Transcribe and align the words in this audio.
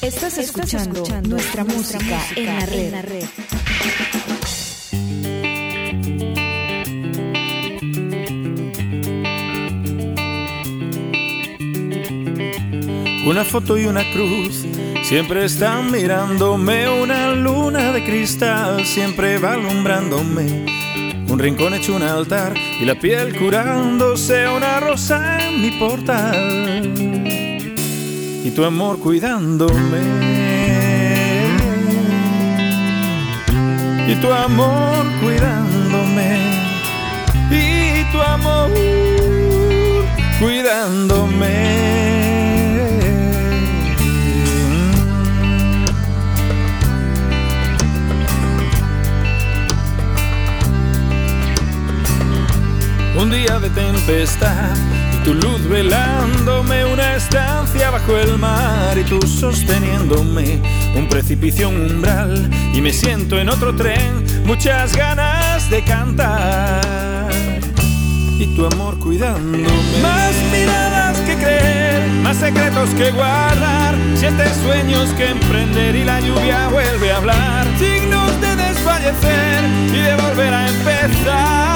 Estás 0.00 0.38
escuchando, 0.38 1.02
nuestra, 1.28 1.64
música, 1.64 2.20
en 2.36 2.46
la 2.92 3.02
red. 3.02 3.24
Una 13.26 13.44
foto 13.44 13.76
y 13.76 13.86
una 13.86 14.08
cruz 14.12 14.64
siempre 15.02 15.44
están 15.44 15.90
mirándome, 15.90 16.88
una 16.88 17.32
luna 17.32 17.90
de 17.90 18.04
cristal 18.04 18.86
siempre 18.86 19.38
va 19.38 19.54
alumbrándome. 19.54 20.64
Un 21.28 21.38
rincón 21.40 21.74
hecho 21.74 21.96
un 21.96 22.02
altar 22.02 22.54
y 22.80 22.84
la 22.84 22.94
piel 22.94 23.36
curándose, 23.36 24.48
una 24.48 24.78
rosa 24.78 25.38
en 25.44 25.60
mi 25.60 25.72
portal 25.72 27.37
y 28.44 28.50
tu 28.50 28.64
amor 28.64 28.98
cuidándome. 28.98 30.00
Y 34.06 34.14
tu 34.16 34.32
amor 34.32 35.04
cuidándome. 35.22 36.38
Y 37.50 38.04
tu 38.12 38.20
amor 38.20 38.70
cuidándome. 40.40 41.78
Un 53.16 53.30
día 53.30 53.58
de 53.58 53.68
tempestad 53.70 54.76
tu 55.28 55.34
luz 55.34 55.68
velándome 55.68 56.86
una 56.86 57.16
estancia 57.16 57.90
bajo 57.90 58.16
el 58.16 58.38
mar 58.38 58.96
y 58.96 59.04
tú 59.04 59.20
sosteniéndome 59.20 60.58
un 60.96 61.06
precipicio, 61.06 61.68
un 61.68 61.96
umbral 61.96 62.48
y 62.72 62.80
me 62.80 62.94
siento 62.94 63.38
en 63.38 63.50
otro 63.50 63.76
tren, 63.76 64.24
muchas 64.46 64.96
ganas 64.96 65.68
de 65.68 65.84
cantar. 65.84 67.28
Y 68.38 68.46
tu 68.56 68.64
amor 68.64 68.98
cuidándome. 69.00 69.68
Más 70.00 70.32
miradas 70.50 71.18
que 71.18 71.34
creer, 71.34 72.08
más 72.22 72.38
secretos 72.38 72.88
que 72.90 73.10
guardar, 73.10 73.96
siete 74.14 74.44
sueños 74.62 75.10
que 75.10 75.28
emprender 75.28 75.94
y 75.94 76.04
la 76.04 76.20
lluvia 76.20 76.68
vuelve 76.68 77.12
a 77.12 77.18
hablar, 77.18 77.66
signos 77.78 78.40
de 78.40 78.56
desfallecer 78.56 79.64
y 79.88 79.98
de 79.98 80.16
volver 80.16 80.54
a 80.54 80.68
empezar. 80.68 81.68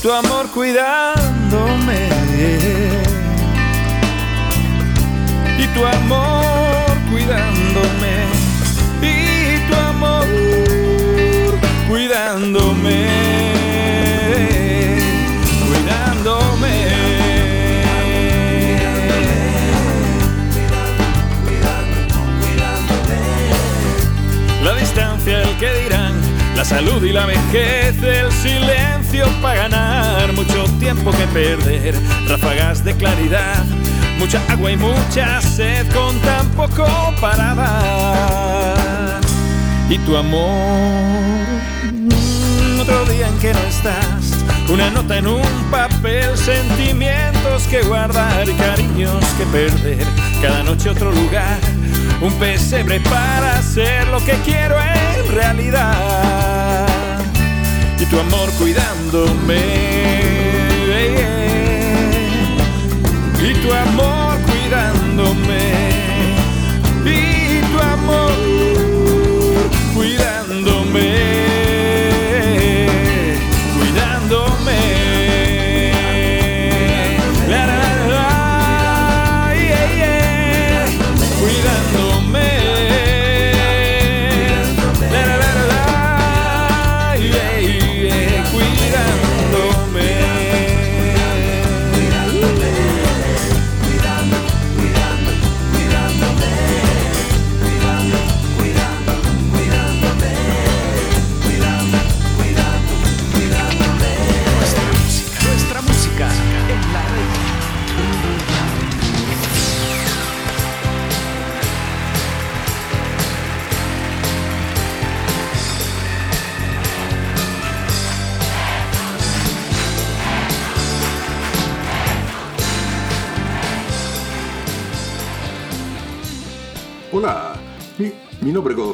Tu 0.00 0.10
amor 0.10 0.50
cuidándome 0.50 1.31
y 5.58 5.66
tu 5.74 5.84
amor 5.84 6.96
cuidándome 7.10 8.14
y 9.02 9.58
tu 9.68 9.74
amor 9.74 10.26
cuidándome 11.88 13.06
cuidándome. 15.68 16.72
La 24.64 24.74
distancia 24.76 25.42
el 25.42 25.56
que 25.58 25.72
dirán 25.82 26.14
la 26.56 26.64
salud 26.64 27.04
y 27.04 27.12
la 27.12 27.26
vejez 27.26 28.02
el 28.02 28.32
silencio 28.32 29.01
para 29.20 29.68
ganar 29.68 30.32
mucho 30.32 30.64
tiempo 30.80 31.10
que 31.10 31.26
perder, 31.26 31.94
ráfagas 32.26 32.82
de 32.82 32.96
claridad, 32.96 33.62
mucha 34.18 34.40
agua 34.48 34.72
y 34.72 34.76
mucha 34.78 35.40
sed 35.42 35.86
con 35.92 36.18
tan 36.20 36.48
poco 36.50 36.86
para 37.20 37.54
dar. 37.54 39.20
Y 39.90 39.98
tu 39.98 40.16
amor, 40.16 40.50
otro 42.80 43.04
día 43.04 43.28
en 43.28 43.38
que 43.38 43.52
no 43.52 43.60
estás, 43.60 44.32
una 44.70 44.88
nota 44.90 45.18
en 45.18 45.26
un 45.26 45.42
papel, 45.70 46.34
sentimientos 46.38 47.64
que 47.64 47.82
guardar, 47.82 48.46
cariños 48.56 49.22
que 49.36 49.44
perder, 49.44 50.06
cada 50.40 50.62
noche 50.62 50.88
otro 50.88 51.12
lugar, 51.12 51.58
un 52.22 52.32
pesebre 52.38 52.98
para 53.00 53.58
hacer 53.58 54.08
lo 54.08 54.24
que 54.24 54.32
quiero 54.44 54.76
en 54.80 55.34
realidad 55.34 56.91
y 58.02 58.06
tu 58.06 58.18
amor 58.18 58.50
cuidándome. 58.58 59.60
Y 63.40 63.54
tu 63.62 63.72
amor 63.72 64.38
cuidándome. 64.50 65.62
Y 67.04 67.60
tu 67.70 67.78
amor 67.80 68.61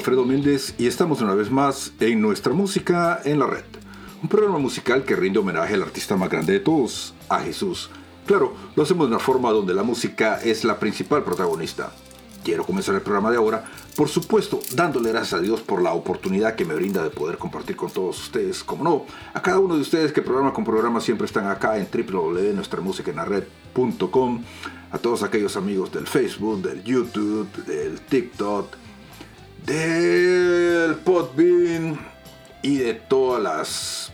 Alfredo 0.09 0.25
Méndez 0.25 0.75
y 0.78 0.87
estamos 0.87 1.21
una 1.22 1.34
vez 1.34 1.50
más 1.50 1.93
en 1.99 2.21
Nuestra 2.21 2.53
Música 2.53 3.21
en 3.25 3.39
la 3.39 3.47
Red, 3.47 3.65
un 4.22 4.28
programa 4.28 4.59
musical 4.59 5.05
que 5.05 5.16
rinde 5.16 5.39
homenaje 5.39 5.72
al 5.75 5.83
artista 5.83 6.15
más 6.16 6.28
grande 6.28 6.53
de 6.53 6.61
todos, 6.61 7.15
a 7.28 7.41
Jesús. 7.41 7.91
Claro, 8.27 8.55
lo 8.77 8.83
hacemos 8.83 9.09
de 9.09 9.15
una 9.15 9.25
forma 9.25 9.50
donde 9.50 9.72
la 9.75 9.83
música 9.83 10.38
es 10.43 10.65
la 10.65 10.78
principal 10.78 11.25
protagonista. 11.25 11.91
Quiero 12.44 12.65
comenzar 12.65 12.94
el 12.94 13.00
programa 13.00 13.31
de 13.31 13.38
ahora, 13.38 13.65
por 13.97 14.09
supuesto, 14.09 14.61
dándole 14.75 15.11
gracias 15.11 15.41
a 15.41 15.43
Dios 15.43 15.62
por 15.62 15.83
la 15.83 15.93
oportunidad 15.93 16.55
que 16.55 16.65
me 16.65 16.75
brinda 16.75 17.03
de 17.03 17.11
poder 17.11 17.38
compartir 17.38 17.77
con 17.77 17.91
todos 17.91 18.21
ustedes, 18.21 18.62
como 18.62 18.84
no, 18.84 19.06
a 19.34 19.43
cada 19.43 19.59
uno 19.59 19.75
de 19.75 19.81
ustedes 19.81 20.12
que 20.12 20.22
programa 20.22 20.53
con 20.53 20.65
programa 20.65 21.00
siempre 21.00 21.27
están 21.27 21.49
acá 21.49 21.78
en 21.78 21.88
www.nuestramusicaenlared.com, 21.91 24.44
a 24.91 24.99
todos 24.99 25.22
aquellos 25.22 25.56
amigos 25.56 25.93
del 25.93 26.06
Facebook, 26.06 26.62
del 26.62 26.82
YouTube, 26.82 27.49
del 27.65 28.00
TikTok, 28.00 28.75
del 29.66 30.94
Podbean 30.97 31.99
y 32.62 32.78
de 32.78 32.94
todas 32.94 33.43
las 33.43 34.12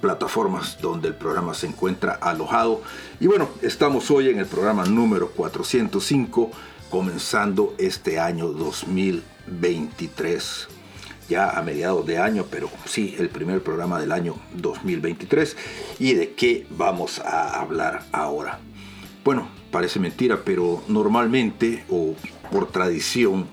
plataformas 0.00 0.78
donde 0.80 1.08
el 1.08 1.14
programa 1.14 1.52
se 1.54 1.66
encuentra 1.66 2.14
alojado. 2.14 2.80
Y 3.20 3.26
bueno, 3.26 3.50
estamos 3.62 4.10
hoy 4.10 4.30
en 4.30 4.38
el 4.38 4.46
programa 4.46 4.86
número 4.86 5.28
405, 5.30 6.50
comenzando 6.90 7.74
este 7.78 8.18
año 8.18 8.48
2023. 8.48 10.68
Ya 11.28 11.50
a 11.50 11.62
mediados 11.62 12.06
de 12.06 12.18
año, 12.18 12.46
pero 12.48 12.70
sí, 12.84 13.16
el 13.18 13.28
primer 13.28 13.60
programa 13.60 13.98
del 13.98 14.12
año 14.12 14.36
2023. 14.54 15.56
¿Y 15.98 16.14
de 16.14 16.34
qué 16.34 16.68
vamos 16.70 17.18
a 17.18 17.60
hablar 17.60 18.04
ahora? 18.12 18.60
Bueno, 19.24 19.48
parece 19.70 19.98
mentira, 20.00 20.42
pero 20.44 20.82
normalmente 20.88 21.84
o 21.88 22.14
por 22.50 22.70
tradición 22.70 23.46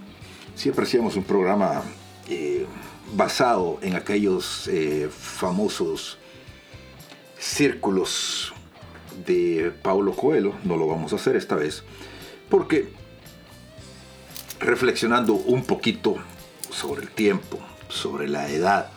siempre 0.55 0.85
hacíamos 0.85 1.15
un 1.15 1.23
programa 1.23 1.83
eh, 2.29 2.65
basado 3.13 3.79
en 3.81 3.95
aquellos 3.95 4.67
eh, 4.67 5.09
famosos 5.11 6.17
círculos 7.37 8.53
de 9.25 9.73
Paulo 9.81 10.13
Coelho, 10.13 10.53
no 10.63 10.77
lo 10.77 10.87
vamos 10.87 11.13
a 11.13 11.17
hacer 11.17 11.35
esta 11.35 11.55
vez, 11.55 11.83
porque 12.49 12.89
reflexionando 14.59 15.33
un 15.33 15.63
poquito 15.63 16.15
sobre 16.71 17.03
el 17.03 17.09
tiempo, 17.09 17.59
sobre 17.89 18.27
la 18.27 18.49
edad, 18.49 18.89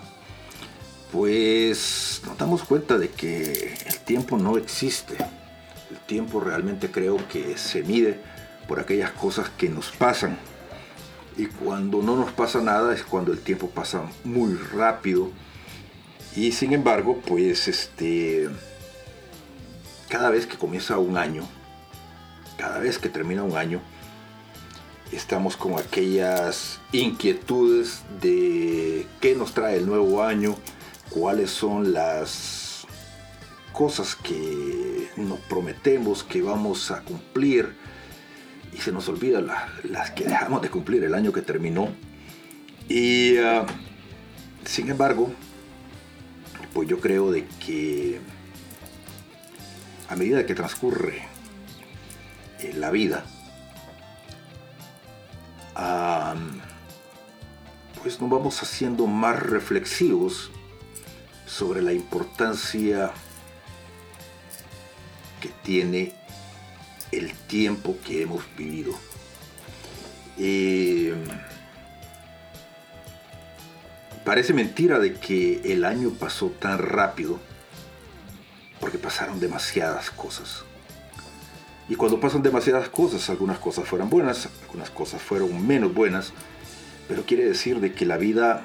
pues 1.13 2.23
nos 2.27 2.39
damos 2.39 2.63
cuenta 2.65 2.99
de 2.99 3.09
que 3.09 3.75
el 3.87 3.99
tiempo 4.01 4.39
no 4.39 4.57
existe. 4.57 5.17
Tiempo 6.07 6.41
realmente 6.41 6.91
creo 6.91 7.17
que 7.29 7.59
se 7.59 7.83
mide 7.83 8.21
por 8.69 8.81
aquellas 8.81 9.13
cosas 9.13 9.49
que 9.51 9.69
nos 9.69 9.91
pasan. 9.91 10.39
Y 11.37 11.47
cuando 11.47 12.03
no 12.03 12.17
nos 12.17 12.33
pasa 12.33 12.61
nada 12.61 12.95
es 12.95 13.03
cuando 13.03 13.33
el 13.33 13.41
tiempo 13.41 13.69
pasa 13.69 14.03
muy 14.25 14.55
rápido. 14.55 15.31
Y 16.35 16.53
sin 16.53 16.73
embargo, 16.73 17.21
pues 17.27 17.69
este 17.69 18.49
cada 20.09 20.31
vez 20.31 20.47
que 20.47 20.57
comienza 20.57 20.99
un 20.99 21.17
año, 21.17 21.47
cada 22.57 22.79
vez 22.79 22.99
que 22.99 23.09
termina 23.09 23.43
un 23.43 23.57
año, 23.57 23.81
estamos 25.13 25.57
con 25.57 25.79
aquellas 25.79 26.81
inquietudes 26.93 28.03
de 28.21 29.07
qué 29.21 29.35
nos 29.35 29.53
trae 29.53 29.77
el 29.77 29.87
nuevo 29.87 30.23
año, 30.23 30.57
cuáles 31.11 31.51
son 31.51 31.93
las 31.93 32.66
cosas 33.77 34.17
que 34.17 35.11
nos 35.19 35.39
prometemos 35.41 36.25
que 36.25 36.41
vamos 36.41 36.91
a 36.91 37.03
cumplir 37.03 37.77
y 38.73 38.79
se 38.79 38.91
nos 38.91 39.07
olvida 39.11 39.43
las, 39.85 40.13
que 40.13 40.25
dejamos 40.25 40.63
de 40.63 40.71
cumplir 40.71 41.05
el 41.05 41.13
año 41.13 41.31
que 41.31 41.43
terminó. 41.43 41.91
Y 42.89 43.37
ah, 43.37 43.67
sin 44.65 44.89
embargo, 44.89 45.31
pues 46.73 46.89
yo 46.89 47.01
creo 47.01 47.31
de 47.31 47.45
que 47.67 48.19
a 50.09 50.17
medida 50.17 50.47
que 50.47 50.55
transcurre 50.55 51.27
eh, 52.61 52.73
la 52.75 52.91
vida, 52.91 53.27
pues 58.03 58.23
nos 58.23 58.31
vamos 58.31 58.63
haciendo 58.63 59.07
más 59.07 59.39
reflexivos 59.39 60.51
sobre 61.45 61.83
la 61.83 61.93
importancia 61.93 63.13
tiene 65.63 66.13
el 67.13 67.33
tiempo 67.33 67.97
que 68.05 68.23
hemos 68.23 68.45
vivido. 68.57 68.93
Eh, 70.39 71.15
parece 74.25 74.53
mentira 74.53 74.99
de 74.99 75.15
que 75.15 75.61
el 75.73 75.85
año 75.85 76.11
pasó 76.11 76.49
tan 76.49 76.79
rápido 76.79 77.39
porque 78.81 78.99
pasaron 78.99 79.41
demasiadas 79.41 80.11
cosas. 80.11 80.65
Y 81.89 81.95
cuando 81.95 82.19
pasan 82.19 82.43
demasiadas 82.43 82.89
cosas, 82.89 83.31
algunas 83.31 83.59
cosas 83.59 83.89
fueron 83.89 84.11
buenas, 84.11 84.49
algunas 84.65 84.91
cosas 84.91 85.23
fueron 85.23 85.67
menos 85.67 85.95
buenas, 85.95 86.33
pero 87.09 87.25
quiere 87.25 87.45
decir 87.45 87.81
de 87.81 87.93
que 87.93 88.05
la 88.05 88.17
vida 88.17 88.63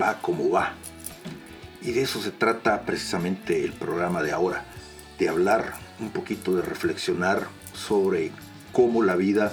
va 0.00 0.20
como 0.20 0.50
va. 0.50 0.74
Y 1.80 1.92
de 1.92 2.02
eso 2.02 2.20
se 2.20 2.30
trata 2.30 2.82
precisamente 2.82 3.64
el 3.64 3.72
programa 3.72 4.22
de 4.22 4.32
ahora, 4.32 4.64
hablar 5.28 5.74
un 6.00 6.10
poquito, 6.10 6.54
de 6.56 6.62
reflexionar 6.62 7.48
sobre 7.72 8.32
cómo 8.72 9.02
la 9.02 9.16
vida 9.16 9.52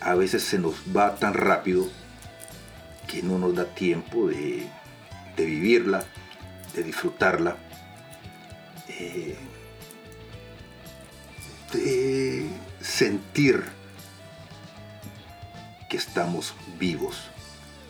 a 0.00 0.14
veces 0.14 0.42
se 0.42 0.58
nos 0.58 0.74
va 0.96 1.16
tan 1.16 1.34
rápido 1.34 1.88
que 3.06 3.22
no 3.22 3.38
nos 3.38 3.54
da 3.54 3.64
tiempo 3.64 4.28
de, 4.28 4.68
vivirla, 5.36 6.04
de 6.74 6.82
disfrutarla. 6.82 7.56
Eh, 8.88 9.36
de 11.72 12.48
sentir 12.80 13.64
que 15.88 15.96
estamos 15.96 16.54
vivos, 16.78 17.24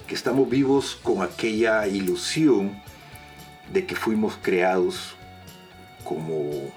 que 0.06 0.14
estamos 0.14 0.48
vivos 0.48 0.98
con 1.02 1.22
aquella 1.22 1.86
ilusión 1.86 2.82
de 3.72 3.86
que 3.86 3.94
fuimos 3.94 4.38
creados 4.40 5.14
como 6.04 6.72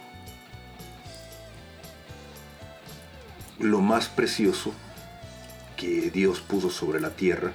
lo 3.60 3.82
más 3.82 4.08
precioso 4.08 4.74
que 5.76 6.10
Dios 6.12 6.40
puso 6.40 6.70
sobre 6.70 7.00
la 7.00 7.12
tierra 7.12 7.54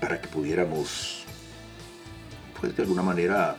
para 0.00 0.20
que 0.20 0.28
pudiéramos, 0.28 1.24
pues 2.60 2.76
de 2.76 2.82
alguna 2.82 3.02
manera, 3.02 3.56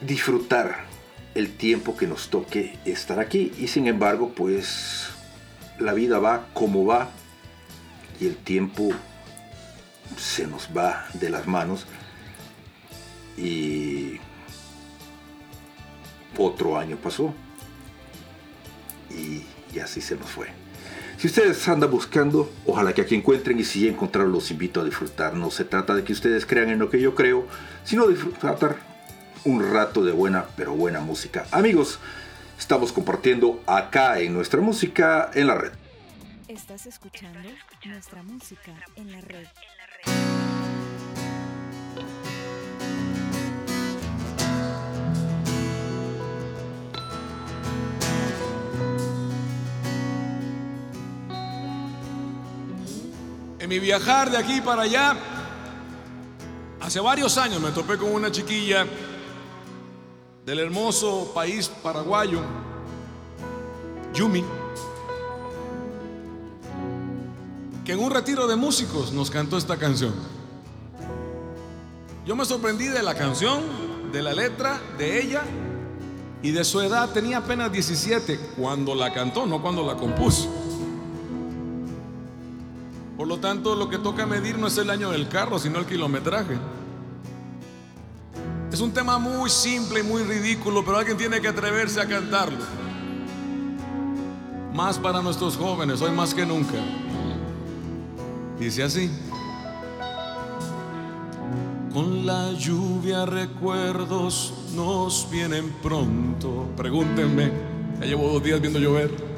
disfrutar 0.00 0.84
el 1.34 1.56
tiempo 1.56 1.96
que 1.96 2.06
nos 2.06 2.28
toque 2.28 2.78
estar 2.84 3.18
aquí. 3.18 3.52
Y 3.58 3.68
sin 3.68 3.86
embargo, 3.86 4.32
pues 4.34 5.08
la 5.78 5.92
vida 5.92 6.18
va 6.18 6.46
como 6.52 6.84
va 6.84 7.10
y 8.20 8.26
el 8.26 8.36
tiempo 8.36 8.90
se 10.16 10.46
nos 10.46 10.68
va 10.76 11.06
de 11.14 11.30
las 11.30 11.46
manos 11.46 11.86
y 13.36 14.20
otro 16.36 16.78
año 16.78 16.96
pasó 16.96 17.34
y, 19.14 19.78
así 19.78 20.00
se 20.00 20.16
nos 20.16 20.30
fue. 20.30 20.48
Si 21.16 21.26
ustedes 21.26 21.66
andan 21.68 21.90
buscando, 21.90 22.50
ojalá 22.66 22.92
que 22.92 23.02
aquí 23.02 23.14
encuentren 23.14 23.58
y 23.58 23.64
si 23.64 23.88
encontraron 23.88 24.32
los 24.32 24.50
invito 24.50 24.80
a 24.80 24.84
disfrutar. 24.84 25.34
No 25.34 25.50
se 25.50 25.64
trata 25.64 25.94
de 25.94 26.04
que 26.04 26.12
ustedes 26.12 26.46
crean 26.46 26.70
en 26.70 26.78
lo 26.78 26.90
que 26.90 27.00
yo 27.00 27.14
creo, 27.14 27.46
sino 27.84 28.06
disfrutar 28.06 28.76
un 29.44 29.72
rato 29.72 30.04
de 30.04 30.12
buena, 30.12 30.46
pero 30.56 30.74
buena 30.74 31.00
música. 31.00 31.46
Amigos, 31.50 31.98
estamos 32.58 32.92
compartiendo 32.92 33.62
acá 33.66 34.20
en 34.20 34.34
nuestra 34.34 34.60
música 34.60 35.30
en 35.34 35.46
la 35.46 35.54
red. 35.54 35.72
Estás 36.48 36.86
escuchando 36.86 37.40
nuestra 37.84 38.22
música 38.22 38.72
en 38.96 39.12
la 39.12 39.20
red. 39.20 39.46
En 53.64 53.70
mi 53.70 53.78
viajar 53.78 54.30
de 54.30 54.36
aquí 54.36 54.60
para 54.60 54.82
allá, 54.82 55.16
hace 56.82 57.00
varios 57.00 57.38
años 57.38 57.62
me 57.62 57.70
topé 57.70 57.96
con 57.96 58.12
una 58.12 58.30
chiquilla 58.30 58.86
del 60.44 60.58
hermoso 60.58 61.32
país 61.34 61.70
paraguayo, 61.82 62.42
Yumi, 64.12 64.44
que 67.86 67.92
en 67.92 68.00
un 68.00 68.10
retiro 68.10 68.46
de 68.46 68.54
músicos 68.54 69.14
nos 69.14 69.30
cantó 69.30 69.56
esta 69.56 69.78
canción. 69.78 70.12
Yo 72.26 72.36
me 72.36 72.44
sorprendí 72.44 72.88
de 72.88 73.02
la 73.02 73.14
canción, 73.14 73.62
de 74.12 74.20
la 74.20 74.34
letra, 74.34 74.78
de 74.98 75.22
ella 75.22 75.42
y 76.42 76.50
de 76.50 76.64
su 76.64 76.82
edad. 76.82 77.08
Tenía 77.14 77.38
apenas 77.38 77.72
17 77.72 78.38
cuando 78.58 78.94
la 78.94 79.14
cantó, 79.14 79.46
no 79.46 79.62
cuando 79.62 79.86
la 79.86 79.96
compuso. 79.96 80.63
Por 83.24 83.30
lo 83.30 83.38
tanto, 83.38 83.74
lo 83.74 83.88
que 83.88 83.96
toca 83.96 84.26
medir 84.26 84.58
no 84.58 84.66
es 84.66 84.76
el 84.76 84.90
año 84.90 85.10
del 85.10 85.30
carro, 85.30 85.58
sino 85.58 85.78
el 85.78 85.86
kilometraje. 85.86 86.58
Es 88.70 88.82
un 88.82 88.92
tema 88.92 89.18
muy 89.18 89.48
simple 89.48 90.00
y 90.00 90.02
muy 90.02 90.22
ridículo, 90.24 90.84
pero 90.84 90.98
alguien 90.98 91.16
tiene 91.16 91.40
que 91.40 91.48
atreverse 91.48 92.02
a 92.02 92.06
cantarlo. 92.06 92.58
Más 94.74 94.98
para 94.98 95.22
nuestros 95.22 95.56
jóvenes, 95.56 96.02
hoy 96.02 96.10
más 96.10 96.34
que 96.34 96.44
nunca. 96.44 96.74
Dice 98.60 98.82
así. 98.82 99.10
Con 101.94 102.26
la 102.26 102.52
lluvia 102.52 103.24
recuerdos 103.24 104.52
nos 104.74 105.26
vienen 105.30 105.70
pronto. 105.82 106.68
Pregúntenme, 106.76 107.50
ya 108.00 108.04
llevo 108.04 108.30
dos 108.34 108.42
días 108.42 108.60
viendo 108.60 108.78
llover. 108.78 109.33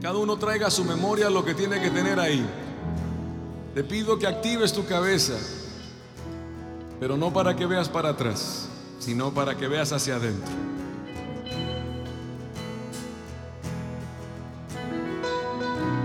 Cada 0.00 0.16
uno 0.18 0.36
traiga 0.38 0.68
a 0.68 0.70
su 0.70 0.84
memoria 0.84 1.28
lo 1.30 1.44
que 1.44 1.54
tiene 1.54 1.80
que 1.80 1.90
tener 1.90 2.18
ahí. 2.18 2.46
Te 3.74 3.84
pido 3.84 4.18
que 4.18 4.26
actives 4.26 4.72
tu 4.72 4.84
cabeza 4.86 5.34
pero 7.00 7.16
no 7.16 7.32
para 7.32 7.56
que 7.56 7.64
veas 7.64 7.88
para 7.88 8.10
atrás, 8.10 8.68
sino 8.98 9.32
para 9.32 9.56
que 9.56 9.66
veas 9.66 9.90
hacia 9.90 10.16
adentro. 10.16 10.52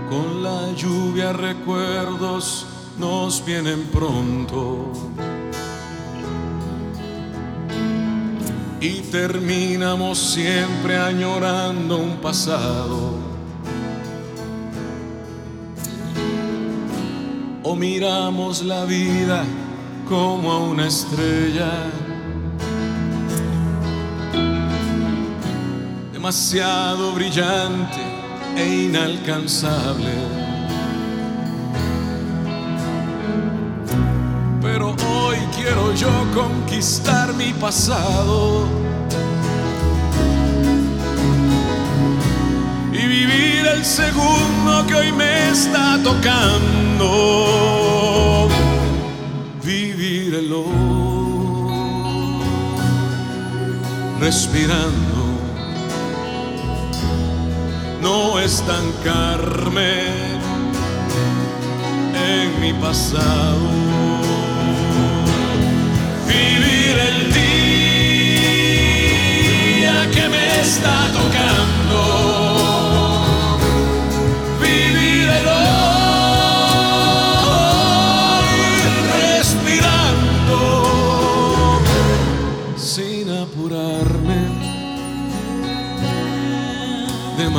Con 0.08 0.42
la 0.42 0.72
lluvia 0.72 1.34
recuerdos 1.34 2.66
nos 2.98 3.44
vienen 3.44 3.84
pronto. 3.92 4.90
Y 8.80 9.00
terminamos 9.10 10.18
siempre 10.18 10.96
añorando 10.96 11.98
un 11.98 12.16
pasado. 12.18 13.25
O 17.68 17.74
miramos 17.74 18.62
la 18.62 18.84
vida 18.84 19.44
como 20.08 20.52
a 20.52 20.58
una 20.58 20.86
estrella. 20.86 21.72
Demasiado 26.12 27.10
brillante 27.10 28.00
e 28.56 28.84
inalcanzable. 28.84 30.14
Pero 34.62 34.90
hoy 34.90 35.38
quiero 35.56 35.92
yo 35.92 36.12
conquistar 36.36 37.34
mi 37.34 37.52
pasado. 37.52 38.68
El 43.76 43.84
segundo 43.84 44.86
que 44.86 44.94
hoy 44.94 45.12
me 45.12 45.50
está 45.50 46.00
tocando. 46.02 47.08
Vivir 49.62 50.34
el 50.34 50.54
respirando. 54.20 55.16
No 58.00 58.38
estancarme 58.40 59.92
en 62.32 62.60
mi 62.60 62.72
pasado. 62.74 63.68
Vivir 66.26 66.98
el 67.10 67.18
día 69.82 69.96
que 70.14 70.28
me 70.28 70.60
está 70.60 70.96
tocando. 71.12 71.65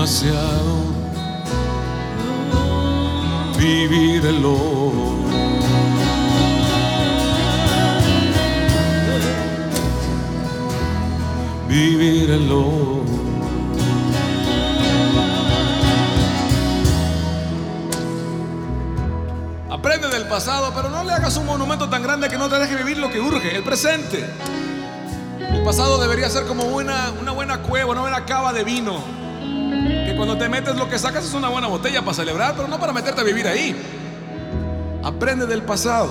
Demasiado. 0.07 0.85
Vivir 3.57 4.25
el. 4.25 4.43
Vivir 11.67 12.29
el. 12.29 12.51
Aprende 19.69 20.07
del 20.07 20.27
pasado, 20.27 20.71
pero 20.73 20.89
no 20.89 21.03
le 21.03 21.11
hagas 21.11 21.35
un 21.35 21.45
monumento 21.45 21.89
tan 21.89 22.01
grande 22.01 22.29
que 22.29 22.37
no 22.37 22.47
te 22.47 22.57
deje 22.59 22.77
vivir 22.77 22.97
lo 22.97 23.11
que 23.11 23.19
urge, 23.19 23.53
el 23.55 23.63
presente. 23.63 24.25
El 25.51 25.63
pasado 25.63 25.99
debería 25.99 26.29
ser 26.29 26.45
como 26.45 26.63
una, 26.63 27.11
una 27.19 27.31
buena 27.33 27.61
cueva, 27.61 27.91
una 27.91 28.01
buena 28.01 28.25
cava 28.25 28.53
de 28.53 28.63
vino. 28.63 29.16
Cuando 30.17 30.35
te 30.35 30.49
metes 30.49 30.75
lo 30.75 30.89
que 30.89 30.97
sacas 30.97 31.25
es 31.25 31.33
una 31.35 31.47
buena 31.47 31.67
botella 31.67 32.01
para 32.01 32.15
celebrar, 32.15 32.55
pero 32.55 32.67
no 32.67 32.79
para 32.79 32.91
meterte 32.91 33.21
a 33.21 33.23
vivir 33.23 33.47
ahí. 33.47 33.75
Aprende 35.03 35.45
del 35.45 35.61
pasado. 35.61 36.09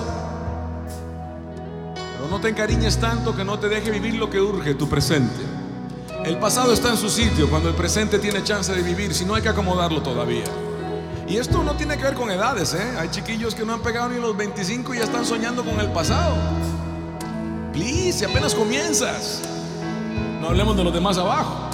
Pero 1.93 2.29
no 2.29 2.39
te 2.39 2.47
encariñes 2.47 2.97
tanto 2.99 3.35
que 3.35 3.43
no 3.43 3.59
te 3.59 3.67
deje 3.67 3.91
vivir 3.91 4.15
lo 4.15 4.29
que 4.29 4.39
urge, 4.39 4.75
tu 4.75 4.87
presente. 4.87 5.35
El 6.23 6.37
pasado 6.37 6.71
está 6.71 6.89
en 6.89 6.97
su 6.97 7.09
sitio 7.09 7.49
cuando 7.49 7.67
el 7.67 7.75
presente 7.75 8.17
tiene 8.17 8.41
chance 8.45 8.73
de 8.73 8.81
vivir, 8.81 9.13
si 9.13 9.25
no 9.25 9.35
hay 9.35 9.41
que 9.41 9.49
acomodarlo 9.49 10.01
todavía. 10.01 10.45
Y 11.27 11.35
esto 11.35 11.61
no 11.61 11.73
tiene 11.73 11.97
que 11.97 12.03
ver 12.03 12.13
con 12.13 12.31
edades, 12.31 12.73
¿eh? 12.75 12.95
Hay 12.97 13.09
chiquillos 13.09 13.55
que 13.55 13.65
no 13.65 13.73
han 13.73 13.81
pegado 13.81 14.07
ni 14.07 14.21
los 14.21 14.37
25 14.37 14.93
y 14.93 14.99
ya 14.99 15.03
están 15.03 15.25
soñando 15.25 15.65
con 15.65 15.81
el 15.81 15.91
pasado. 15.91 16.33
Please, 17.73 18.19
si 18.19 18.25
apenas 18.25 18.55
comienzas. 18.55 19.41
No 20.39 20.47
hablemos 20.47 20.77
de 20.77 20.85
los 20.85 20.93
demás 20.93 21.17
abajo. 21.17 21.66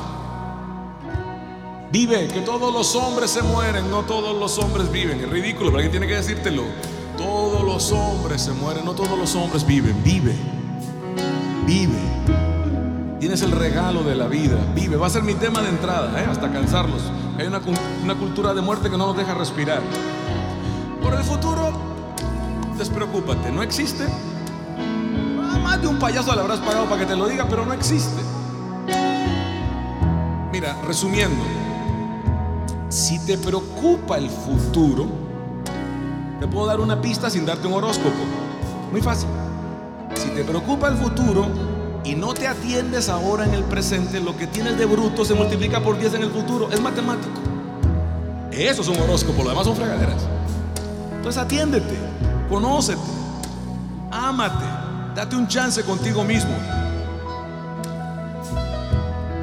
Vive, 1.94 2.28
que 2.28 2.42
todos 2.42 2.74
los 2.74 2.96
hombres 2.96 3.30
se 3.30 3.44
mueren, 3.44 3.92
no 3.92 4.02
todos 4.02 4.36
los 4.36 4.58
hombres 4.58 4.92
viven. 4.92 5.20
Es 5.20 5.30
ridículo, 5.30 5.68
pero 5.68 5.76
alguien 5.76 5.92
tiene 5.92 6.08
que 6.08 6.16
decírtelo. 6.16 6.64
Todos 7.20 7.64
los 7.64 7.92
hombres 7.92 8.42
se 8.42 8.52
mueren, 8.52 8.84
no 8.84 8.94
todos 8.94 9.16
los 9.16 9.36
hombres 9.36 9.64
viven. 9.64 10.02
Vive, 10.04 10.36
vive. 11.68 12.00
Tienes 13.20 13.44
el 13.44 13.52
regalo 13.52 14.02
de 14.02 14.16
la 14.16 14.26
vida. 14.26 14.58
Vive, 14.74 14.98
va 14.98 15.06
a 15.06 15.10
ser 15.12 15.22
mi 15.22 15.36
tema 15.36 15.62
de 15.62 15.70
entrada, 15.70 16.20
¿eh? 16.20 16.26
hasta 16.28 16.52
cansarlos. 16.52 17.04
Hay 17.38 17.46
una, 17.46 17.62
una 18.04 18.16
cultura 18.16 18.56
de 18.56 18.62
muerte 18.62 18.90
que 18.90 18.98
no 18.98 19.06
nos 19.06 19.16
deja 19.16 19.36
respirar. 19.36 19.84
Por 21.00 21.14
el 21.14 21.24
futuro, 21.24 21.74
despreocúpate, 22.76 23.52
no 23.52 23.62
existe. 23.62 24.08
Ah, 25.44 25.60
Más 25.62 25.80
de 25.80 25.90
un 25.90 26.00
payaso 26.00 26.34
le 26.34 26.42
habrás 26.42 26.58
pagado 26.58 26.86
para 26.86 27.02
que 27.02 27.06
te 27.06 27.16
lo 27.16 27.28
diga, 27.30 27.46
pero 27.48 27.68
no 27.68 27.74
existe. 27.74 28.20
Mira, 30.52 30.76
resumiendo, 30.88 31.44
si 32.94 33.18
te 33.18 33.40
preocupa 33.40 34.18
el 34.18 34.30
futuro, 34.30 35.08
te 36.40 36.46
puedo 36.48 36.68
dar 36.68 36.80
una 36.80 37.02
pista 37.02 37.28
sin 37.28 37.44
darte 37.44 37.66
un 37.66 37.74
horóscopo. 37.74 38.20
Muy 38.92 39.02
fácil. 39.02 39.30
Si 40.14 40.30
te 40.30 40.44
preocupa 40.44 40.90
el 40.90 40.98
futuro 40.98 41.48
y 42.04 42.14
no 42.14 42.36
te 42.36 42.48
atiendes 42.48 43.10
ahora 43.10 43.46
en 43.46 43.56
el 43.56 43.64
presente, 43.64 44.20
lo 44.20 44.38
que 44.38 44.46
tienes 44.46 44.78
de 44.78 44.86
bruto 44.86 45.26
se 45.26 45.34
multiplica 45.34 45.80
por 45.80 45.98
10 45.98 46.14
en 46.14 46.22
el 46.22 46.30
futuro. 46.30 46.70
Es 46.72 46.80
matemático. 46.80 47.34
Eso 48.52 48.84
es 48.84 48.88
un 48.88 49.00
horóscopo, 49.00 49.42
lo 49.42 49.50
demás 49.50 49.66
son 49.66 49.76
fregaderas. 49.76 50.28
Entonces 51.16 51.42
atiéndete, 51.42 51.98
conócete, 52.48 53.02
ámate, 54.12 54.66
date 55.16 55.36
un 55.36 55.48
chance 55.48 55.82
contigo 55.82 56.24
mismo. 56.24 56.54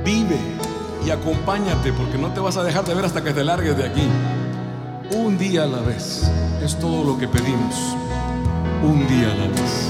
Vive 0.04 0.49
acompáñate 1.12 1.92
porque 1.92 2.18
no 2.18 2.32
te 2.32 2.40
vas 2.40 2.56
a 2.56 2.62
dejar 2.62 2.84
de 2.84 2.94
ver 2.94 3.04
hasta 3.04 3.22
que 3.22 3.32
te 3.32 3.44
largues 3.44 3.76
de 3.76 3.84
aquí. 3.84 4.08
Un 5.12 5.38
día 5.38 5.64
a 5.64 5.66
la 5.66 5.80
vez 5.80 6.30
es 6.62 6.78
todo 6.78 7.04
lo 7.04 7.18
que 7.18 7.26
pedimos. 7.26 7.74
Un 8.82 9.06
día 9.08 9.32
a 9.32 9.34
la 9.34 9.48
vez. 9.48 9.88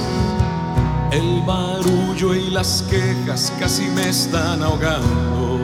El 1.12 1.43
barullo 1.47 2.35
y 2.35 2.50
las 2.50 2.83
quejas 2.89 3.53
casi 3.59 3.83
me 3.89 4.09
están 4.09 4.62
ahogando. 4.62 5.59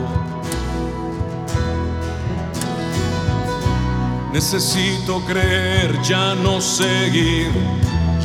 Necesito 4.33 5.21
creer, 5.21 5.99
ya 6.03 6.35
no 6.35 6.61
seguir 6.61 7.49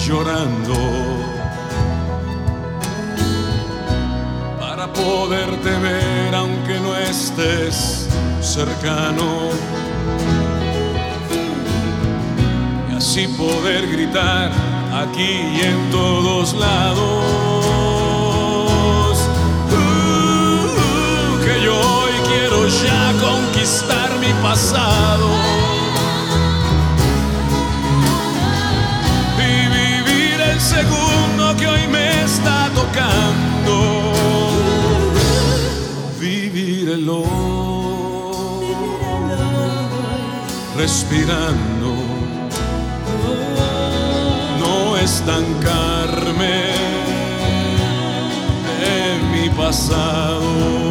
llorando. 0.07 1.22
Poderte 4.95 5.71
ver 5.79 6.35
aunque 6.35 6.79
no 6.81 6.97
estés 6.97 8.09
cercano. 8.41 9.51
Y 12.91 12.97
así 12.97 13.29
poder 13.29 13.89
gritar 13.91 14.51
aquí 14.95 15.33
y 15.57 15.61
en 15.61 15.91
todos 15.91 16.55
lados. 16.55 17.23
Que 21.45 21.65
yo 21.65 21.75
hoy 21.75 22.13
quiero 22.29 22.67
ya 22.69 23.13
conquistar 23.21 24.19
mi 24.21 24.33
pasado. 24.43 25.29
Y 29.39 29.69
vivir 29.69 30.41
el 30.41 30.61
segundo 30.61 31.57
que 31.57 31.67
hoy 31.67 31.87
me 31.89 32.23
está 32.23 32.71
tocando. 32.75 33.32
Respirando 40.77 41.95
no 44.61 44.97
estancarme 44.99 46.65
en 48.85 49.33
mi 49.33 49.49
pasado. 49.51 50.82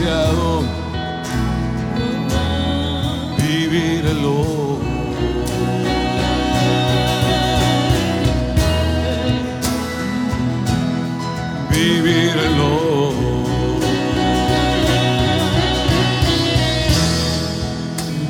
Demasiado 0.00 0.62
vivir. 3.38 3.94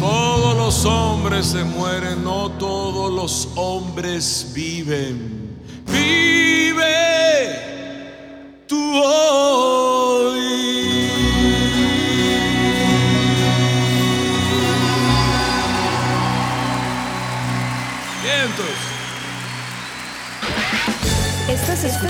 Todos 0.00 0.56
los 0.56 0.85
hombres 0.85 1.47
se 1.47 1.64
mueren, 1.64 2.23
no 2.25 2.50
todos 2.52 3.12
los 3.12 3.49
hombres 3.56 4.50
viven. 4.54 5.56
Vive 5.87 7.13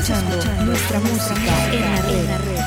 Escuchando 0.05 0.65
nuestra 0.67 1.01
música 1.01 1.73
en 1.73 1.81
la 2.27 2.37
red. 2.37 2.61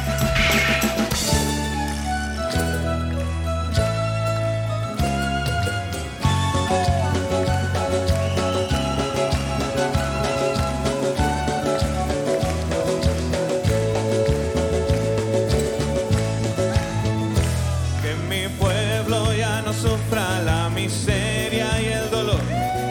Que 18.01 18.15
mi 18.27 18.47
pueblo 18.57 19.31
ya 19.35 19.61
no 19.61 19.73
sufra 19.73 20.41
la 20.41 20.69
miseria 20.71 21.79
y 21.79 21.85
el 21.85 22.09
dolor. 22.09 22.41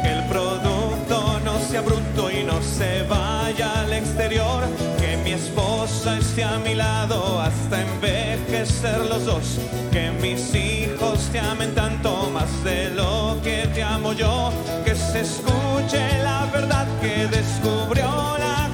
Que 0.05 0.13
el 0.13 0.25
producto 0.29 1.41
no 1.45 1.59
sea 1.59 1.81
bruto 1.81 2.31
y 2.31 2.45
no 2.45 2.63
se 2.63 3.03
Que 4.17 5.19
mi 5.23 5.33
esposa 5.33 6.17
esté 6.17 6.43
a 6.43 6.59
mi 6.59 6.75
lado 6.75 7.39
hasta 7.39 7.83
envejecer 7.83 8.99
los 9.11 9.27
dos. 9.27 9.59
Que 9.93 10.11
mis 10.23 10.55
hijos 10.55 11.29
te 11.31 11.39
amen 11.39 11.75
tanto 11.75 12.31
más 12.33 12.65
de 12.65 12.91
lo 12.91 13.39
que 13.45 13.69
te 13.75 13.83
amo 13.83 14.15
yo. 14.15 14.51
Que 14.87 14.95
se 14.95 15.21
escuche 15.21 16.01
la 16.23 16.47
verdad 16.47 16.87
que 17.03 17.27
descubrió 17.27 18.39
la 18.39 18.71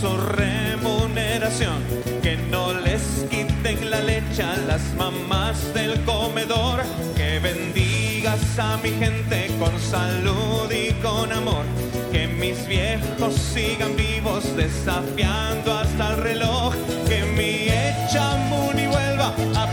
su 0.00 0.16
remuneración. 0.16 1.82
Que 2.22 2.36
no 2.50 2.72
les 2.72 3.24
quiten 3.30 3.90
la 3.90 4.00
leche 4.00 4.42
a 4.42 4.56
las 4.56 4.82
mamás 4.94 5.72
del 5.74 6.02
comedor. 6.04 6.82
Que 7.16 7.38
bendigas 7.38 8.58
a 8.58 8.76
mi 8.78 8.90
gente 8.90 9.50
con 9.58 9.78
salud 9.80 10.70
y 10.70 10.92
con 10.94 11.32
amor. 11.32 11.64
Que 12.12 12.26
mis 12.26 12.66
viejos 12.66 13.34
sigan 13.34 13.96
vivos 13.96 14.44
desafiando 14.56 15.72
hasta 15.72 16.14
el 16.14 16.16
reloj. 16.22 16.74
Que 17.08 17.24
mi 17.36 17.68
Echamuni 17.68 18.86
vuelva 18.86 19.34
a 19.56 19.65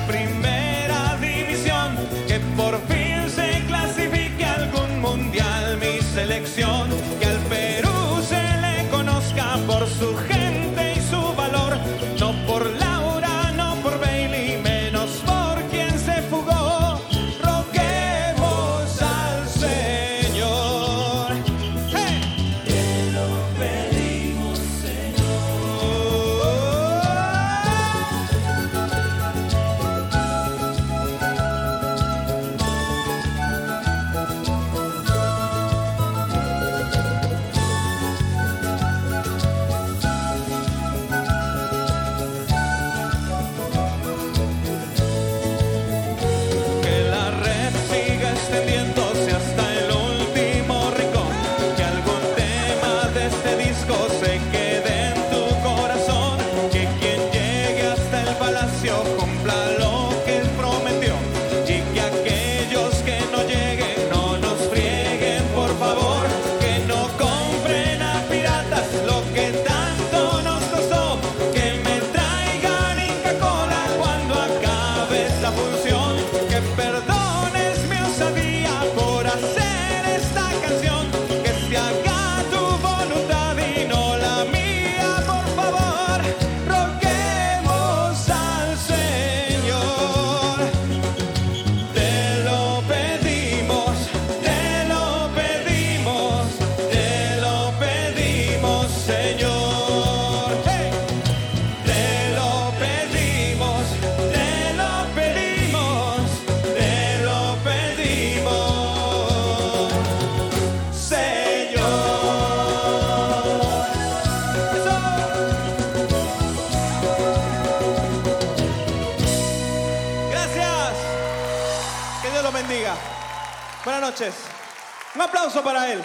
Un 125.16 125.22
aplauso 125.22 125.64
para 125.64 125.92
él. 125.92 126.02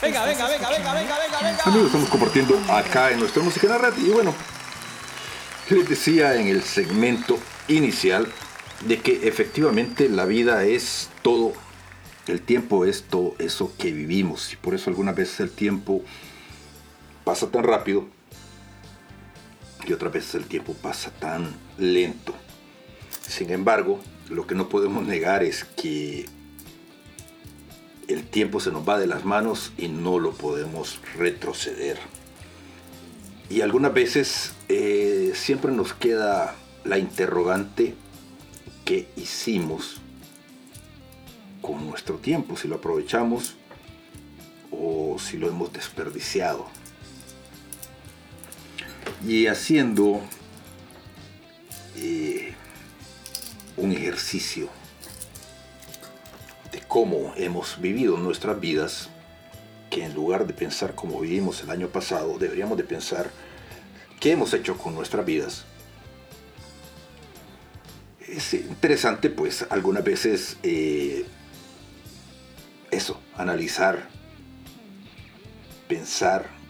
Venga, 0.00 0.24
venga, 0.24 0.48
venga, 0.48 0.70
venga, 0.70 0.94
venga, 0.94 1.18
venga, 1.18 1.38
venga. 1.42 1.86
Estamos 1.86 2.08
compartiendo 2.08 2.60
acá 2.70 3.10
en 3.10 3.18
nuestra 3.18 3.42
música 3.42 3.66
en 3.66 3.72
la 3.72 3.78
red. 3.78 3.98
Y 3.98 4.10
bueno, 4.10 4.32
les 5.68 5.88
decía 5.88 6.36
en 6.36 6.46
el 6.46 6.62
segmento 6.62 7.38
inicial 7.66 8.28
de 8.86 9.00
que 9.00 9.26
efectivamente 9.26 10.08
la 10.08 10.26
vida 10.26 10.64
es 10.64 11.10
todo, 11.22 11.52
el 12.28 12.40
tiempo 12.40 12.84
es 12.84 13.02
todo 13.02 13.34
eso 13.40 13.72
que 13.76 13.90
vivimos. 13.90 14.52
Y 14.52 14.56
por 14.56 14.74
eso 14.74 14.88
algunas 14.88 15.16
veces 15.16 15.40
el 15.40 15.50
tiempo 15.50 16.02
pasa 17.24 17.50
tan 17.50 17.64
rápido 17.64 18.06
y 19.86 19.92
otras 19.92 20.12
veces 20.12 20.36
el 20.36 20.44
tiempo 20.44 20.74
pasa 20.74 21.10
tan 21.10 21.52
lento. 21.78 22.32
Sin 23.26 23.50
embargo, 23.50 24.00
lo 24.28 24.46
que 24.46 24.54
no 24.54 24.68
podemos 24.68 25.04
negar 25.04 25.42
es 25.42 25.64
que 25.64 26.26
el 28.12 28.26
tiempo 28.26 28.58
se 28.58 28.72
nos 28.72 28.88
va 28.88 28.98
de 28.98 29.06
las 29.06 29.24
manos 29.24 29.72
y 29.78 29.86
no 29.86 30.18
lo 30.18 30.32
podemos 30.32 31.00
retroceder. 31.16 31.98
Y 33.48 33.60
algunas 33.60 33.94
veces 33.94 34.52
eh, 34.68 35.32
siempre 35.34 35.70
nos 35.70 35.94
queda 35.94 36.56
la 36.84 36.98
interrogante 36.98 37.94
qué 38.84 39.08
hicimos 39.16 40.00
con 41.62 41.86
nuestro 41.86 42.16
tiempo, 42.16 42.56
si 42.56 42.66
lo 42.66 42.76
aprovechamos 42.76 43.54
o 44.72 45.16
si 45.18 45.36
lo 45.36 45.48
hemos 45.48 45.72
desperdiciado. 45.72 46.66
Y 49.24 49.46
haciendo 49.46 50.20
eh, 51.96 52.54
un 53.76 53.92
ejercicio 53.92 54.68
de 56.72 56.80
cómo 56.80 57.32
hemos 57.36 57.80
vivido 57.80 58.16
nuestras 58.16 58.60
vidas, 58.60 59.08
que 59.90 60.04
en 60.04 60.14
lugar 60.14 60.46
de 60.46 60.54
pensar 60.54 60.94
como 60.94 61.20
vivimos 61.20 61.62
el 61.62 61.70
año 61.70 61.88
pasado, 61.88 62.38
deberíamos 62.38 62.76
de 62.76 62.84
pensar 62.84 63.30
qué 64.20 64.32
hemos 64.32 64.54
hecho 64.54 64.78
con 64.78 64.94
nuestras 64.94 65.24
vidas. 65.26 65.64
Es 68.20 68.54
interesante, 68.54 69.30
pues 69.30 69.66
algunas 69.70 70.04
veces 70.04 70.56
eh, 70.62 71.24
eso, 72.90 73.20
analizar, 73.36 74.08
pensar, 75.88 76.60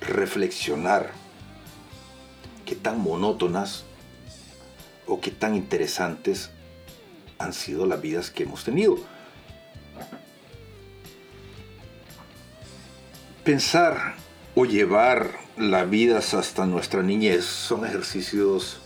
reflexionar 0.00 1.21
tan 2.74 3.00
monótonas 3.00 3.84
o 5.06 5.20
qué 5.20 5.30
tan 5.30 5.54
interesantes 5.54 6.50
han 7.38 7.52
sido 7.52 7.86
las 7.86 8.00
vidas 8.00 8.30
que 8.30 8.44
hemos 8.44 8.64
tenido. 8.64 8.98
Pensar 13.44 14.14
o 14.54 14.64
llevar 14.64 15.30
las 15.56 15.88
vidas 15.90 16.34
hasta 16.34 16.66
nuestra 16.66 17.02
niñez 17.02 17.44
son 17.44 17.84
ejercicios 17.84 18.80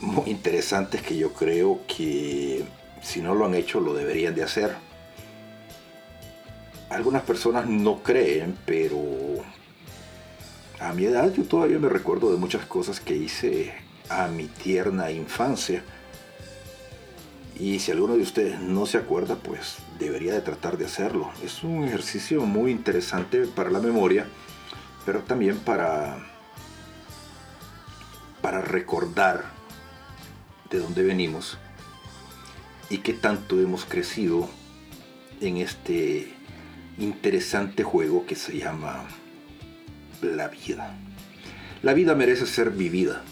muy 0.00 0.30
interesantes 0.30 1.02
que 1.02 1.16
yo 1.16 1.32
creo 1.32 1.80
que 1.86 2.64
si 3.02 3.20
no 3.22 3.34
lo 3.34 3.46
han 3.46 3.54
hecho 3.54 3.80
lo 3.80 3.94
deberían 3.94 4.34
de 4.34 4.42
hacer. 4.42 4.74
Algunas 6.90 7.22
personas 7.22 7.66
no 7.66 8.02
creen, 8.02 8.56
pero 8.64 8.98
a 10.80 10.92
mi 10.92 11.04
edad 11.04 11.32
yo 11.32 11.44
todavía 11.44 11.78
me 11.78 11.88
recuerdo 11.88 12.30
de 12.30 12.38
muchas 12.38 12.66
cosas 12.66 13.00
que 13.00 13.16
hice 13.16 13.74
a 14.08 14.28
mi 14.28 14.46
tierna 14.46 15.10
infancia. 15.10 15.82
Y 17.58 17.78
si 17.78 17.90
alguno 17.90 18.16
de 18.16 18.22
ustedes 18.22 18.60
no 18.60 18.84
se 18.84 18.98
acuerda, 18.98 19.36
pues 19.36 19.78
debería 19.98 20.34
de 20.34 20.42
tratar 20.42 20.76
de 20.76 20.84
hacerlo. 20.84 21.30
Es 21.42 21.64
un 21.64 21.84
ejercicio 21.84 22.42
muy 22.42 22.70
interesante 22.70 23.46
para 23.46 23.70
la 23.70 23.80
memoria, 23.80 24.26
pero 25.06 25.20
también 25.20 25.58
para, 25.58 26.18
para 28.42 28.60
recordar 28.60 29.44
de 30.70 30.80
dónde 30.80 31.02
venimos 31.02 31.58
y 32.90 32.98
qué 32.98 33.14
tanto 33.14 33.58
hemos 33.58 33.86
crecido 33.86 34.48
en 35.40 35.56
este 35.56 36.34
interesante 36.98 37.82
juego 37.82 38.26
que 38.26 38.36
se 38.36 38.58
llama 38.58 39.06
la 40.22 40.48
vida. 40.48 40.94
La 41.82 41.92
vida 41.92 42.14
merece 42.14 42.46
ser 42.46 42.70
vivida, 42.70 43.22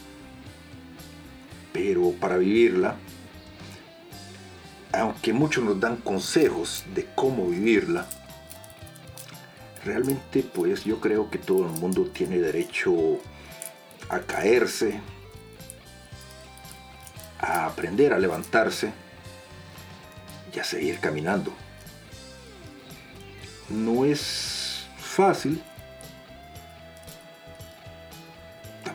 pero 1.73 2.12
para 2.12 2.37
vivirla, 2.37 2.97
aunque 4.92 5.33
muchos 5.33 5.64
nos 5.64 5.81
dan 5.81 5.97
consejos 5.97 6.85
de 6.94 7.07
cómo 7.14 7.49
vivirla, 7.49 8.07
realmente 9.85 10.42
pues 10.42 10.85
yo 10.85 11.01
creo 11.01 11.31
que 11.31 11.38
todo 11.38 11.66
el 11.66 11.73
mundo 11.73 12.07
tiene 12.07 12.38
derecho 12.38 12.92
a 14.09 14.20
caerse, 14.20 15.01
a 17.38 17.66
aprender 17.66 18.12
a 18.12 18.18
levantarse 18.18 18.92
y 20.55 20.59
a 20.59 20.64
seguir 20.64 21.01
caminando. 21.01 21.53
No 23.68 24.05
es 24.05 24.87
fácil, 24.99 25.62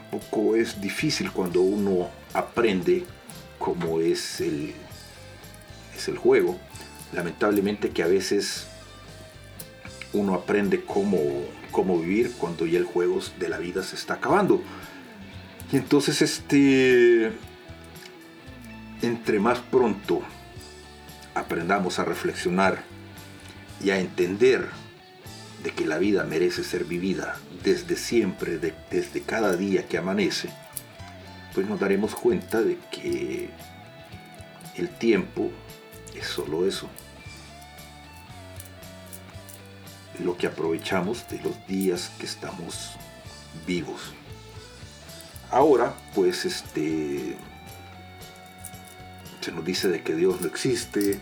tampoco 0.10 0.56
es 0.56 0.82
difícil 0.82 1.32
cuando 1.32 1.62
uno 1.62 2.10
aprende 2.34 3.04
cómo 3.58 4.00
es 4.00 4.42
el, 4.42 4.74
es 5.96 6.08
el 6.08 6.18
juego. 6.18 6.60
Lamentablemente 7.14 7.92
que 7.92 8.04
a 8.04 8.08
veces 8.08 8.68
uno 10.14 10.34
aprende 10.34 10.84
cómo, 10.84 11.20
cómo 11.72 12.00
vivir 12.00 12.32
cuando 12.40 12.66
ya 12.66 12.80
el 12.80 12.86
juego 12.86 13.20
de 13.40 13.50
la 13.50 13.60
vida 13.60 13.84
se 13.84 13.96
está 13.96 14.16
acabando. 14.16 14.62
Y 15.72 15.78
entonces 15.78 16.22
este 16.22 17.32
entre 19.02 19.40
más 19.40 19.60
pronto 19.60 20.22
aprendamos 21.36 22.00
a 22.00 22.06
reflexionar 22.06 22.84
y 23.84 23.92
a 23.92 24.00
entender 24.00 24.68
de 25.64 25.72
que 25.72 25.86
la 25.86 26.00
vida 26.00 26.24
merece 26.24 26.64
ser 26.64 26.84
vivida 26.86 27.38
desde 27.64 27.96
siempre, 27.96 28.58
de- 28.58 28.74
desde 28.90 29.22
cada 29.22 29.56
día 29.56 29.88
que 29.88 29.98
amanece, 29.98 30.50
pues 31.54 31.68
nos 31.68 31.80
daremos 31.80 32.16
cuenta 32.16 32.62
de 32.62 32.78
que 32.92 33.50
el 34.76 34.90
tiempo 34.90 35.52
es 36.16 36.26
solo 36.28 36.66
eso. 36.68 36.90
Lo 40.24 40.38
que 40.38 40.48
aprovechamos 40.48 41.28
de 41.30 41.40
los 41.42 41.66
días 41.68 42.12
que 42.20 42.26
estamos 42.26 42.92
vivos. 43.66 44.14
Ahora, 45.50 45.94
pues 46.14 46.46
este 46.46 47.36
se 49.42 49.52
nos 49.54 49.64
dice 49.66 49.88
de 49.88 50.04
que 50.04 50.14
Dios 50.16 50.42
no 50.42 50.48
existe, 50.48 51.20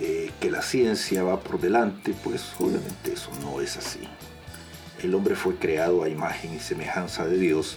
eh, 0.00 0.32
que 0.40 0.50
la 0.50 0.62
ciencia 0.62 1.22
va 1.22 1.38
por 1.40 1.60
delante, 1.60 2.14
pues 2.24 2.42
obviamente 2.58 3.12
eso 3.12 3.30
no 3.42 3.60
es 3.60 3.76
así. 3.76 4.08
El 5.04 5.14
hombre 5.14 5.36
fue 5.36 5.56
creado 5.56 6.02
a 6.02 6.08
imagen 6.08 6.54
y 6.54 6.58
semejanza 6.58 7.26
de 7.26 7.36
Dios 7.36 7.76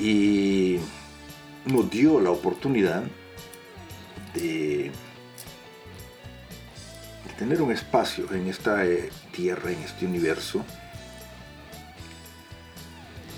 y 0.00 0.80
nos 1.64 1.88
dio 1.88 2.20
la 2.20 2.30
oportunidad 2.30 3.04
de, 4.34 4.90
de 7.24 7.32
tener 7.38 7.62
un 7.62 7.70
espacio 7.70 8.26
en 8.32 8.48
esta 8.48 8.84
eh, 8.84 9.10
tierra, 9.30 9.70
en 9.70 9.78
este 9.78 10.06
universo, 10.06 10.64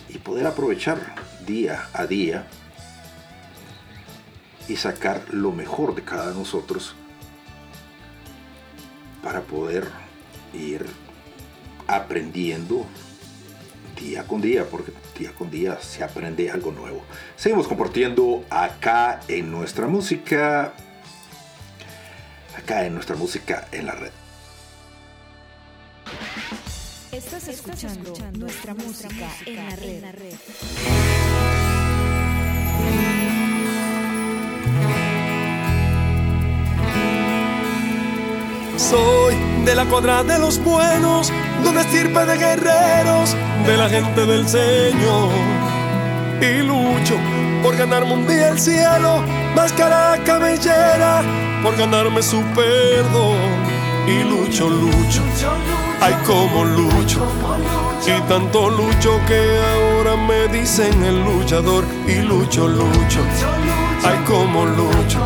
y 0.09 0.17
poder 0.17 0.47
aprovechar 0.47 1.17
día 1.45 1.87
a 1.93 2.07
día 2.07 2.47
y 4.69 4.77
sacar 4.77 5.23
lo 5.35 5.53
mejor 5.53 5.95
de 5.95 6.03
cada 6.03 6.33
nosotros 6.33 6.95
para 9.23 9.43
poder 9.43 9.87
ir 10.55 10.87
aprendiendo 11.89 12.87
día 13.99 14.25
con 14.25 14.41
día, 14.41 14.65
porque 14.71 14.93
día 15.19 15.33
con 15.33 15.51
día 15.51 15.81
se 15.81 16.05
aprende 16.05 16.51
algo 16.51 16.71
nuevo. 16.71 17.03
Seguimos 17.37 17.67
compartiendo 17.67 18.45
acá 18.51 19.21
en 19.27 19.51
nuestra 19.51 19.89
música, 19.89 20.73
acá 22.57 22.87
en 22.87 22.95
nuestra 22.95 23.17
música 23.17 23.67
en 23.73 23.87
la 23.87 23.93
red. 23.93 24.13
Estás 27.11 27.49
escuchando 27.49 28.15
nuestra 28.39 28.75
música 28.75 29.29
en 29.47 30.03
la 30.03 30.13
red. 30.13 30.35
Soy 38.79 39.35
de 39.65 39.75
la 39.75 39.85
cuadra 39.87 40.23
de 40.23 40.39
los 40.39 40.63
buenos, 40.63 41.33
de 41.63 41.69
una 41.69 41.81
estirpe 41.81 42.25
de 42.25 42.39
guerreros, 42.39 43.37
de 43.67 43.77
la 43.77 43.89
gente 43.89 44.25
del 44.25 44.49
Señor. 44.49 45.31
Y 46.41 46.63
lucho 46.63 47.17
por 47.61 47.77
ganarme 47.77 48.13
un 48.13 48.27
día 48.29 48.51
el 48.51 48.59
cielo, 48.59 49.21
máscara 49.57 50.17
cabellera, 50.25 51.23
por 51.61 51.77
ganarme 51.77 52.23
su 52.23 52.41
perdón. 52.55 53.37
Y 54.07 54.23
lucho, 54.23 54.71
lucho, 54.71 55.23
ay 56.01 56.15
como 56.25 56.65
lucho. 56.65 57.27
Y 58.07 58.21
tanto 58.29 58.71
lucho 58.71 59.21
que 59.27 59.61
ahora 59.75 60.17
me 60.17 60.47
dicen 60.57 61.03
el 61.03 61.25
luchador. 61.25 61.85
Y 62.07 62.23
lucho, 62.23 62.69
lucho, 62.69 63.21
ay 64.05 64.19
como 64.27 64.67
lucho. 64.67 65.21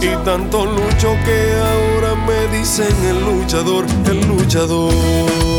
Y 0.00 0.24
tanto 0.24 0.66
lucho 0.66 1.14
que 1.24 1.54
ahora 1.54 2.14
me 2.26 2.58
dicen 2.58 2.94
el 3.04 3.24
luchador, 3.24 3.86
el 4.06 4.26
luchador. 4.28 5.55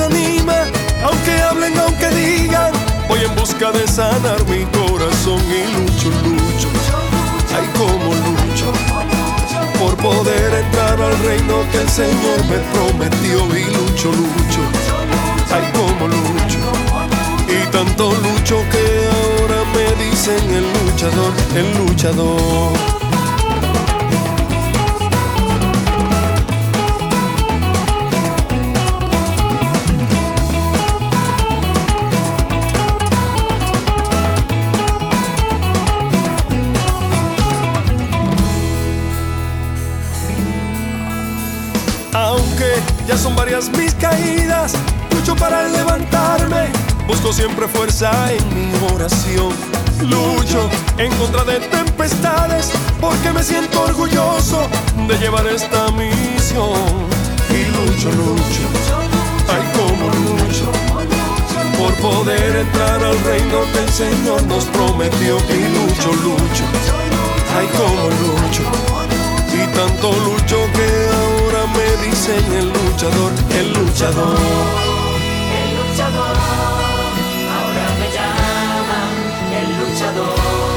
Aunque 0.00 1.42
hablen, 1.42 1.78
aunque 1.78 2.08
digan, 2.08 2.72
voy 3.08 3.20
en 3.20 3.34
busca 3.36 3.70
de 3.70 3.86
sanar 3.86 4.44
mi 4.46 4.64
corazón 4.64 5.40
y 5.48 5.72
lucho, 5.72 6.10
lucho. 6.24 6.68
Ay, 7.54 7.68
como 7.78 8.12
lucho 8.14 8.72
por 9.78 9.96
poder 9.96 10.54
entrar 10.64 11.00
al 11.00 11.18
reino 11.20 11.64
que 11.70 11.78
el 11.78 11.88
Señor 11.88 12.44
me 12.48 12.58
prometió 12.72 13.56
y 13.56 13.64
lucho, 13.64 14.10
lucho. 14.10 14.62
Ay, 15.52 15.70
como 15.72 16.08
lucho. 16.08 16.58
Y 17.48 17.70
tanto 17.70 18.10
lucho 18.14 18.64
que 18.72 19.08
ahora 19.38 19.62
me 19.74 20.04
dicen 20.04 20.42
el 20.50 20.64
luchador, 20.72 21.32
el 21.54 21.86
luchador. 21.86 23.03
Son 43.16 43.34
varias 43.36 43.70
mis 43.70 43.94
caídas, 43.94 44.74
lucho 45.10 45.34
para 45.36 45.66
levantarme, 45.68 46.66
busco 47.06 47.32
siempre 47.32 47.66
fuerza 47.68 48.10
en 48.32 48.72
mi 48.72 48.92
oración. 48.92 49.50
Lucho 50.02 50.68
en 50.98 51.10
contra 51.16 51.44
de 51.44 51.60
tempestades 51.60 52.70
porque 53.00 53.32
me 53.32 53.42
siento 53.42 53.82
orgulloso 53.82 54.68
de 55.08 55.16
llevar 55.16 55.46
esta 55.46 55.90
misión. 55.92 57.08
Y 57.48 57.64
lucho, 57.64 58.10
lucho, 58.10 58.66
ay 59.48 59.62
como 59.72 60.10
lucho, 60.10 60.70
por 61.78 61.94
poder 61.94 62.56
entrar 62.56 63.02
al 63.02 63.18
reino 63.24 63.62
que 63.72 63.78
el 63.78 63.90
Señor 63.90 64.42
nos 64.44 64.64
prometió. 64.66 65.38
Y 65.48 65.62
lucho, 65.72 66.12
lucho, 66.12 66.64
ay 67.56 67.68
como 67.78 68.10
lucho, 68.20 68.62
y 69.54 69.66
tanto 69.74 70.12
lucho 70.12 70.63
dicen 72.26 72.52
el 72.54 72.68
luchador, 72.68 73.32
el 73.50 73.72
luchador. 73.74 74.38
El 75.60 75.68
luchador, 75.76 76.36
ahora 77.54 77.86
me 78.00 78.08
llaman 78.16 79.12
el 79.60 79.68
luchador, 79.80 80.73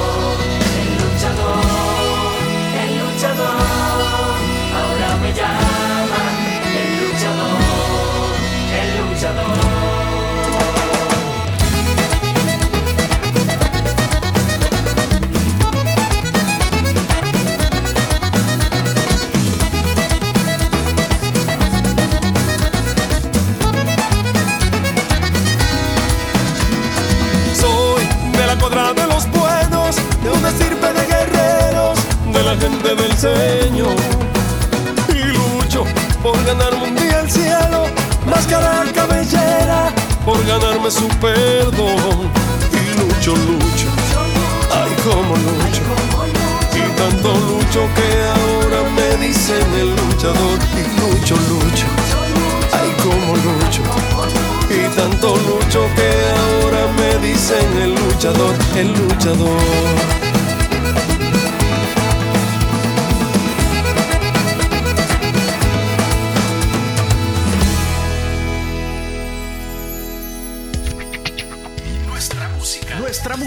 Señor. 33.17 33.95
Y 35.09 35.23
lucho 35.23 35.83
por 36.21 36.37
ganarme 36.45 36.83
un 36.83 36.95
día 36.95 37.21
el 37.21 37.31
cielo, 37.31 37.85
máscara 38.27 38.83
cabellera, 38.93 39.91
por 40.23 40.37
ganarme 40.45 40.91
su 40.91 41.07
perdón. 41.19 42.29
Y 42.71 42.99
lucho, 42.99 43.35
lucho, 43.35 43.87
ay 44.71 44.91
como 45.03 45.35
lucho. 45.35 45.81
Y 46.75 46.81
tanto 46.95 47.33
lucho 47.33 47.89
que 47.95 48.07
ahora 48.37 48.87
me 48.95 49.25
dicen 49.25 49.65
el 49.73 49.95
luchador. 49.95 50.59
Y 50.77 50.83
lucho, 51.01 51.35
lucho, 51.49 51.87
ay 52.71 52.93
como 53.03 53.35
lucho 53.35 53.81
y 54.69 54.95
tanto 54.95 55.35
lucho 55.37 55.87
que 55.95 56.09
ahora 56.37 56.87
me 56.97 57.27
dicen 57.27 57.81
el 57.81 57.95
luchador, 57.95 58.53
el 58.75 58.93
luchador. 58.93 60.26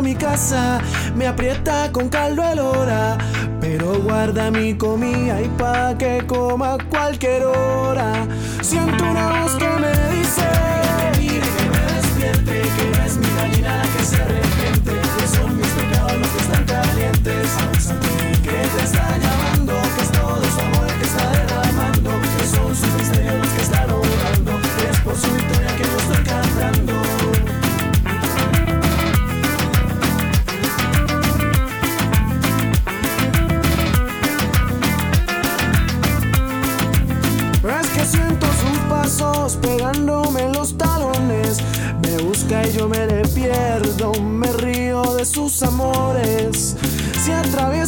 mi 0.00 0.14
casa, 0.14 0.80
me 1.14 1.26
aprieta 1.26 1.90
con 1.92 2.08
caldo 2.08 2.42
el 2.42 2.58
hora, 2.58 3.16
pero 3.60 4.00
guarda 4.00 4.50
mi 4.50 4.74
comida 4.74 5.40
y 5.40 5.48
pa' 5.58 5.96
que 5.96 6.24
coma 6.26 6.76
cualquier 6.90 7.44
hora. 7.44 8.26
Siento 8.62 9.04
una 9.04 9.40
voz 9.40 9.54
que 9.56 9.68
me 9.68 10.13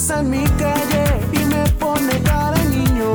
atraviesa 0.07 0.21
en 0.21 0.31
mi 0.31 0.45
calle 0.57 1.05
y 1.33 1.45
me 1.47 1.69
pone 1.79 2.21
cara 2.23 2.63
niño. 2.65 3.15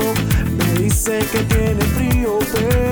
Me 0.58 0.82
dice 0.82 1.20
que 1.32 1.40
tiene 1.44 1.82
frío, 1.82 2.40
pero 2.54 2.91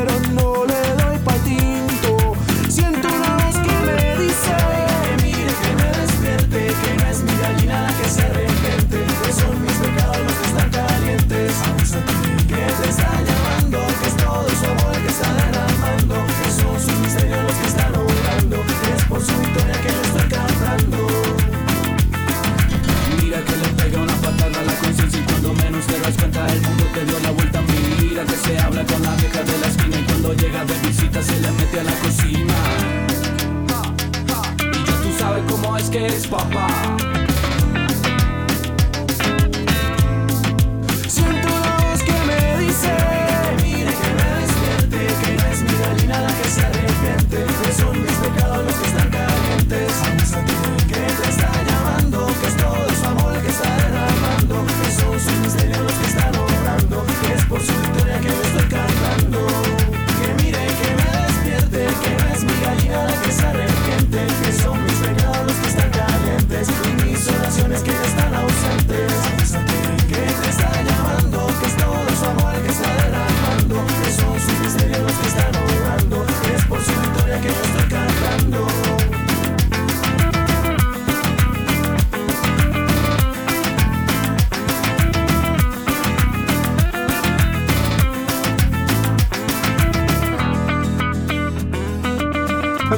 que 36.10 36.16
yo 36.30 36.89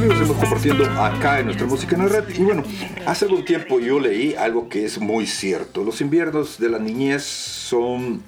Amigos, 0.02 0.18
seguimos 0.18 0.42
compartiendo 0.42 0.86
acá 1.00 1.40
en 1.42 1.46
nuestra 1.46 1.68
música 1.68 1.96
en 1.96 2.02
la 2.02 2.08
red. 2.08 2.36
Y 2.36 2.42
bueno, 2.42 2.64
hace 3.06 3.26
algún 3.26 3.46
tiempo 3.46 3.80
yo 3.80 4.00
leí 4.00 4.34
algo 4.34 4.68
que 4.68 4.84
es 4.84 4.98
muy 4.98 5.28
cierto. 5.28 5.84
Los 5.84 6.02
inviernos 6.02 6.58
de 6.58 6.70
la 6.70 6.80
niñez 6.80 7.22
son... 7.22 8.24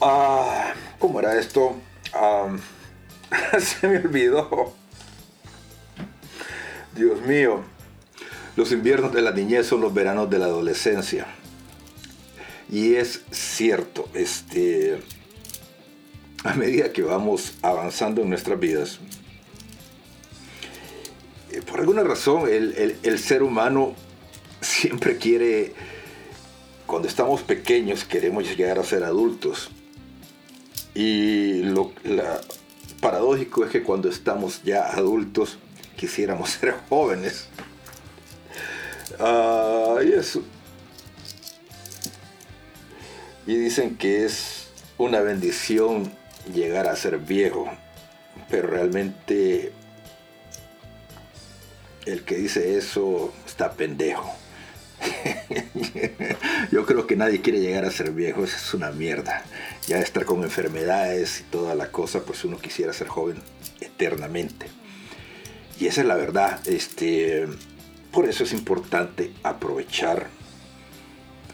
ah, 0.00 0.74
¿Cómo 1.00 1.18
era 1.18 1.36
esto? 1.36 1.74
Ah, 2.14 2.56
se 3.58 3.88
me 3.88 3.96
olvidó. 3.96 4.72
Dios 6.94 7.20
mío. 7.22 7.64
Los 8.54 8.70
inviernos 8.70 9.12
de 9.12 9.22
la 9.22 9.32
niñez 9.32 9.66
son 9.66 9.80
los 9.80 9.92
veranos 9.92 10.30
de 10.30 10.38
la 10.38 10.44
adolescencia. 10.44 11.26
Y 12.70 12.94
es 12.94 13.24
cierto, 13.32 14.08
este, 14.14 15.02
a 16.44 16.54
medida 16.54 16.92
que 16.92 17.02
vamos 17.02 17.54
avanzando 17.60 18.22
en 18.22 18.28
nuestras 18.28 18.60
vidas, 18.60 19.00
por 21.66 21.80
alguna 21.80 22.02
razón 22.02 22.48
el, 22.48 22.96
el- 23.02 23.18
ser 23.18 23.42
humano 23.42 23.94
siempre 24.60 25.16
quiere, 25.18 25.74
cuando 26.86 27.08
estamos 27.08 27.42
pequeños, 27.42 28.04
queremos 28.04 28.44
llegar 28.44 28.78
a 28.78 28.84
ser 28.84 29.04
adultos. 29.04 29.70
Y 30.94 31.62
lo 31.62 31.92
paradójico 33.00 33.64
es 33.64 33.70
que 33.70 33.82
cuando 33.82 34.08
estamos 34.08 34.62
ya 34.64 34.86
adultos, 34.86 35.58
quisiéramos 35.96 36.50
ser 36.60 36.74
jóvenes. 36.88 37.46
Ah, 39.18 39.96
y 40.04 40.12
eso. 40.12 40.42
Y 43.46 43.56
dicen 43.56 43.96
que 43.96 44.24
es 44.24 44.68
una 44.98 45.20
bendición 45.20 46.12
llegar 46.54 46.86
a 46.86 46.96
ser 46.96 47.18
viejo, 47.18 47.68
pero 48.50 48.68
realmente 48.68 49.72
el 52.10 52.24
que 52.24 52.36
dice 52.36 52.76
eso 52.76 53.32
está 53.46 53.72
pendejo. 53.72 54.34
Yo 56.70 56.84
creo 56.84 57.06
que 57.06 57.16
nadie 57.16 57.40
quiere 57.40 57.60
llegar 57.60 57.84
a 57.84 57.90
ser 57.90 58.10
viejo, 58.12 58.44
eso 58.44 58.56
es 58.56 58.74
una 58.74 58.90
mierda. 58.90 59.44
Ya 59.86 59.98
estar 59.98 60.24
con 60.24 60.42
enfermedades 60.42 61.40
y 61.40 61.44
toda 61.44 61.74
la 61.74 61.90
cosa, 61.90 62.22
pues 62.24 62.44
uno 62.44 62.58
quisiera 62.58 62.92
ser 62.92 63.08
joven 63.08 63.42
eternamente. 63.80 64.66
Y 65.78 65.86
esa 65.86 66.02
es 66.02 66.06
la 66.06 66.16
verdad. 66.16 66.60
Este, 66.68 67.46
por 68.12 68.28
eso 68.28 68.44
es 68.44 68.52
importante 68.52 69.32
aprovechar 69.42 70.28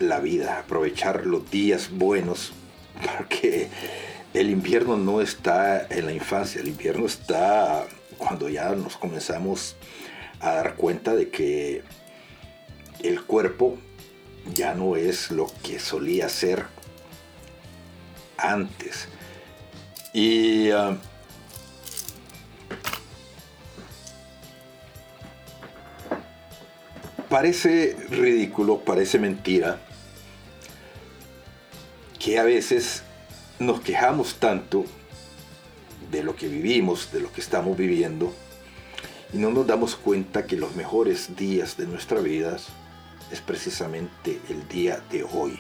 la 0.01 0.21
vida, 0.21 0.59
aprovechar 0.59 1.27
los 1.27 1.51
días 1.51 1.91
buenos, 1.91 2.53
porque 3.19 3.69
el 4.35 4.51
invierno 4.51 4.97
no 4.97 5.21
está 5.21 5.87
en 5.89 6.07
la 6.07 6.13
infancia, 6.13 6.61
el 6.61 6.69
invierno 6.69 7.07
está 7.07 7.87
cuando 8.19 8.49
ya 8.49 8.71
nos 8.71 8.97
comenzamos 8.97 9.77
dar 10.41 10.77
cuenta 10.77 11.15
de 11.15 11.29
que 11.31 11.83
el 13.01 13.25
cuerpo 13.25 13.79
ya 14.55 14.75
no 14.75 14.97
es 14.97 15.31
lo 15.31 15.47
que 15.63 15.79
solía 15.79 16.29
ser 16.29 16.65
antes. 18.37 19.09
Y 20.13 20.71
ah, 20.71 20.97
parece 27.29 27.97
ridículo, 28.11 28.81
parece 28.81 29.19
mentira, 29.19 29.81
que 32.19 32.39
a 32.39 32.45
veces 32.45 33.03
nos 33.59 33.81
quejamos 33.81 34.37
tanto 34.37 34.85
de 36.11 36.23
lo 36.23 36.37
que 36.37 36.49
vivimos, 36.49 37.13
de 37.13 37.21
lo 37.21 37.33
que 37.33 37.41
estamos 37.41 37.77
viviendo, 37.77 38.33
y 39.33 39.39
no 39.39 39.51
nos 39.51 39.67
damos 39.67 39.97
cuenta 39.97 40.47
que 40.47 40.57
los 40.57 40.77
mejores 40.77 41.37
días 41.37 41.77
de 41.77 41.87
nuestra 41.87 42.21
vida 42.21 42.57
es 43.31 43.41
precisamente 43.41 44.41
el 44.49 44.67
día 44.69 45.01
de 45.11 45.25
hoy. 45.25 45.59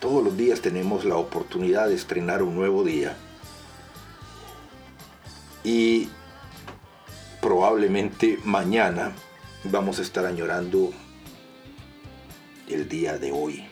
Todos 0.00 0.24
los 0.24 0.36
días 0.36 0.60
tenemos 0.60 1.04
la 1.04 1.16
oportunidad 1.16 1.88
de 1.88 1.94
estrenar 1.94 2.42
un 2.42 2.54
nuevo 2.54 2.84
día 2.84 3.16
y 5.62 6.08
probablemente 7.40 8.38
mañana 8.44 9.12
vamos 9.64 9.98
a 9.98 10.02
estar 10.02 10.24
añorando 10.24 10.92
el 12.68 12.88
día 12.88 13.18
de 13.18 13.32
hoy, 13.32 13.66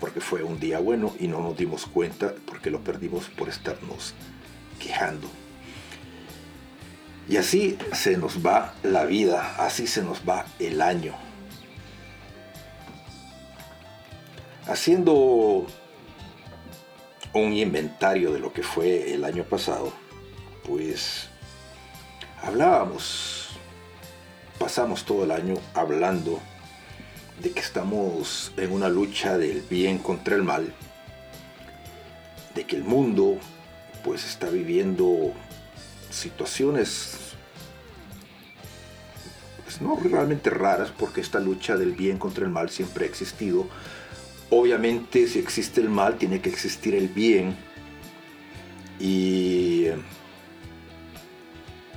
porque 0.00 0.20
fue 0.20 0.42
un 0.42 0.58
día 0.58 0.80
bueno 0.80 1.14
y 1.18 1.28
no 1.28 1.40
nos 1.40 1.56
dimos 1.56 1.86
cuenta 1.86 2.34
porque 2.46 2.70
lo 2.70 2.80
perdimos 2.80 3.28
por 3.30 3.48
estarnos 3.48 4.14
quejando. 4.78 5.28
Y 7.28 7.38
así 7.38 7.78
se 7.92 8.16
nos 8.18 8.44
va 8.44 8.74
la 8.82 9.04
vida, 9.04 9.56
así 9.58 9.86
se 9.86 10.02
nos 10.02 10.28
va 10.28 10.44
el 10.58 10.82
año. 10.82 11.14
Haciendo 14.66 15.66
un 17.32 17.52
inventario 17.52 18.32
de 18.32 18.38
lo 18.38 18.52
que 18.52 18.62
fue 18.62 19.14
el 19.14 19.24
año 19.24 19.44
pasado, 19.44 19.92
pues 20.64 21.28
hablábamos, 22.42 23.48
pasamos 24.58 25.04
todo 25.04 25.24
el 25.24 25.30
año 25.30 25.54
hablando 25.74 26.40
de 27.42 27.50
que 27.50 27.60
estamos 27.60 28.52
en 28.56 28.72
una 28.72 28.88
lucha 28.88 29.36
del 29.38 29.62
bien 29.62 29.98
contra 29.98 30.36
el 30.36 30.42
mal, 30.42 30.72
de 32.54 32.64
que 32.64 32.76
el 32.76 32.84
mundo 32.84 33.38
pues 34.04 34.24
está 34.24 34.48
viviendo 34.48 35.32
situaciones 36.14 37.34
pues, 39.64 39.80
no 39.80 39.96
realmente 39.96 40.50
raras 40.50 40.92
porque 40.96 41.20
esta 41.20 41.40
lucha 41.40 41.76
del 41.76 41.92
bien 41.92 42.18
contra 42.18 42.44
el 42.44 42.50
mal 42.50 42.70
siempre 42.70 43.04
ha 43.04 43.08
existido. 43.08 43.66
Obviamente 44.50 45.26
si 45.26 45.38
existe 45.38 45.80
el 45.80 45.90
mal 45.90 46.16
tiene 46.16 46.40
que 46.40 46.50
existir 46.50 46.94
el 46.94 47.08
bien 47.08 47.56
y 49.00 49.86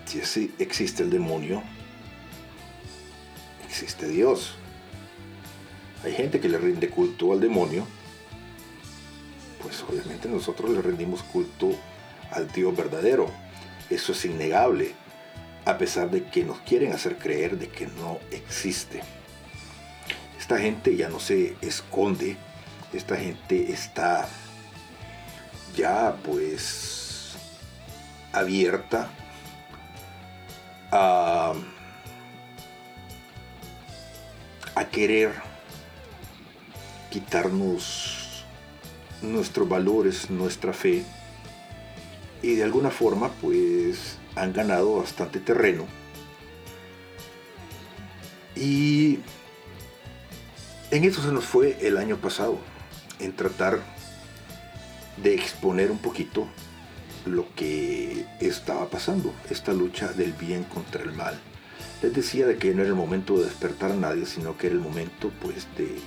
si 0.05 0.51
existe 0.57 1.03
el 1.03 1.09
demonio, 1.09 1.61
existe 3.67 4.07
Dios. 4.07 4.55
Hay 6.03 6.13
gente 6.13 6.39
que 6.39 6.49
le 6.49 6.57
rinde 6.57 6.89
culto 6.89 7.33
al 7.33 7.39
demonio, 7.39 7.85
pues 9.61 9.83
obviamente 9.87 10.27
nosotros 10.29 10.71
le 10.71 10.81
rendimos 10.81 11.21
culto 11.23 11.71
al 12.31 12.51
Dios 12.51 12.75
verdadero. 12.75 13.29
Eso 13.89 14.11
es 14.11 14.25
innegable, 14.25 14.93
a 15.65 15.77
pesar 15.77 16.09
de 16.09 16.25
que 16.25 16.43
nos 16.43 16.59
quieren 16.59 16.93
hacer 16.93 17.17
creer 17.17 17.57
de 17.57 17.69
que 17.69 17.87
no 17.87 18.19
existe. 18.31 19.01
Esta 20.39 20.57
gente 20.59 20.95
ya 20.95 21.09
no 21.09 21.19
se 21.19 21.55
esconde, 21.61 22.37
esta 22.93 23.17
gente 23.17 23.71
está 23.71 24.27
ya 25.75 26.15
pues 26.23 27.35
abierta 28.31 29.09
a, 30.91 31.53
a 34.75 34.85
querer 34.85 35.33
quitarnos 37.09 38.45
nuestros 39.21 39.67
valores, 39.67 40.29
nuestra 40.29 40.73
fe 40.73 41.03
y 42.41 42.55
de 42.55 42.63
alguna 42.63 42.91
forma 42.91 43.29
pues 43.41 44.17
han 44.35 44.53
ganado 44.53 44.97
bastante 44.97 45.39
terreno 45.39 45.85
y 48.55 49.19
en 50.91 51.03
eso 51.03 51.21
se 51.21 51.31
nos 51.31 51.45
fue 51.45 51.77
el 51.81 51.97
año 51.97 52.17
pasado 52.17 52.57
en 53.19 53.33
tratar 53.33 53.79
de 55.21 55.35
exponer 55.35 55.91
un 55.91 55.97
poquito 55.99 56.47
lo 57.25 57.53
que 57.55 58.25
estaba 58.39 58.89
pasando, 58.89 59.33
esta 59.49 59.73
lucha 59.73 60.13
del 60.13 60.33
bien 60.33 60.63
contra 60.63 61.03
el 61.03 61.11
mal. 61.13 61.37
Les 62.01 62.13
decía 62.13 62.47
de 62.47 62.57
que 62.57 62.73
no 62.73 62.81
era 62.81 62.89
el 62.89 62.95
momento 62.95 63.37
de 63.37 63.45
despertar 63.45 63.91
a 63.91 63.95
nadie, 63.95 64.25
sino 64.25 64.57
que 64.57 64.67
era 64.67 64.75
el 64.75 64.81
momento 64.81 65.31
pues 65.41 65.67
de, 65.77 65.99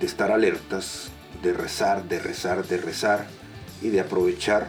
de 0.00 0.06
estar 0.06 0.30
alertas, 0.30 1.08
de 1.42 1.52
rezar, 1.52 2.08
de 2.08 2.18
rezar, 2.18 2.66
de 2.66 2.78
rezar 2.78 3.26
y 3.82 3.88
de 3.88 4.00
aprovechar 4.00 4.66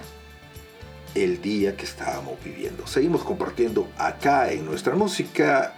el 1.15 1.41
día 1.41 1.75
que 1.75 1.85
estábamos 1.85 2.43
viviendo. 2.43 2.85
Seguimos 2.87 3.23
compartiendo 3.23 3.89
acá 3.97 4.51
en 4.51 4.65
nuestra 4.65 4.95
música 4.95 5.73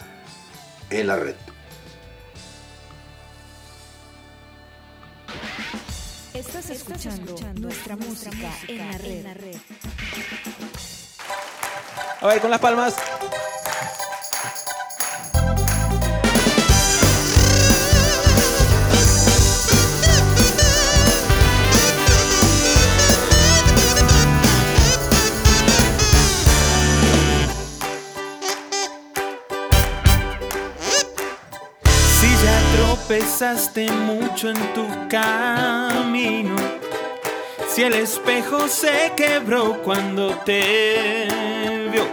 en 0.90 1.06
la 1.06 1.16
red. 1.16 1.36
Estás 6.34 6.70
escuchando 6.70 7.36
nuestra 7.54 7.96
música 7.96 8.50
en 8.68 8.78
la 9.24 9.34
red. 9.34 9.56
A 12.20 12.26
ver, 12.26 12.40
con 12.40 12.50
las 12.50 12.60
palmas. 12.60 12.96
pesaste 33.10 33.90
mucho 33.90 34.50
en 34.50 34.72
tu 34.72 34.86
camino. 35.08 36.54
Si 37.68 37.82
el 37.82 37.94
espejo 37.94 38.68
se 38.68 39.12
quebró 39.16 39.82
cuando 39.82 40.28
te 40.44 41.26
vio. 41.90 42.06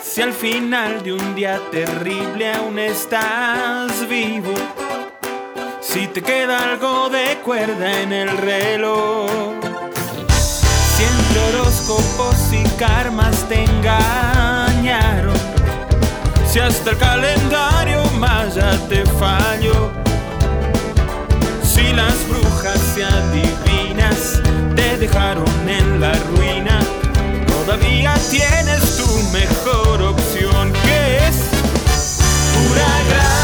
Si 0.00 0.22
al 0.22 0.32
final 0.32 1.02
de 1.02 1.14
un 1.14 1.34
día 1.34 1.60
terrible 1.72 2.52
aún 2.52 2.78
estás 2.78 4.08
vivo. 4.08 4.54
Si 5.80 6.06
te 6.06 6.22
queda 6.22 6.62
algo 6.62 7.08
de 7.08 7.38
cuerda 7.44 8.00
en 8.00 8.12
el 8.12 8.28
reloj. 8.38 9.28
Si 10.94 11.02
entre 11.02 11.58
horóscopos 11.58 12.52
y 12.52 12.62
karmas 12.78 13.48
te 13.48 13.64
engañaron 13.64 15.59
si 16.50 16.58
hasta 16.58 16.90
el 16.90 16.98
calendario 16.98 18.02
maya 18.18 18.72
te 18.88 19.06
falló. 19.06 19.92
Si 21.62 21.92
las 21.92 22.28
brujas 22.28 22.98
y 22.98 23.02
adivinas 23.02 24.42
te 24.74 24.98
dejaron 24.98 25.46
en 25.68 26.00
la 26.00 26.12
ruina, 26.34 26.80
todavía 27.46 28.14
tienes 28.30 28.96
tu 28.96 29.06
mejor 29.32 30.02
opción 30.02 30.72
que 30.72 31.18
es 31.18 31.36
pura 32.52 32.88
gracia. 33.08 33.39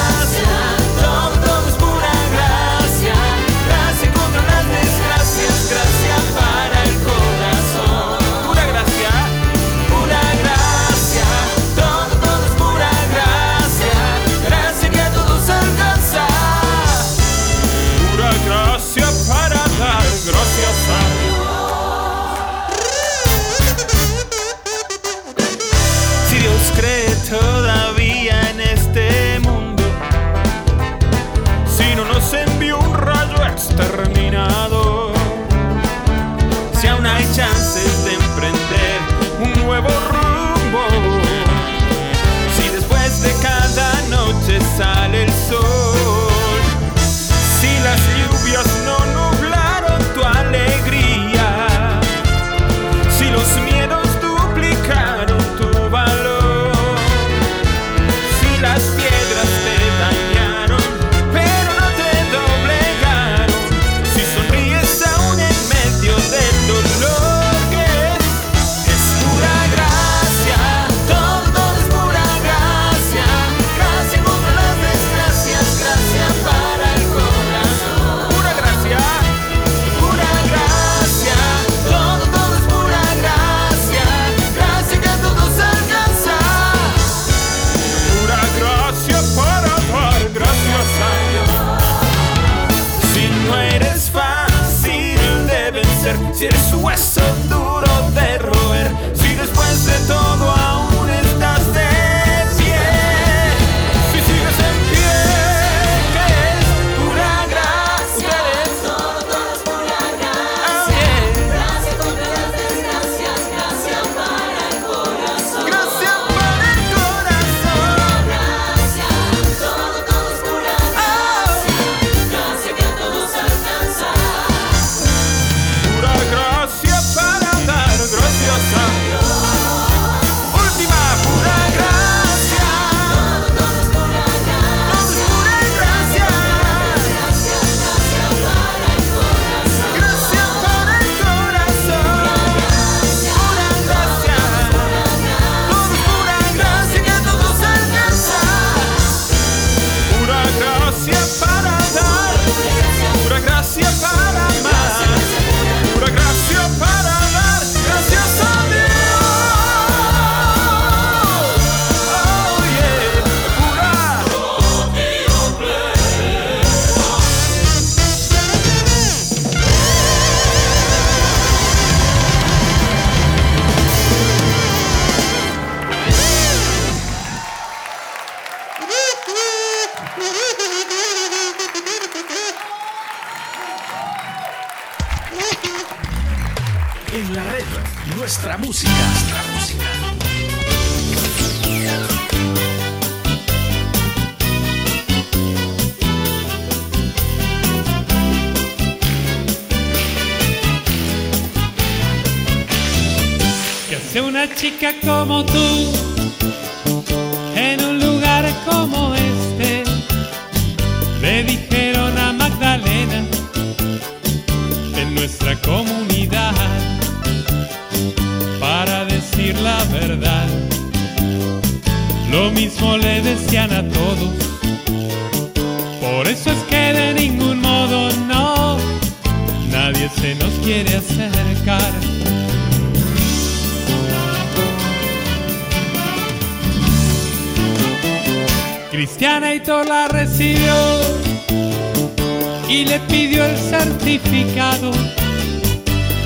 sale 45.07 45.23
el. 45.23 46.06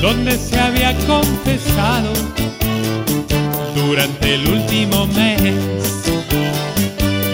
donde 0.00 0.38
se 0.38 0.58
había 0.58 0.94
confesado 1.06 2.12
durante 3.74 4.34
el 4.34 4.48
último 4.48 5.06
mes. 5.08 5.54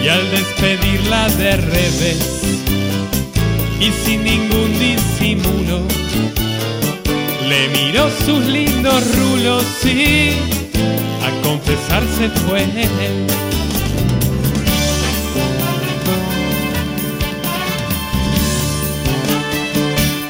Y 0.03 0.09
al 0.09 0.31
despedirla 0.31 1.29
de 1.29 1.57
revés 1.57 2.41
y 3.79 3.91
sin 4.05 4.23
ningún 4.23 4.79
disimulo, 4.79 5.81
le 7.47 7.67
miró 7.69 8.09
sus 8.25 8.45
lindos 8.45 9.03
rulos 9.15 9.65
y 9.85 10.31
a 11.23 11.41
confesarse 11.43 12.29
fue. 12.47 12.65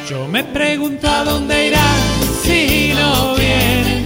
Yo 0.10 0.28
me 0.28 0.44
pregunto 0.44 1.08
a 1.08 1.24
dónde 1.24 1.68
irá 1.68 2.07
si 2.48 2.94
no 2.94 3.36
viene 3.36 4.06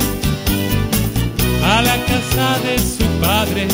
a 1.64 1.82
la 1.84 1.98
casa 2.10 2.48
de 2.66 2.76
su 2.80 3.06
padre, 3.22 3.68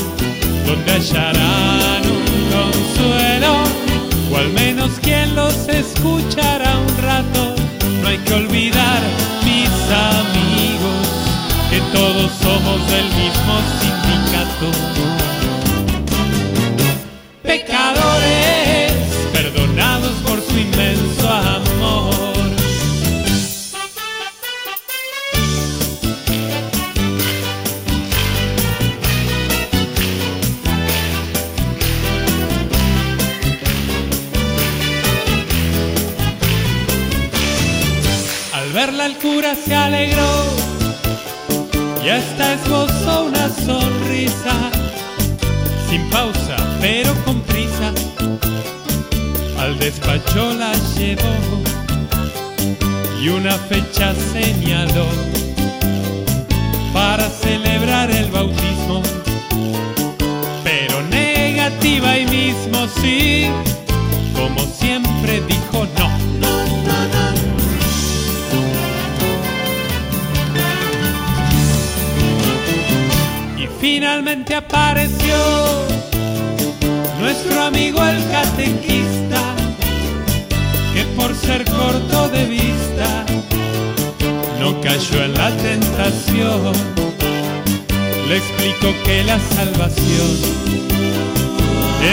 donde 0.66 0.92
hallarán 0.92 2.02
un 2.18 2.26
consuelo, 2.56 3.54
o 4.32 4.38
al 4.38 4.50
menos 4.52 4.92
quien 5.02 5.36
los 5.36 5.56
escuchará 5.70 6.72
un 6.80 6.98
rato. 7.02 7.56
No 8.02 8.10
hay 8.10 8.18
que 8.18 8.34
olvidar, 8.34 9.02
mis 9.46 9.74
amigos, 10.14 11.08
que 11.70 11.80
todos 11.98 12.30
somos 12.44 12.78
del 12.92 13.08
mismo 13.22 13.54
sindicato. 13.80 15.27
Esbozó 42.64 43.26
una 43.26 43.50
sonrisa, 43.50 44.72
sin 45.90 46.10
pausa 46.10 46.56
pero 46.82 47.14
con 47.26 47.42
prisa. 47.42 47.92
Al 49.60 49.78
despacho 49.80 50.54
la 50.54 50.74
llevó 50.96 51.36
y 53.22 53.30
una 53.30 53.52
fecha 53.52 54.14
señaló 54.34 54.87
apareció 74.78 75.38
nuestro 77.20 77.64
amigo 77.64 78.00
el 78.06 78.24
catequista, 78.30 79.42
que 80.94 81.04
por 81.16 81.36
ser 81.36 81.66
corto 81.66 82.30
de 82.30 82.46
vista 82.46 83.26
no 84.60 84.80
cayó 84.82 85.24
en 85.24 85.34
la 85.34 85.50
tentación. 85.58 86.74
Le 88.28 88.38
explicó 88.38 88.94
que 89.06 89.24
la 89.24 89.40
salvación 89.40 90.32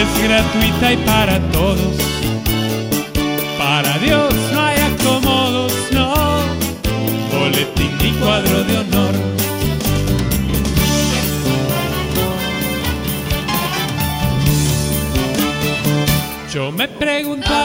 es 0.01 0.25
gratuita 0.25 0.93
y 0.93 0.97
para 0.99 1.39
todos. 1.51 1.97
Para 3.59 3.99
Dios 3.99 4.33
no 4.53 4.61
hay 4.61 4.79
acomodos, 4.79 5.73
no, 5.93 6.15
boletín 7.33 7.91
ni 8.03 8.11
cuadro 8.13 8.65
de 8.65 8.79
honor. 8.79 9.24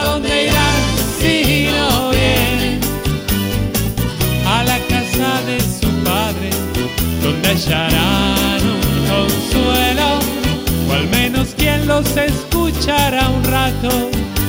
A 0.00 0.04
dónde 0.04 0.46
irán 0.46 0.80
si 1.18 1.68
no 1.76 2.10
vienen 2.10 2.80
a 4.46 4.64
la 4.64 4.78
casa 4.88 5.30
de 5.46 5.60
su 5.60 5.88
padre, 6.04 6.50
donde 7.22 7.48
hallarán 7.48 8.60
un 8.76 8.82
consuelo, 9.12 10.08
o 10.88 10.92
al 10.92 11.06
menos 11.08 11.48
quien 11.56 11.86
los 11.86 12.06
escuchará 12.16 13.28
un 13.28 13.44
rato. 13.44 13.90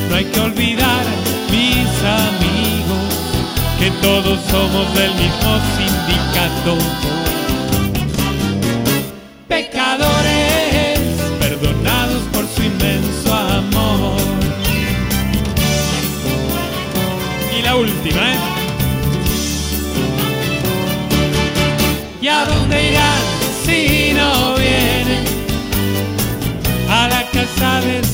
No 0.10 0.16
hay 0.16 0.26
que 0.26 0.40
olvidar, 0.40 1.06
mis 1.50 1.92
amigos, 2.26 3.12
que 3.80 3.90
todos 4.02 4.40
somos 4.50 4.94
del 4.96 5.14
mismo 5.16 5.52
sindicato. 5.76 7.31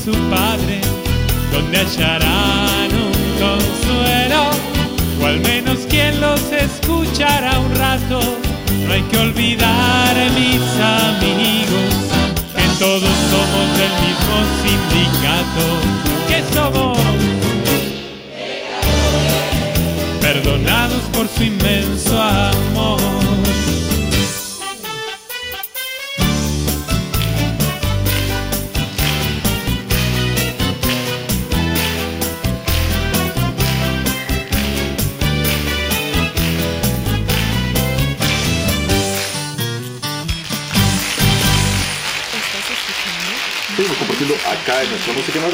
Su 0.08 0.14
padre, 0.30 0.80
donde 1.52 1.76
hallarán 1.78 2.88
un 2.92 3.12
consuelo, 3.44 4.42
o 5.20 5.26
al 5.26 5.40
menos 5.40 5.80
quien 5.88 6.18
los 6.20 6.40
escuchará 6.50 7.58
un 7.58 7.74
rato. 7.74 8.20
No 8.86 8.92
hay 8.94 9.02
que 9.02 9.18
olvidar, 9.18 10.14
mis 10.34 10.62
amigos, 11.04 11.92
que 12.56 12.66
todos 12.78 13.16
somos 13.32 13.66
del 13.80 13.94
mismo 14.06 14.36
sindicato, 14.62 15.64
que 16.28 16.40
somos 16.54 16.98
perdonados 20.22 21.02
por 21.12 21.28
su 21.28 21.44
inmenso 21.44 22.22
amor. 22.22 22.67
En 44.82 44.90
nuestra. 44.90 45.50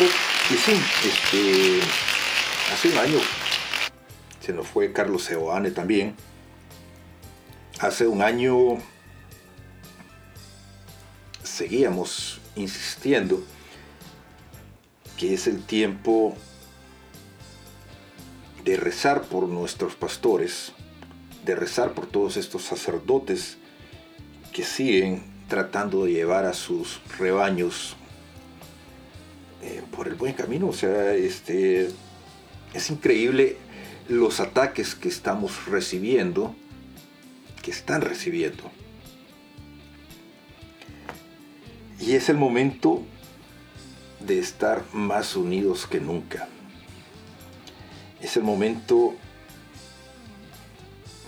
Y 0.50 0.54
sí, 0.54 0.72
este, 1.06 1.80
hace 2.72 2.88
un 2.90 2.98
año 2.98 3.18
se 4.40 4.52
nos 4.52 4.66
fue 4.66 4.92
Carlos 4.92 5.24
Seoane 5.24 5.70
también. 5.70 6.14
Hace 7.80 8.06
un 8.06 8.20
año 8.20 8.78
seguíamos 11.42 12.40
insistiendo 12.54 13.42
que 15.16 15.34
es 15.34 15.46
el 15.46 15.62
tiempo 15.64 16.36
de 18.62 18.76
rezar 18.76 19.22
por 19.22 19.48
nuestros 19.48 19.94
pastores, 19.94 20.72
de 21.44 21.54
rezar 21.54 21.92
por 21.92 22.06
todos 22.06 22.36
estos 22.36 22.62
sacerdotes 22.62 23.56
que 24.52 24.64
siguen 24.64 25.22
tratando 25.48 26.04
de 26.04 26.12
llevar 26.12 26.44
a 26.44 26.52
sus 26.52 27.00
rebaños 27.18 27.96
eh, 29.64 29.82
por 29.96 30.08
el 30.08 30.14
buen 30.14 30.34
camino. 30.34 30.68
O 30.68 30.72
sea, 30.74 31.14
este, 31.14 31.88
es 32.74 32.90
increíble 32.90 33.56
los 34.08 34.40
ataques 34.40 34.94
que 34.94 35.08
estamos 35.08 35.64
recibiendo, 35.66 36.54
que 37.62 37.70
están 37.70 38.02
recibiendo. 38.02 38.70
Y 41.98 42.12
es 42.12 42.28
el 42.28 42.36
momento 42.36 43.02
de 44.20 44.38
estar 44.38 44.84
más 44.92 45.34
unidos 45.34 45.86
que 45.86 45.98
nunca. 45.98 46.46
Es 48.20 48.36
el 48.36 48.42
momento 48.42 49.14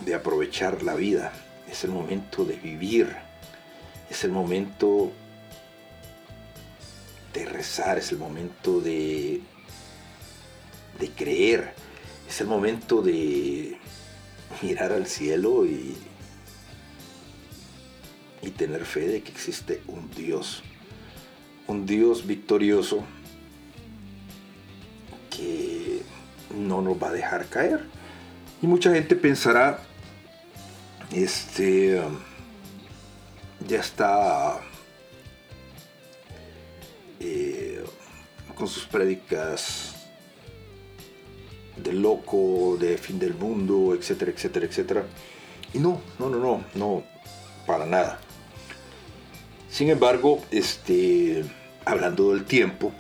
de 0.05 0.15
aprovechar 0.15 0.83
la 0.83 0.95
vida. 0.95 1.33
Es 1.71 1.85
el 1.85 1.91
momento 1.91 2.45
de 2.45 2.57
vivir. 2.57 3.17
Es 4.11 4.25
el 4.25 4.33
momento 4.33 5.13
de 7.37 7.45
rezar. 7.45 7.99
Es 7.99 8.13
el 8.13 8.19
momento 8.19 8.81
de, 8.81 9.41
de 10.99 11.11
creer. 11.11 11.75
Es 12.29 12.41
el 12.41 12.47
momento 12.47 13.03
de 13.03 13.79
mirar 14.63 14.93
al 14.93 15.07
cielo 15.07 15.67
y, 15.67 15.97
y 18.43 18.51
tener 18.51 18.85
fe 18.85 19.07
de 19.09 19.23
que 19.23 19.31
existe 19.31 19.83
un 19.87 20.11
Dios. 20.11 20.63
Un 21.67 21.85
Dios 21.85 22.27
victorioso 22.27 23.05
que 25.31 26.01
no 26.57 26.81
nos 26.81 27.01
va 27.01 27.09
a 27.09 27.13
dejar 27.13 27.47
caer. 27.47 27.85
Y 28.63 28.67
mucha 28.67 28.93
gente 28.95 29.15
pensará, 29.17 29.81
este, 31.13 32.01
ya 33.69 33.81
está 33.81 34.61
eh, 37.21 37.85
con 38.55 38.69
sus 38.69 38.85
prédicas 38.87 39.95
de 41.77 41.93
loco, 41.93 42.77
de 42.81 42.97
fin 42.99 43.19
del 43.19 43.35
mundo, 43.35 43.95
etcétera, 43.95 44.33
etcétera, 44.33 44.67
etcétera. 44.67 45.05
Y 45.75 45.79
no, 45.79 46.01
no, 46.19 46.29
no, 46.31 46.39
no, 46.39 46.65
no, 46.75 47.05
para 47.67 47.87
nada. 47.87 48.19
Sin 49.71 49.91
embargo, 49.91 50.43
este, 50.51 51.45
hablando 51.85 52.33
del 52.33 52.45
tiempo, 52.45 52.93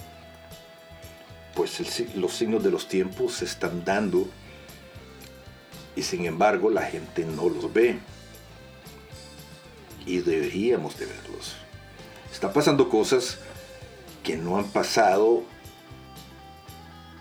pues 1.54 1.80
los 2.14 2.32
signos 2.34 2.62
de 2.62 2.70
los 2.70 2.86
tiempos 2.86 3.34
se 3.34 3.46
están 3.46 3.82
dando 3.84 4.28
y 5.96 6.02
sin 6.02 6.26
embargo 6.26 6.68
la 6.68 6.82
gente 6.82 7.24
no 7.24 7.48
los 7.48 7.72
ve. 7.72 7.98
Y 10.04 10.18
deberíamos 10.18 10.98
de 10.98 11.06
verlos. 11.06 11.56
Están 12.30 12.52
pasando 12.52 12.88
cosas 12.90 13.38
que 14.26 14.36
no 14.36 14.58
han 14.58 14.64
pasado 14.64 15.44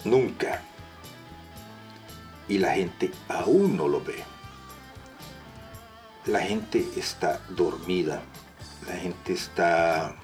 nunca. 0.03 0.63
Y 2.47 2.57
la 2.57 2.73
gente 2.73 3.11
aún 3.29 3.77
no 3.77 3.87
lo 3.87 4.03
ve. 4.03 4.23
La 6.25 6.39
gente 6.39 6.83
está 6.97 7.41
dormida. 7.49 8.23
La 8.87 8.95
gente 8.95 9.33
está 9.33 10.15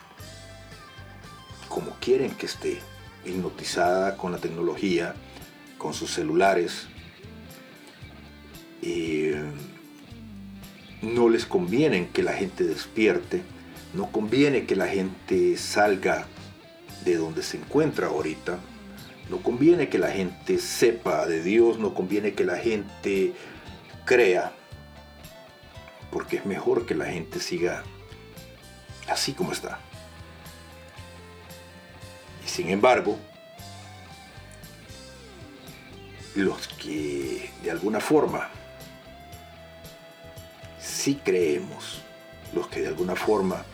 como 1.70 1.92
quieren 2.02 2.32
que 2.32 2.48
esté, 2.48 2.80
hipnotizada 3.26 4.18
con 4.18 4.32
la 4.32 4.40
tecnología, 4.40 5.14
con 5.78 5.94
sus 5.94 6.10
celulares. 6.10 6.88
Y 8.82 9.30
no 11.04 11.30
les 11.30 11.46
conviene 11.46 12.10
que 12.12 12.24
la 12.24 12.34
gente 12.34 12.64
despierte, 12.64 13.44
no 13.94 14.12
conviene 14.12 14.66
que 14.66 14.76
la 14.76 14.88
gente 14.88 15.56
salga 15.58 16.26
de 17.04 17.16
donde 17.16 17.44
se 17.44 17.58
encuentra 17.58 18.08
ahorita, 18.08 18.60
no 19.30 19.38
conviene 19.38 19.90
que 19.90 19.98
la 19.98 20.12
gente 20.12 20.58
sepa 20.60 21.26
de 21.26 21.42
Dios, 21.42 21.80
no 21.80 21.94
conviene 21.94 22.34
que 22.34 22.44
la 22.44 22.58
gente 22.58 23.34
crea, 24.06 24.52
porque 26.12 26.38
es 26.38 26.46
mejor 26.46 26.86
que 26.86 26.96
la 26.96 27.06
gente 27.06 27.40
siga 27.40 27.84
así 29.08 29.34
como 29.34 29.52
está. 29.52 29.80
Y 32.44 32.50
sin 32.50 32.70
embargo, 32.70 33.18
los 36.36 36.68
que 36.68 37.50
de 37.64 37.72
alguna 37.72 38.00
forma 38.00 38.50
sí 40.80 41.20
creemos, 41.24 42.02
los 42.54 42.68
que 42.68 42.82
de 42.82 42.88
alguna 42.88 43.16
forma 43.16 43.66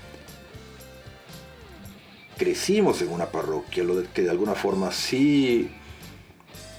crecimos 2.37 3.01
en 3.01 3.09
una 3.09 3.31
parroquia, 3.31 3.83
los 3.83 4.07
que 4.09 4.21
de 4.21 4.29
alguna 4.29 4.53
forma 4.53 4.91
sí 4.91 5.69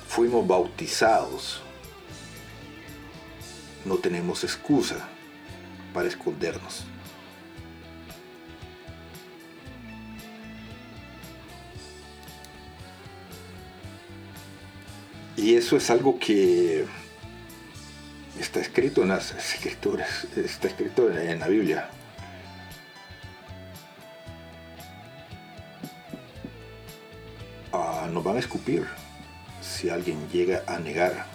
fuimos 0.06 0.46
bautizados, 0.46 1.60
no 3.84 3.96
tenemos 3.96 4.44
excusa 4.44 5.08
para 5.92 6.08
escondernos. 6.08 6.84
Y 15.36 15.54
eso 15.54 15.76
es 15.76 15.88
algo 15.90 16.18
que 16.18 16.84
está 18.40 18.60
escrito 18.60 19.02
en 19.02 19.08
las 19.08 19.32
escrituras, 19.32 20.26
está 20.36 20.68
escrito 20.68 21.10
en 21.12 21.38
la 21.38 21.48
Biblia. 21.48 21.90
Escupir 28.38 28.86
si 29.60 29.90
alguien 29.90 30.28
llega 30.30 30.62
a 30.66 30.78
negar. 30.78 31.26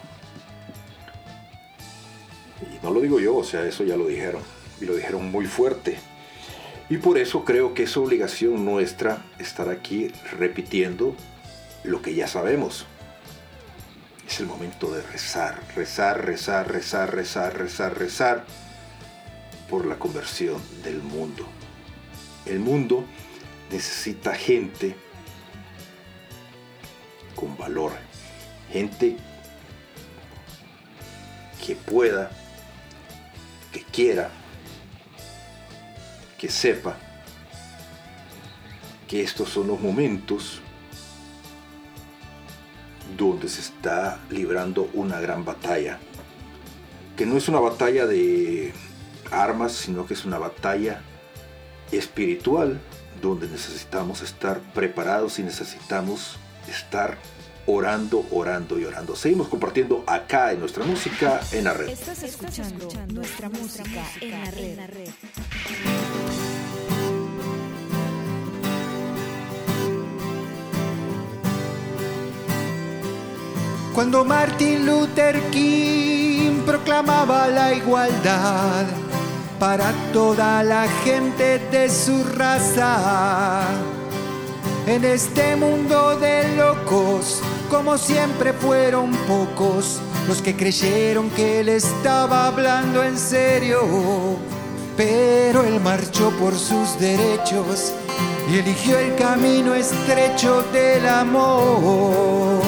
Y 2.61 2.83
no 2.83 2.91
lo 2.91 3.01
digo 3.01 3.19
yo, 3.19 3.35
o 3.35 3.43
sea, 3.43 3.65
eso 3.65 3.83
ya 3.83 3.97
lo 3.97 4.07
dijeron. 4.07 4.41
Y 4.81 4.85
lo 4.85 4.95
dijeron 4.95 5.31
muy 5.31 5.45
fuerte. 5.45 5.97
Y 6.89 6.97
por 6.97 7.17
eso 7.17 7.45
creo 7.45 7.73
que 7.73 7.83
es 7.83 7.97
obligación 7.97 8.65
nuestra 8.65 9.23
estar 9.39 9.69
aquí 9.69 10.11
repitiendo 10.37 11.15
lo 11.83 12.01
que 12.01 12.13
ya 12.13 12.27
sabemos. 12.27 12.85
Es 14.27 14.39
el 14.39 14.45
momento 14.45 14.91
de 14.91 15.01
rezar, 15.01 15.61
rezar, 15.75 16.25
rezar, 16.25 16.71
rezar, 16.71 17.13
rezar, 17.13 17.57
rezar, 17.57 17.97
rezar 17.97 18.45
por 19.69 19.85
la 19.85 19.97
conversión 19.97 20.61
del 20.83 21.01
mundo. 21.01 21.45
El 22.45 22.59
mundo 22.59 23.05
necesita 23.71 24.33
gente 24.33 24.95
con 27.43 27.57
valor, 27.57 27.91
gente 28.71 29.17
que 31.65 31.75
pueda, 31.75 32.31
que 33.73 33.83
quiera, 33.83 34.29
que 36.37 36.49
sepa 36.49 36.95
que 39.09 39.21
estos 39.21 39.49
son 39.49 39.67
los 39.67 39.81
momentos 39.81 40.61
donde 43.17 43.49
se 43.49 43.59
está 43.59 44.21
librando 44.29 44.89
una 44.93 45.19
gran 45.19 45.43
batalla, 45.43 45.99
que 47.17 47.25
no 47.25 47.35
es 47.35 47.49
una 47.49 47.59
batalla 47.59 48.07
de 48.07 48.73
armas, 49.31 49.73
sino 49.73 50.05
que 50.05 50.13
es 50.13 50.23
una 50.23 50.37
batalla 50.37 51.01
espiritual, 51.91 52.79
donde 53.21 53.49
necesitamos 53.49 54.21
estar 54.21 54.61
preparados 54.73 55.39
y 55.39 55.43
necesitamos 55.43 56.37
estar 56.67 57.17
orando, 57.65 58.25
orando 58.31 58.79
y 58.79 58.85
orando. 58.85 59.15
Seguimos 59.15 59.47
compartiendo 59.47 60.03
acá 60.05 60.51
en 60.51 60.59
nuestra 60.59 60.83
música 60.83 61.39
en 61.51 61.63
la 61.63 61.73
red. 61.73 61.89
Estás 61.89 62.23
escuchando 62.23 62.89
nuestra 63.13 63.49
música 63.49 64.03
en 64.21 64.31
la 64.31 64.87
red. 64.87 65.09
Cuando 73.93 74.25
Martin 74.25 74.87
Luther 74.87 75.39
King 75.51 76.63
proclamaba 76.65 77.47
la 77.47 77.75
igualdad 77.75 78.87
para 79.59 79.93
toda 80.11 80.63
la 80.63 80.87
gente 81.03 81.59
de 81.59 81.87
su 81.89 82.23
raza. 82.23 83.92
En 84.85 85.05
este 85.05 85.55
mundo 85.55 86.17
de 86.19 86.57
locos, 86.57 87.41
como 87.69 87.97
siempre 87.97 88.51
fueron 88.51 89.11
pocos 89.27 90.01
los 90.27 90.41
que 90.41 90.57
creyeron 90.57 91.29
que 91.29 91.61
él 91.61 91.69
estaba 91.69 92.47
hablando 92.47 93.01
en 93.01 93.17
serio. 93.17 93.79
Pero 94.97 95.63
él 95.63 95.79
marchó 95.79 96.31
por 96.31 96.53
sus 96.53 96.99
derechos 96.99 97.93
y 98.51 98.57
eligió 98.57 98.99
el 98.99 99.15
camino 99.15 99.73
estrecho 99.73 100.63
del 100.73 101.07
amor. 101.07 102.61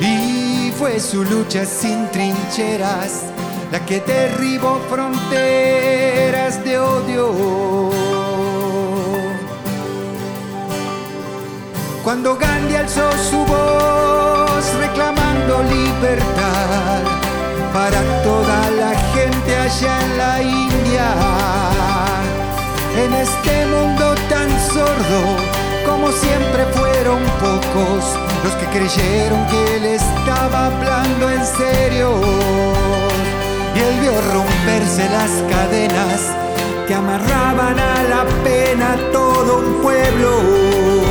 Y 0.00 0.72
fue 0.78 0.98
su 1.00 1.22
lucha 1.22 1.66
sin 1.66 2.10
trincheras 2.10 3.24
la 3.70 3.84
que 3.84 4.00
derribó 4.00 4.80
fronteras 4.88 6.64
de 6.64 6.78
odio. 6.78 7.95
Cuando 12.06 12.36
Gandhi 12.36 12.76
alzó 12.76 13.10
su 13.28 13.38
voz 13.38 14.64
reclamando 14.78 15.60
libertad 15.64 17.02
para 17.74 18.00
toda 18.22 18.70
la 18.70 18.96
gente 19.12 19.56
allá 19.56 20.04
en 20.04 20.16
la 20.16 20.40
India, 20.40 21.08
en 22.96 23.12
este 23.12 23.66
mundo 23.66 24.14
tan 24.28 24.48
sordo 24.70 25.20
como 25.84 26.12
siempre 26.12 26.64
fueron 26.76 27.18
pocos 27.40 28.04
los 28.44 28.54
que 28.54 28.66
creyeron 28.66 29.44
que 29.48 29.76
él 29.76 29.84
estaba 29.86 30.66
hablando 30.66 31.28
en 31.28 31.44
serio. 31.44 32.20
Y 33.74 33.80
él 33.80 34.00
vio 34.00 34.12
romperse 34.32 35.10
las 35.10 35.32
cadenas 35.50 36.20
que 36.86 36.94
amarraban 36.94 37.76
a 37.80 38.02
la 38.04 38.24
pena 38.44 38.96
todo 39.12 39.58
un 39.58 39.82
pueblo. 39.82 41.05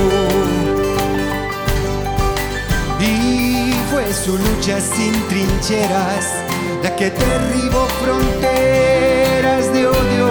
Su 4.15 4.37
lucha 4.37 4.79
sin 4.79 5.13
trincheras 5.27 6.25
la 6.81 6.95
que 6.95 7.09
derribó 7.09 7.85
fronteras 8.01 9.73
de 9.73 9.87
odio. 9.87 10.27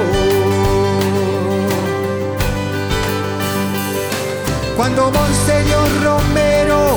Cuando 4.76 5.10
Monseñor 5.10 5.88
Romero 6.02 6.96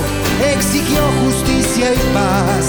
exigió 0.54 1.02
justicia 1.24 1.94
y 1.94 2.14
paz 2.14 2.66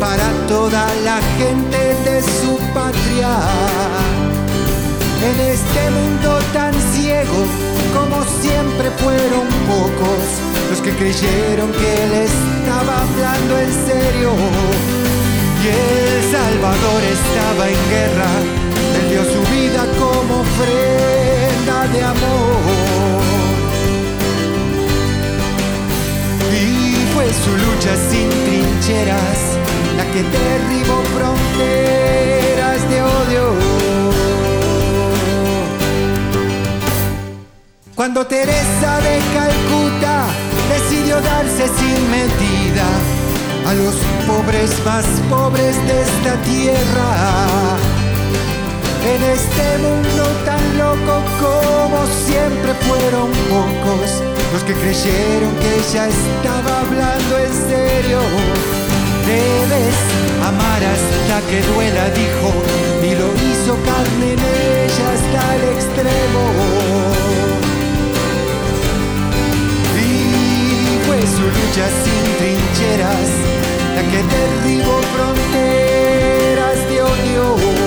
para 0.00 0.28
toda 0.48 0.86
la 1.04 1.20
gente 1.38 1.78
de 2.08 2.22
su 2.22 2.58
patria. 2.72 3.30
En 5.28 5.40
este 5.40 5.90
mundo 5.90 6.38
tan 6.52 6.72
ciego, 6.92 7.44
como 7.94 8.24
siempre 8.40 8.90
fueron 9.02 9.46
pocos 9.68 10.45
los 10.70 10.80
que 10.80 10.90
creyeron 10.90 11.70
que 11.72 12.04
él 12.04 12.12
estaba 12.12 13.02
hablando 13.02 13.58
en 13.58 13.72
serio. 13.86 14.30
Y 15.62 15.68
El 15.68 16.22
Salvador 16.30 17.02
estaba 17.02 17.68
en 17.68 17.90
guerra, 17.90 18.30
él 18.96 19.08
dio 19.10 19.22
su 19.24 19.40
vida 19.52 19.86
como 19.98 20.40
ofrenda 20.40 21.86
de 21.92 22.02
amor. 22.02 23.22
Y 26.52 26.64
fue 27.14 27.26
su 27.44 27.52
lucha 27.64 27.92
sin 28.10 28.28
trincheras 28.46 29.40
la 29.96 30.04
que 30.12 30.22
derribó 30.22 31.02
fronteras 31.16 32.88
de 32.90 33.02
odio. 33.02 33.44
Cuando 37.94 38.26
Teresa 38.26 39.00
de 39.00 39.18
Calcuta 39.34 40.45
decidió 40.68 41.20
darse 41.20 41.68
sin 41.78 42.10
medida 42.10 42.86
a 43.66 43.74
los 43.74 43.94
pobres 44.26 44.70
más 44.84 45.04
pobres 45.28 45.76
de 45.86 46.02
esta 46.02 46.34
tierra. 46.42 47.08
En 49.06 49.22
este 49.22 49.66
mundo 49.78 50.24
tan 50.44 50.78
loco 50.78 51.22
como 51.40 52.06
siempre 52.26 52.74
fueron 52.86 53.30
pocos 53.48 54.22
los 54.52 54.62
que 54.64 54.74
creyeron 54.74 55.54
que 55.60 55.74
ella 55.76 56.08
estaba 56.08 56.80
hablando 56.80 57.38
en 57.38 57.52
serio. 57.68 58.20
Debes 59.26 59.96
amar 60.44 60.82
hasta 60.84 61.46
que 61.48 61.60
duela, 61.72 62.10
dijo, 62.10 62.48
y 63.02 63.14
lo 63.14 63.28
hizo 63.46 63.74
carne 63.84 64.32
en 64.34 64.40
ella 64.40 65.06
hasta 65.14 65.56
el 65.56 65.62
extremo. 65.76 67.15
Su 71.36 71.42
lucha 71.42 71.86
sin 72.02 72.24
trincheras 72.38 73.30
la 73.94 74.02
que 74.10 74.20
derribó 74.34 74.96
fronteras 75.14 76.88
de 76.88 77.02
odio. 77.02 77.85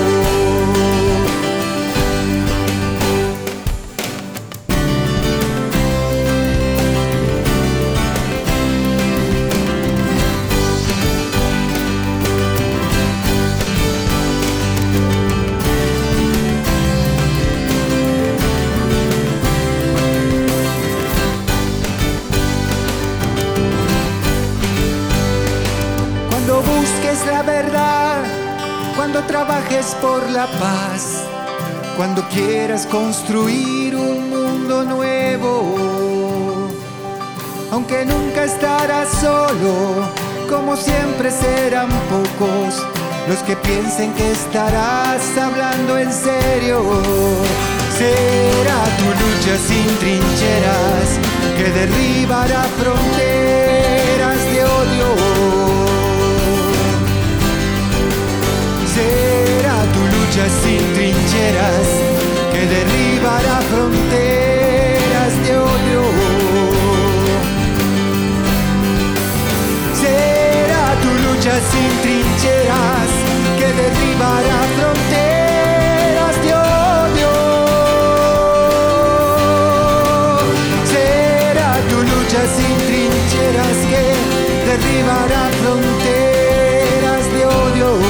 La 27.30 27.42
verdad, 27.42 28.22
cuando 28.96 29.22
trabajes 29.22 29.96
por 30.02 30.28
la 30.30 30.46
paz, 30.46 31.22
cuando 31.96 32.22
quieras 32.28 32.86
construir 32.86 33.94
un 33.94 34.30
mundo 34.30 34.84
nuevo. 34.84 36.68
Aunque 37.70 38.04
nunca 38.04 38.44
estarás 38.44 39.08
solo, 39.20 39.72
como 40.48 40.76
siempre 40.76 41.30
serán 41.30 41.90
pocos 42.10 42.84
los 43.28 43.38
que 43.46 43.54
piensen 43.56 44.12
que 44.14 44.32
estarás 44.32 45.22
hablando 45.38 45.98
en 45.98 46.12
serio. 46.12 46.82
Será 47.96 48.80
tu 48.98 49.08
lucha 49.22 49.54
sin 49.68 49.86
trincheras 49.98 51.08
que 51.56 51.70
derribará 51.78 52.62
fronteras 52.80 53.79
tu 60.30 60.36
lucha 60.36 60.48
sin 60.62 60.92
trincheras 60.94 61.88
que 62.52 62.66
derribará 62.66 63.60
fronteras 63.70 65.32
de 65.44 65.56
odio. 65.58 66.02
Será 70.00 70.86
tu 71.02 71.10
lucha 71.24 71.54
sin 71.70 71.90
trincheras 72.02 73.10
que 73.58 73.68
derribará 73.80 74.60
fronteras 74.76 76.36
de 76.44 76.50
odio. 76.54 77.32
Será 80.94 81.72
tu 81.90 81.98
lucha 82.12 82.42
sin 82.56 82.76
trincheras 82.86 83.78
que 83.90 84.04
derribará 84.68 85.42
fronteras 85.60 87.24
de 87.34 87.46
odio. 87.46 88.09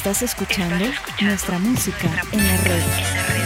Estás 0.00 0.22
escuchando 0.22 0.86
nuestra 1.20 1.58
música 1.58 2.08
en 2.32 2.46
la 2.46 2.56
red. 2.56 2.82
Si 2.82 3.39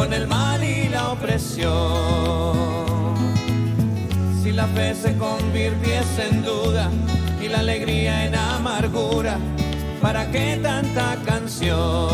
con 0.00 0.14
el 0.14 0.26
mal 0.26 0.64
y 0.64 0.88
la 0.88 1.10
opresión. 1.10 2.56
Si 4.42 4.50
la 4.50 4.66
fe 4.68 4.94
se 4.94 5.14
convirtiese 5.18 6.28
en 6.30 6.42
duda 6.42 6.90
y 7.42 7.48
la 7.48 7.58
alegría 7.58 8.24
en 8.24 8.34
amargura, 8.34 9.36
¿para 10.00 10.30
qué 10.30 10.58
tanta 10.62 11.16
canción? 11.26 12.08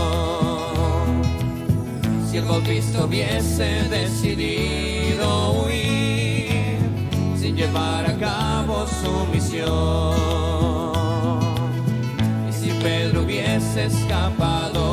Si 2.29 2.39
el 2.39 2.45
bautista 2.45 3.05
hubiese 3.05 3.69
decidido 3.89 5.53
huir 5.53 6.79
sin 7.41 7.55
llevar 7.55 8.05
a 8.11 8.17
cabo 8.17 8.85
su 9.01 9.13
misión. 9.33 10.17
Y 12.49 12.53
si 12.53 12.69
Pedro 12.83 13.23
hubiese 13.23 13.85
escapado 13.85 14.86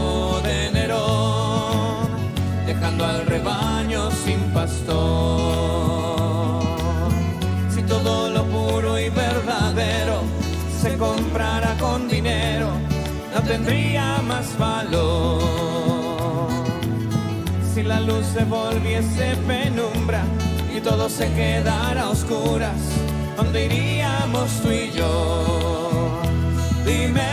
al 3.01 3.25
rebaño 3.25 4.11
sin 4.11 4.39
pastor. 4.53 4.93
Si 7.69 7.81
todo 7.83 8.29
lo 8.29 8.43
puro 8.45 8.99
y 8.99 9.09
verdadero 9.09 10.21
se 10.81 10.97
comprara 10.97 11.75
con 11.79 12.07
dinero, 12.07 12.69
no 13.33 13.41
tendría 13.41 14.21
más 14.21 14.57
valor. 14.57 15.41
Si 17.73 17.83
la 17.83 17.99
luz 17.99 18.25
se 18.27 18.43
volviese 18.43 19.35
penumbra 19.47 20.23
y 20.75 20.79
todo 20.81 21.09
se 21.09 21.31
quedara 21.33 22.03
a 22.03 22.09
oscuras, 22.09 22.77
¿dónde 23.35 23.65
iríamos 23.65 24.49
tú 24.61 24.69
y 24.71 24.91
yo? 24.91 26.21
Dímelo, 26.85 27.32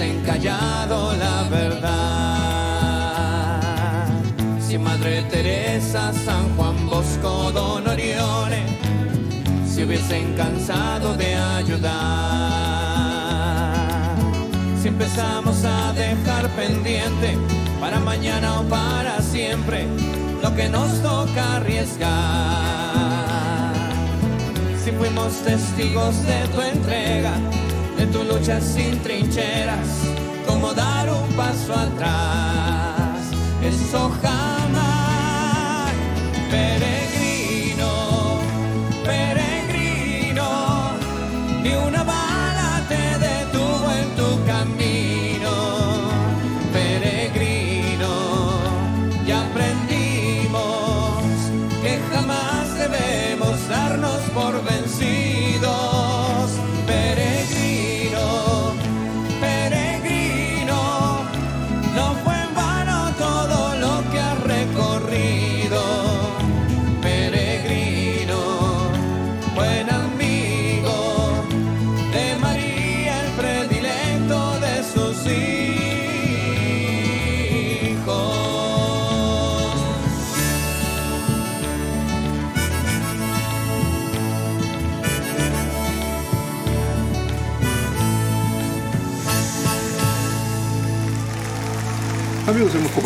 hubiesen 0.00 0.22
callado 0.22 1.14
la 1.16 1.42
verdad. 1.50 2.80
Si 4.60 4.78
Madre 4.78 5.22
Teresa, 5.24 6.12
San 6.24 6.56
Juan 6.56 6.86
Bosco, 6.86 7.50
Don 7.52 7.86
Orione 7.86 8.64
se 9.66 9.84
hubiesen 9.84 10.32
cansado 10.34 11.14
de 11.16 11.34
ayudar. 11.34 11.90
Si 14.80 14.88
empezamos 14.88 15.64
a 15.64 15.92
dejar 15.92 16.48
pendiente 16.50 17.36
para 17.78 18.00
mañana 18.00 18.60
o 18.60 18.64
para 18.64 19.20
siempre 19.20 19.86
lo 20.42 20.54
que 20.56 20.68
nos 20.70 21.02
toca 21.02 21.56
arriesgar. 21.56 22.08
Si 24.82 24.92
fuimos 24.92 25.42
testigos 25.42 26.24
de 26.24 26.48
tu 26.54 26.62
entrega, 26.62 27.34
tu 28.12 28.24
lucha 28.24 28.60
sin 28.60 28.98
trincheras, 29.02 29.88
como 30.46 30.72
dar 30.72 31.08
un 31.10 31.28
paso 31.34 31.72
atrás, 31.72 33.20
eso 33.62 34.10
jamás, 34.22 34.49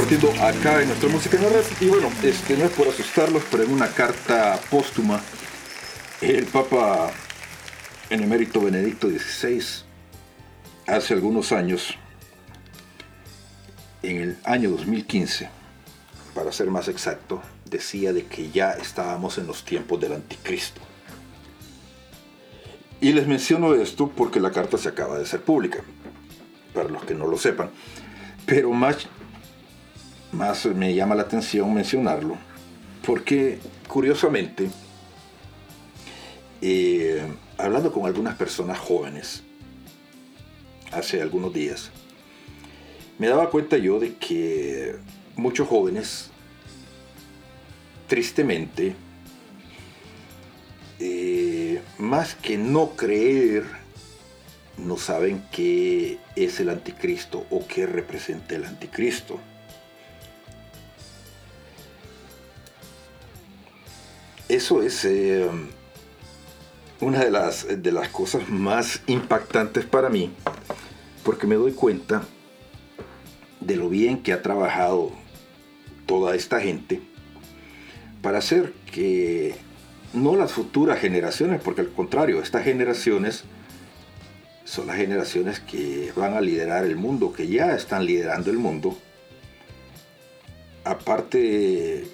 compartiendo 0.04 0.44
acá 0.44 0.82
en 0.82 0.88
nuestra 0.88 1.08
música 1.08 1.36
en 1.38 1.44
la 1.44 1.48
red. 1.48 1.64
Y 1.80 1.86
bueno, 1.86 2.10
este, 2.22 2.58
no 2.58 2.66
es 2.66 2.72
por 2.72 2.88
asustarlos, 2.88 3.42
pero 3.50 3.62
en 3.62 3.72
una 3.72 3.88
carta 3.88 4.60
póstuma, 4.70 5.18
el 6.20 6.44
Papa 6.44 7.10
en 8.10 8.22
emérito 8.22 8.60
Benedicto 8.60 9.08
XVI, 9.08 9.64
hace 10.86 11.14
algunos 11.14 11.52
años, 11.52 11.96
en 14.02 14.20
el 14.20 14.36
año 14.44 14.72
2015, 14.72 15.48
para 16.34 16.52
ser 16.52 16.68
más 16.68 16.88
exacto, 16.88 17.40
decía 17.64 18.12
de 18.12 18.26
que 18.26 18.50
ya 18.50 18.72
estábamos 18.72 19.38
en 19.38 19.46
los 19.46 19.64
tiempos 19.64 19.98
del 20.00 20.12
anticristo. 20.12 20.82
Y 23.00 23.12
les 23.14 23.26
menciono 23.26 23.74
esto 23.74 24.10
porque 24.14 24.38
la 24.38 24.50
carta 24.50 24.76
se 24.76 24.90
acaba 24.90 25.18
de 25.18 25.24
ser 25.24 25.40
pública, 25.40 25.82
para 26.74 26.90
los 26.90 27.04
que 27.04 27.14
no 27.14 27.26
lo 27.26 27.38
sepan. 27.38 27.70
Pero 28.46 28.70
más, 28.70 29.08
más 30.34 30.66
me 30.66 30.94
llama 30.94 31.14
la 31.14 31.22
atención 31.22 31.72
mencionarlo, 31.72 32.36
porque 33.06 33.58
curiosamente, 33.88 34.68
eh, 36.60 37.22
hablando 37.56 37.92
con 37.92 38.06
algunas 38.06 38.36
personas 38.36 38.78
jóvenes 38.78 39.42
hace 40.92 41.22
algunos 41.22 41.52
días, 41.52 41.90
me 43.18 43.28
daba 43.28 43.50
cuenta 43.50 43.78
yo 43.78 44.00
de 44.00 44.14
que 44.14 44.96
muchos 45.36 45.68
jóvenes, 45.68 46.30
tristemente, 48.08 48.94
eh, 50.98 51.80
más 51.98 52.34
que 52.34 52.58
no 52.58 52.90
creer, 52.90 53.64
no 54.76 54.96
saben 54.96 55.44
qué 55.52 56.18
es 56.34 56.58
el 56.60 56.68
anticristo 56.68 57.46
o 57.50 57.66
qué 57.66 57.86
representa 57.86 58.56
el 58.56 58.64
anticristo. 58.64 59.38
Eso 64.48 64.82
es 64.82 65.04
eh, 65.04 65.48
una 67.00 67.20
de 67.20 67.30
las, 67.30 67.66
de 67.82 67.92
las 67.92 68.08
cosas 68.08 68.48
más 68.48 69.00
impactantes 69.06 69.84
para 69.86 70.10
mí, 70.10 70.30
porque 71.22 71.46
me 71.46 71.54
doy 71.54 71.72
cuenta 71.72 72.24
de 73.60 73.76
lo 73.76 73.88
bien 73.88 74.22
que 74.22 74.32
ha 74.32 74.42
trabajado 74.42 75.12
toda 76.06 76.34
esta 76.34 76.60
gente 76.60 77.00
para 78.20 78.38
hacer 78.38 78.72
que 78.92 79.54
no 80.12 80.36
las 80.36 80.52
futuras 80.52 81.00
generaciones, 81.00 81.60
porque 81.62 81.80
al 81.80 81.90
contrario, 81.90 82.40
estas 82.40 82.64
generaciones 82.64 83.44
son 84.64 84.86
las 84.86 84.96
generaciones 84.96 85.60
que 85.60 86.12
van 86.16 86.34
a 86.34 86.40
liderar 86.40 86.84
el 86.84 86.96
mundo, 86.96 87.32
que 87.32 87.48
ya 87.48 87.74
están 87.74 88.06
liderando 88.06 88.50
el 88.50 88.58
mundo. 88.58 88.96
Aparte, 90.84 92.06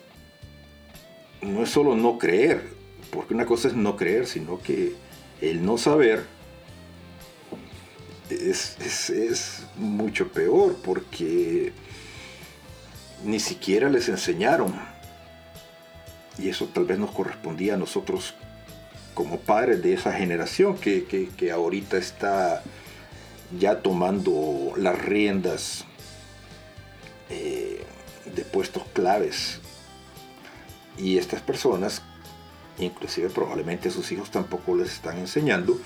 no 1.43 1.63
es 1.63 1.71
solo 1.71 1.97
no 1.97 2.19
creer, 2.19 2.79
Porque 3.11 3.35
una 3.35 3.45
cosa 3.45 3.67
es 3.69 3.75
no 3.75 3.97
creer, 3.97 4.27
sino 4.29 4.61
que 4.61 4.95
el 5.41 5.65
no 5.65 5.79
saber 5.79 6.25
es, 8.31 8.77
es- 8.81 9.11
es 9.11 9.63
mucho 9.77 10.29
peor 10.29 10.77
porque 10.85 11.73
ni 13.25 13.41
siquiera 13.41 13.89
les 13.89 14.09
enseñaron. 14.09 14.73
Y 16.39 16.49
eso 16.51 16.67
tal 16.67 16.85
vez 16.85 16.99
nos 17.01 17.11
correspondía 17.11 17.75
a 17.75 17.77
nosotros 17.77 18.35
como 19.15 19.41
padres 19.41 19.83
de 19.83 19.95
esa 19.95 20.13
generación 20.13 20.77
que, 20.79 21.05
que- 21.05 21.29
que 21.37 21.51
ahorita 21.51 21.97
está 21.99 22.63
ya 23.59 23.81
tomando 23.83 24.73
las 24.77 24.97
riendas 25.05 25.85
eh, 27.29 27.83
de 28.35 28.45
puestos 28.45 28.85
claves. 28.93 29.59
Y 30.99 31.19
estas 31.19 31.43
personas, 31.43 32.03
inclusive 32.79 33.31
probablemente 33.31 33.91
sus 33.91 34.11
hijos 34.13 34.31
tampoco 34.31 34.77
les 34.77 34.93
están 34.93 35.19
enseñando, 35.19 35.79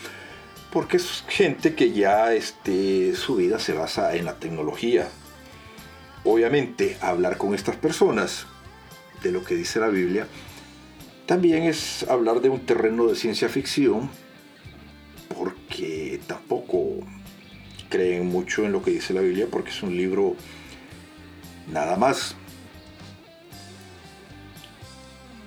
porque 0.73 0.97
es 0.97 1.25
gente 1.29 1.75
que 1.75 1.93
ya 1.93 2.35
este, 2.35 3.15
su 3.15 3.37
vida 3.37 3.59
se 3.59 3.75
basa 3.75 4.15
en 4.17 4.25
la 4.25 4.35
tecnología. 4.39 5.09
Obviamente, 6.25 6.97
hablar 7.01 7.37
con 7.37 7.55
estas 7.55 7.77
personas 7.77 8.47
de 9.23 9.31
lo 9.31 9.45
que 9.45 9.55
dice 9.55 9.81
la 9.81 9.89
Biblia 9.89 10.27
también 11.27 11.63
es 11.63 12.05
hablar 12.09 12.41
de 12.43 12.51
un 12.51 12.67
terreno 12.67 13.07
de 13.07 13.17
ciencia 13.17 13.49
ficción, 13.49 14.11
porque 15.35 16.21
tampoco 16.27 16.99
creen 17.89 18.27
mucho 18.27 18.65
en 18.65 18.73
lo 18.73 18.83
que 18.83 18.91
dice 18.91 19.15
la 19.15 19.23
Biblia, 19.23 19.47
porque 19.51 19.71
es 19.71 19.83
un 19.83 19.97
libro 19.97 20.37
nada 21.73 21.97
más. 21.97 22.37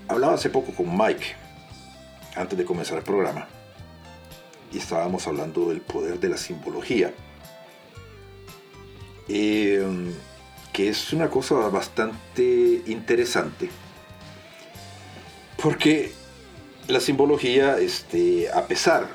Hablaba 0.10 0.36
hace 0.36 0.50
poco 0.50 0.72
con 0.72 0.98
Mike, 0.98 1.36
antes 2.36 2.58
de 2.58 2.64
comenzar 2.64 2.98
el 2.98 3.04
programa, 3.04 3.48
y 4.72 4.78
estábamos 4.78 5.28
hablando 5.28 5.68
del 5.70 5.82
poder 5.82 6.18
de 6.20 6.30
la 6.30 6.38
simbología, 6.38 7.14
eh, 9.28 9.86
que 10.72 10.88
es 10.88 11.12
una 11.12 11.30
cosa 11.30 11.56
bastante 11.56 12.84
interesante, 12.86 13.70
porque 15.62 16.14
la 16.88 17.02
simbología, 17.02 17.78
este, 17.78 18.50
a 18.50 18.66
pesar 18.66 19.10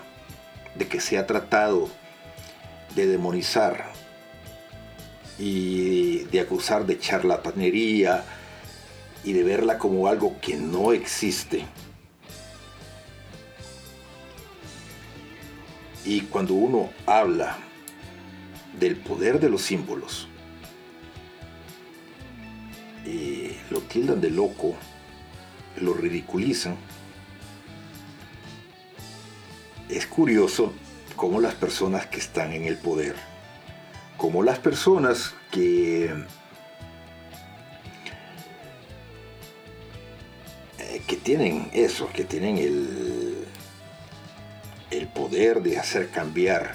de 0.74 0.88
que 0.88 1.01
se 1.01 1.16
ha 1.16 1.26
tratado 1.26 1.88
de 2.95 3.07
demonizar 3.07 3.93
y 5.38 6.24
de 6.24 6.40
acusar 6.40 6.84
de 6.84 6.99
charlatanería 6.99 8.24
y 9.24 9.32
de 9.32 9.42
verla 9.42 9.78
como 9.78 10.08
algo 10.08 10.36
que 10.40 10.56
no 10.56 10.92
existe. 10.92 11.64
Y 16.04 16.22
cuando 16.22 16.54
uno 16.54 16.90
habla 17.06 17.58
del 18.78 18.96
poder 18.96 19.38
de 19.38 19.48
los 19.48 19.62
símbolos, 19.62 20.28
lo 23.70 23.80
tildan 23.80 24.20
de 24.20 24.30
loco, 24.30 24.74
lo 25.80 25.94
ridiculizan, 25.94 26.76
es 29.88 30.06
curioso 30.06 30.72
cómo 31.16 31.40
las 31.40 31.54
personas 31.54 32.06
que 32.06 32.18
están 32.18 32.52
en 32.52 32.64
el 32.64 32.76
poder, 32.76 33.14
como 34.16 34.42
las 34.42 34.58
personas 34.58 35.34
que 35.50 36.12
que 41.01 41.16
tienen 41.16 41.70
eso, 41.72 42.09
que 42.12 42.24
tienen 42.24 42.59
el, 42.59 43.47
el 44.90 45.09
poder 45.09 45.62
de 45.62 45.78
hacer 45.78 46.11
cambiar 46.11 46.74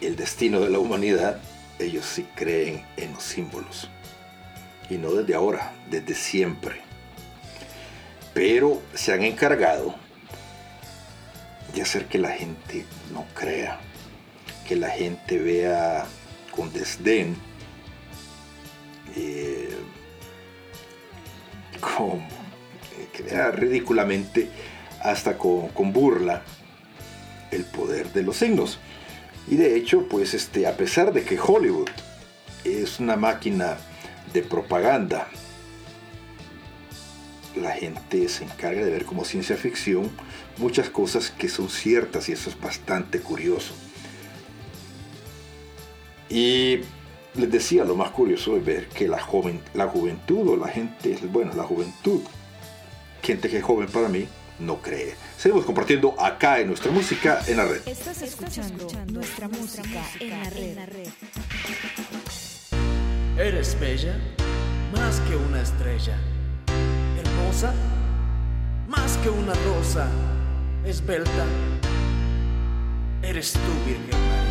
el 0.00 0.16
destino 0.16 0.60
de 0.60 0.70
la 0.70 0.78
humanidad, 0.78 1.40
ellos 1.78 2.04
sí 2.06 2.26
creen 2.34 2.84
en 2.96 3.12
los 3.12 3.22
símbolos. 3.22 3.88
Y 4.90 4.98
no 4.98 5.12
desde 5.12 5.34
ahora, 5.34 5.72
desde 5.90 6.14
siempre. 6.14 6.80
Pero 8.34 8.82
se 8.94 9.12
han 9.12 9.22
encargado 9.22 9.94
de 11.74 11.82
hacer 11.82 12.06
que 12.06 12.18
la 12.18 12.30
gente 12.30 12.84
no 13.12 13.26
crea, 13.34 13.80
que 14.66 14.76
la 14.76 14.90
gente 14.90 15.38
vea 15.38 16.06
con 16.50 16.72
desdén, 16.72 17.36
eh, 19.16 19.76
ridículamente, 23.52 24.48
hasta 25.00 25.36
con, 25.36 25.68
con 25.68 25.92
burla, 25.92 26.42
el 27.50 27.64
poder 27.64 28.12
de 28.12 28.22
los 28.22 28.36
signos. 28.36 28.78
Y 29.48 29.56
de 29.56 29.76
hecho, 29.76 30.06
pues 30.08 30.34
este, 30.34 30.66
a 30.66 30.76
pesar 30.76 31.12
de 31.12 31.24
que 31.24 31.38
Hollywood 31.38 31.88
es 32.64 33.00
una 33.00 33.16
máquina 33.16 33.76
de 34.32 34.42
propaganda, 34.42 35.28
la 37.56 37.72
gente 37.72 38.28
se 38.28 38.44
encarga 38.44 38.84
de 38.84 38.90
ver 38.90 39.04
como 39.04 39.24
ciencia 39.24 39.56
ficción 39.56 40.10
muchas 40.56 40.88
cosas 40.88 41.30
que 41.30 41.48
son 41.48 41.68
ciertas 41.68 42.28
y 42.28 42.32
eso 42.32 42.50
es 42.50 42.60
bastante 42.60 43.20
curioso. 43.20 43.74
Y 46.28 46.80
les 47.34 47.50
decía, 47.50 47.84
lo 47.84 47.94
más 47.94 48.10
curioso 48.10 48.56
es 48.56 48.64
ver 48.64 48.88
que 48.88 49.08
la, 49.08 49.20
joven, 49.20 49.60
la 49.74 49.86
juventud 49.86 50.48
o 50.48 50.56
la 50.56 50.68
gente, 50.68 51.18
bueno, 51.30 51.52
la 51.54 51.64
juventud, 51.64 52.20
gente 53.22 53.48
que 53.48 53.58
es 53.58 53.64
joven 53.64 53.88
para 53.88 54.08
mí, 54.08 54.26
no 54.58 54.82
cree. 54.82 55.14
Seguimos 55.38 55.64
compartiendo 55.64 56.20
acá 56.20 56.60
en 56.60 56.68
nuestra 56.68 56.90
música 56.90 57.40
en 57.46 57.56
la 57.56 57.64
red. 57.64 57.80
Estás 57.86 58.22
escuchando 58.22 58.88
nuestra 59.12 59.48
música 59.48 60.02
en 60.20 60.30
la 60.76 60.86
red. 60.86 61.08
Eres 63.38 63.78
bella, 63.80 64.16
más 64.92 65.20
que 65.20 65.36
una 65.36 65.62
estrella. 65.62 66.16
Hermosa, 67.18 67.72
más 68.88 69.16
que 69.18 69.30
una 69.30 69.54
rosa. 69.54 70.08
Esbelta, 70.84 71.46
eres 73.22 73.52
tú, 73.52 73.60
Virgen 73.86 74.41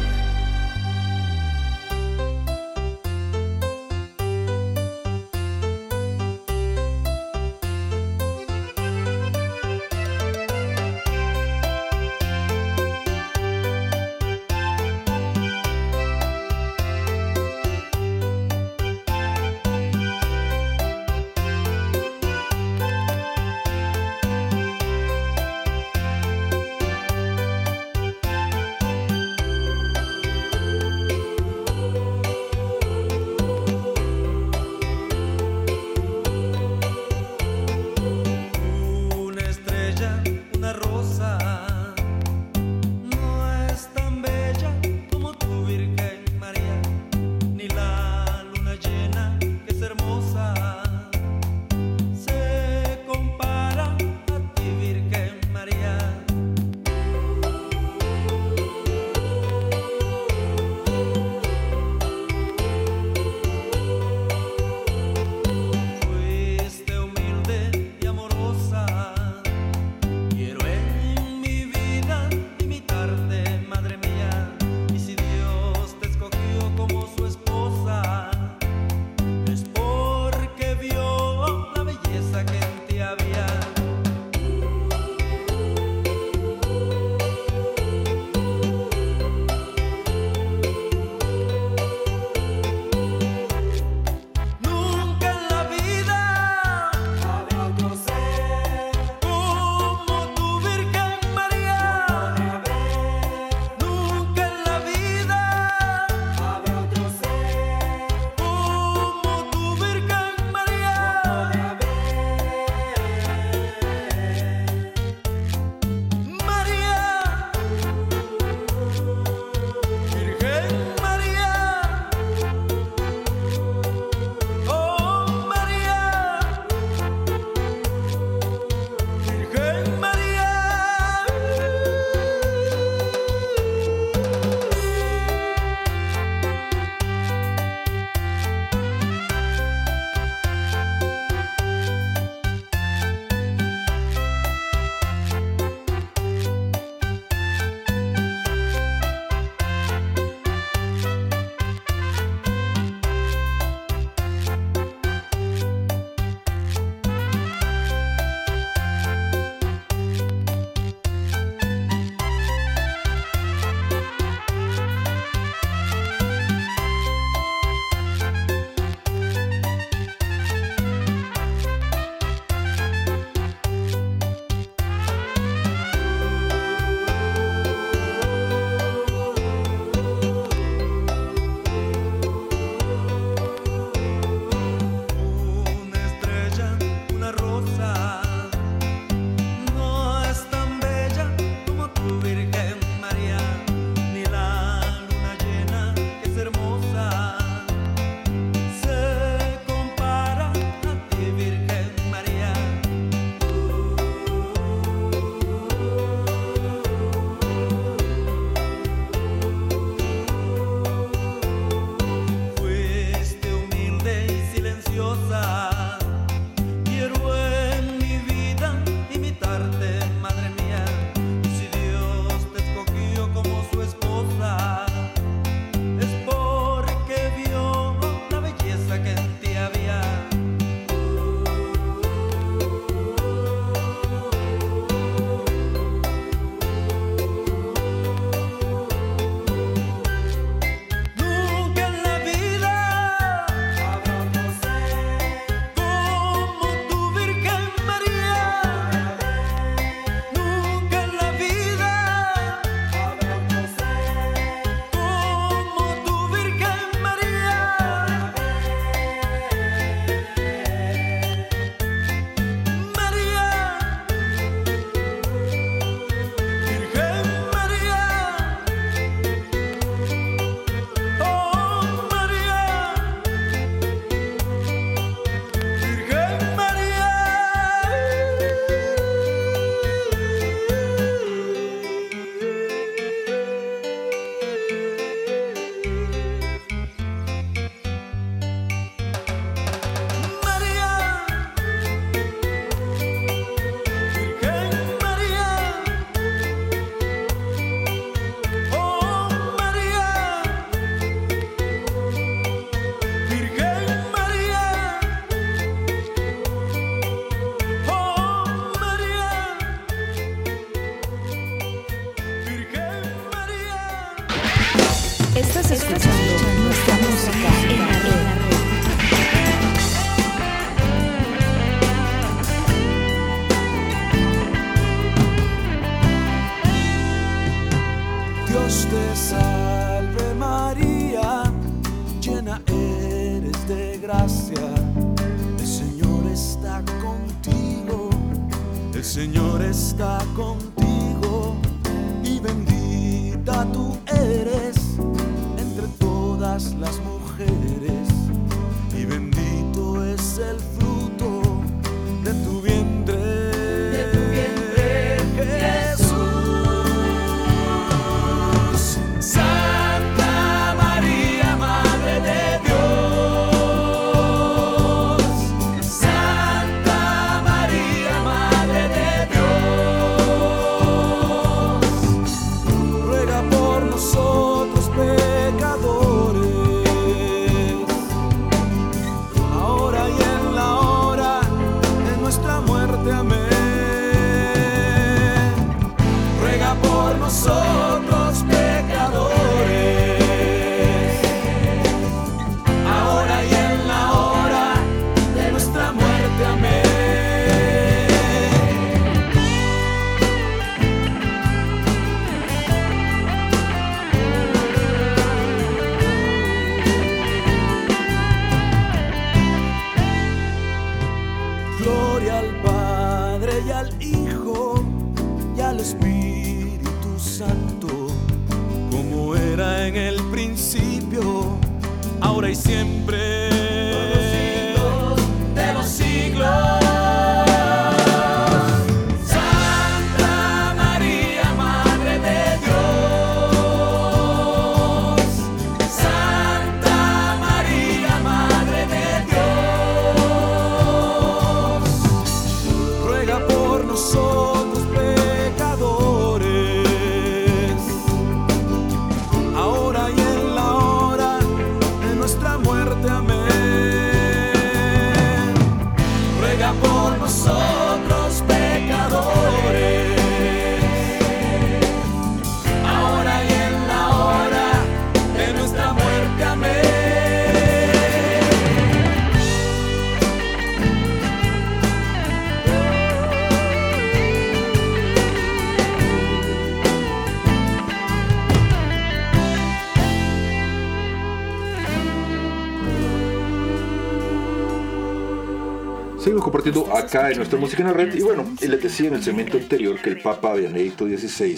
compartiendo 486.72 486.98
acá 486.98 487.30
en 487.32 487.38
nuestra 487.38 487.60
música 487.60 487.82
en 487.82 487.88
la 487.88 487.94
red. 487.94 488.14
Y 488.16 488.22
bueno, 488.22 488.46
les 488.60 488.82
decía 488.82 489.08
en 489.08 489.16
el 489.16 489.24
segmento 489.24 489.58
anterior 489.58 490.00
que 490.02 490.10
el 490.10 490.22
Papa 490.22 490.54
Benedicto 490.54 491.06
XVI, 491.06 491.58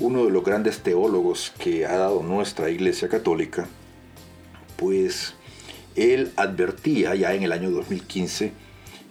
uno 0.00 0.24
de 0.24 0.30
los 0.30 0.44
grandes 0.44 0.80
teólogos 0.80 1.52
que 1.58 1.86
ha 1.86 1.96
dado 1.96 2.22
nuestra 2.22 2.70
Iglesia 2.70 3.08
Católica, 3.08 3.66
pues 4.76 5.34
él 5.96 6.32
advertía 6.36 7.14
ya 7.14 7.34
en 7.34 7.42
el 7.42 7.52
año 7.52 7.70
2015 7.70 8.52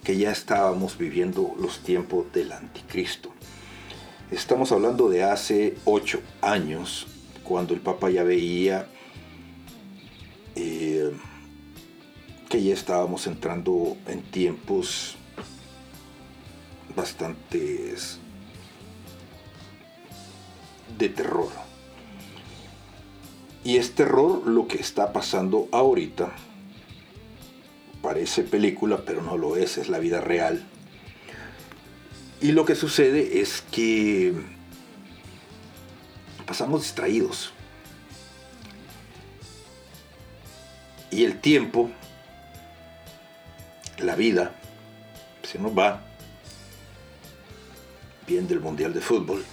que 0.02 0.16
ya 0.16 0.30
estábamos 0.30 0.96
viviendo 0.96 1.54
los 1.60 1.80
tiempos 1.80 2.32
del 2.32 2.52
anticristo. 2.52 3.30
Estamos 4.30 4.72
hablando 4.72 5.08
de 5.08 5.24
hace 5.24 5.74
ocho 5.84 6.20
años, 6.40 7.06
cuando 7.44 7.74
el 7.74 7.80
Papa 7.80 8.10
ya 8.10 8.22
veía 8.22 8.86
eh, 10.54 10.99
que 12.50 12.60
ya 12.60 12.74
estábamos 12.74 13.28
entrando 13.28 13.96
en 14.08 14.22
tiempos 14.22 15.14
bastantes 16.96 18.18
de 20.98 21.08
terror. 21.08 21.48
Y 23.62 23.76
es 23.76 23.94
terror 23.94 24.48
lo 24.48 24.66
que 24.66 24.78
está 24.78 25.12
pasando 25.12 25.68
ahorita. 25.70 26.32
Parece 28.02 28.42
película, 28.42 29.04
pero 29.06 29.22
no 29.22 29.38
lo 29.38 29.56
es, 29.56 29.78
es 29.78 29.88
la 29.88 30.00
vida 30.00 30.20
real. 30.20 30.66
Y 32.40 32.50
lo 32.50 32.64
que 32.64 32.74
sucede 32.74 33.40
es 33.40 33.62
que 33.70 34.34
pasamos 36.46 36.82
distraídos. 36.82 37.52
Y 41.12 41.22
el 41.22 41.40
tiempo, 41.40 41.92
la 44.04 44.14
vida, 44.16 44.54
se 45.42 45.58
nos 45.58 45.76
va 45.76 46.02
viendo 48.26 48.54
el 48.54 48.60
Mundial 48.60 48.92
de 48.94 49.00
Fútbol, 49.00 49.44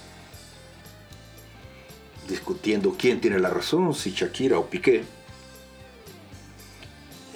discutiendo 2.28 2.94
quién 2.98 3.20
tiene 3.20 3.38
la 3.38 3.50
razón, 3.50 3.94
si 3.94 4.10
Shakira 4.12 4.58
o 4.58 4.66
Piqué, 4.66 5.04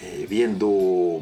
eh, 0.02 0.26
viendo 0.28 1.20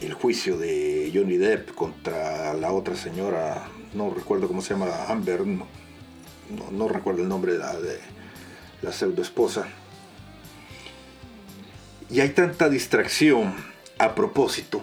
el 0.00 0.14
juicio 0.14 0.56
de 0.58 1.10
Johnny 1.14 1.36
Depp 1.36 1.74
contra 1.74 2.54
la 2.54 2.72
otra 2.72 2.96
señora, 2.96 3.68
no 3.94 4.10
recuerdo 4.14 4.46
cómo 4.48 4.62
se 4.62 4.74
llama, 4.74 5.06
Amber, 5.08 5.46
no, 5.46 5.66
no- 6.70 6.88
recuerdo 6.88 7.22
el 7.22 7.28
nombre 7.28 7.52
de 7.54 7.58
la, 7.58 7.78
de 7.80 7.98
la 8.82 8.92
pseudo 8.92 9.22
esposa. 9.22 9.68
Y 12.10 12.20
hay 12.20 12.30
tanta 12.30 12.68
distracción 12.68 13.54
a 13.98 14.16
propósito 14.16 14.82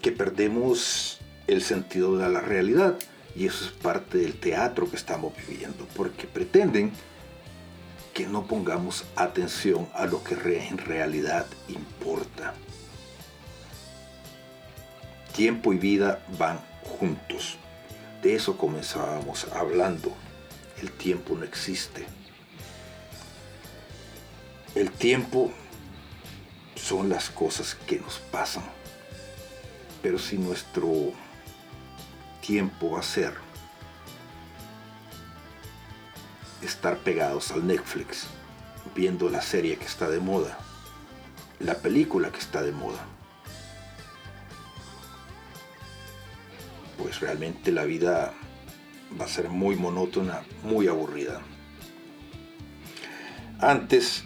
que 0.00 0.10
perdemos 0.10 1.20
el 1.46 1.62
sentido 1.62 2.16
de 2.16 2.28
la 2.30 2.40
realidad. 2.40 2.96
Y 3.36 3.46
eso 3.46 3.66
es 3.66 3.70
parte 3.70 4.18
del 4.18 4.34
teatro 4.34 4.88
que 4.88 4.96
estamos 4.96 5.34
viviendo, 5.36 5.86
porque 5.94 6.26
pretenden 6.26 6.92
que 8.14 8.26
no 8.26 8.46
pongamos 8.46 9.04
atención 9.16 9.86
a 9.92 10.06
lo 10.06 10.24
que 10.24 10.34
en 10.34 10.78
realidad 10.78 11.46
importa. 11.68 12.54
Tiempo 15.36 15.74
y 15.74 15.76
vida 15.76 16.24
van 16.38 16.58
juntos. 16.84 17.58
De 18.22 18.34
eso 18.34 18.56
comenzábamos 18.56 19.46
hablando. 19.52 20.12
El 20.80 20.90
tiempo 20.90 21.36
no 21.36 21.44
existe. 21.44 22.06
El 24.74 24.90
tiempo 24.90 25.52
son 26.88 27.10
las 27.10 27.28
cosas 27.28 27.74
que 27.74 28.00
nos 28.00 28.18
pasan. 28.18 28.64
Pero 30.02 30.18
si 30.18 30.38
nuestro 30.38 31.12
tiempo 32.40 32.92
va 32.92 33.00
a 33.00 33.02
ser 33.02 33.34
estar 36.62 36.96
pegados 36.98 37.50
al 37.50 37.66
Netflix, 37.66 38.26
viendo 38.94 39.28
la 39.28 39.42
serie 39.42 39.76
que 39.76 39.84
está 39.84 40.08
de 40.08 40.18
moda, 40.18 40.58
la 41.60 41.74
película 41.74 42.30
que 42.32 42.38
está 42.38 42.62
de 42.62 42.72
moda, 42.72 43.04
pues 46.96 47.20
realmente 47.20 47.70
la 47.70 47.84
vida 47.84 48.32
va 49.20 49.26
a 49.26 49.28
ser 49.28 49.50
muy 49.50 49.76
monótona, 49.76 50.40
muy 50.62 50.88
aburrida. 50.88 51.42
Antes 53.60 54.24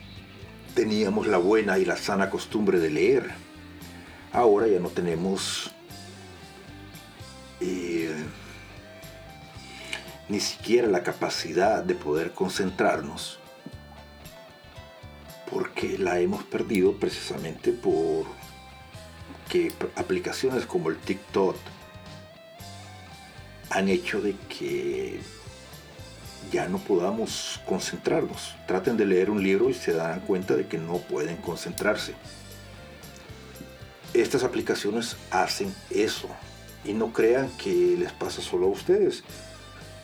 teníamos 0.75 1.27
la 1.27 1.39
buena 1.39 1.79
y 1.79 1.85
la 1.85 1.97
sana 1.97 2.31
costumbre 2.31 2.79
de 2.79 2.91
leer. 2.91 3.31
Ahora 4.33 4.67
ya 4.67 4.81
no 4.81 4.89
tenemos 4.89 5.71
eh, 7.61 8.13
ni 10.29 10.41
siquiera 10.41 10.89
la 10.89 11.03
capacidad 11.03 11.85
de 11.85 11.95
poder 11.95 12.33
concentrarnos 12.33 13.39
porque 15.51 15.99
la 15.99 16.19
hemos 16.19 16.45
perdido 16.45 16.95
precisamente 16.97 17.73
por 17.73 18.25
que 19.51 19.71
aplicaciones 19.97 20.65
como 20.65 20.89
el 20.89 20.97
TikTok 20.97 21.57
han 23.69 23.89
hecho 23.91 24.23
de 24.23 24.35
que 24.49 25.21
ya 26.53 26.69
no 26.69 26.79
podamos 26.79 27.61
concentrarnos. 27.67 28.55
Traten 28.67 28.97
de 28.97 29.07
leer 29.07 29.31
un 29.31 29.43
libro 29.43 29.71
y 29.71 29.75
se 29.75 29.93
dan 29.93 30.21
cuenta 30.21 30.55
de 30.55 30.67
que 30.67 30.79
no 30.79 30.99
pueden 30.99 31.39
concentrarse. 31.39 32.15
Estas 34.13 34.45
aplicaciones 34.45 35.17
hacen 35.31 35.75
eso. 35.91 36.29
Y 36.85 36.93
no 36.93 37.13
crean 37.13 37.49
que 37.57 37.97
les 37.99 38.13
pasa 38.13 38.43
solo 38.43 38.67
a 38.67 38.71
ustedes. 38.71 39.25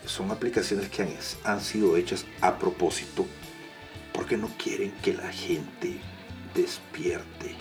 Son 0.07 0.31
aplicaciones 0.31 0.89
que 0.89 1.03
han, 1.03 1.11
han 1.45 1.61
sido 1.61 1.97
hechas 1.97 2.25
a 2.41 2.59
propósito 2.59 3.27
porque 4.15 4.39
no 4.39 4.49
quieren 4.57 4.93
que 5.03 5.13
la 5.13 5.31
gente 5.31 5.99
despierte. 6.55 7.55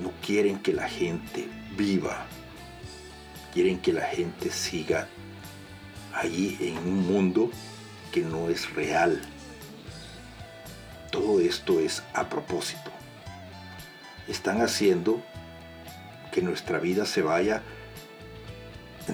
No 0.00 0.12
quieren 0.24 0.60
que 0.60 0.72
la 0.72 0.88
gente 0.88 1.48
viva. 1.76 2.24
Quieren 3.52 3.80
que 3.80 3.92
la 3.92 4.04
gente 4.04 4.50
siga 4.50 5.08
allí 6.14 6.56
en 6.60 6.78
un 6.78 7.06
mundo 7.06 7.50
que 8.16 8.22
no 8.22 8.48
es 8.48 8.74
real. 8.74 9.20
Todo 11.10 11.38
esto 11.38 11.80
es 11.80 12.02
a 12.14 12.30
propósito. 12.30 12.90
Están 14.26 14.62
haciendo 14.62 15.22
que 16.32 16.40
nuestra 16.40 16.78
vida 16.78 17.04
se 17.04 17.20
vaya 17.20 17.62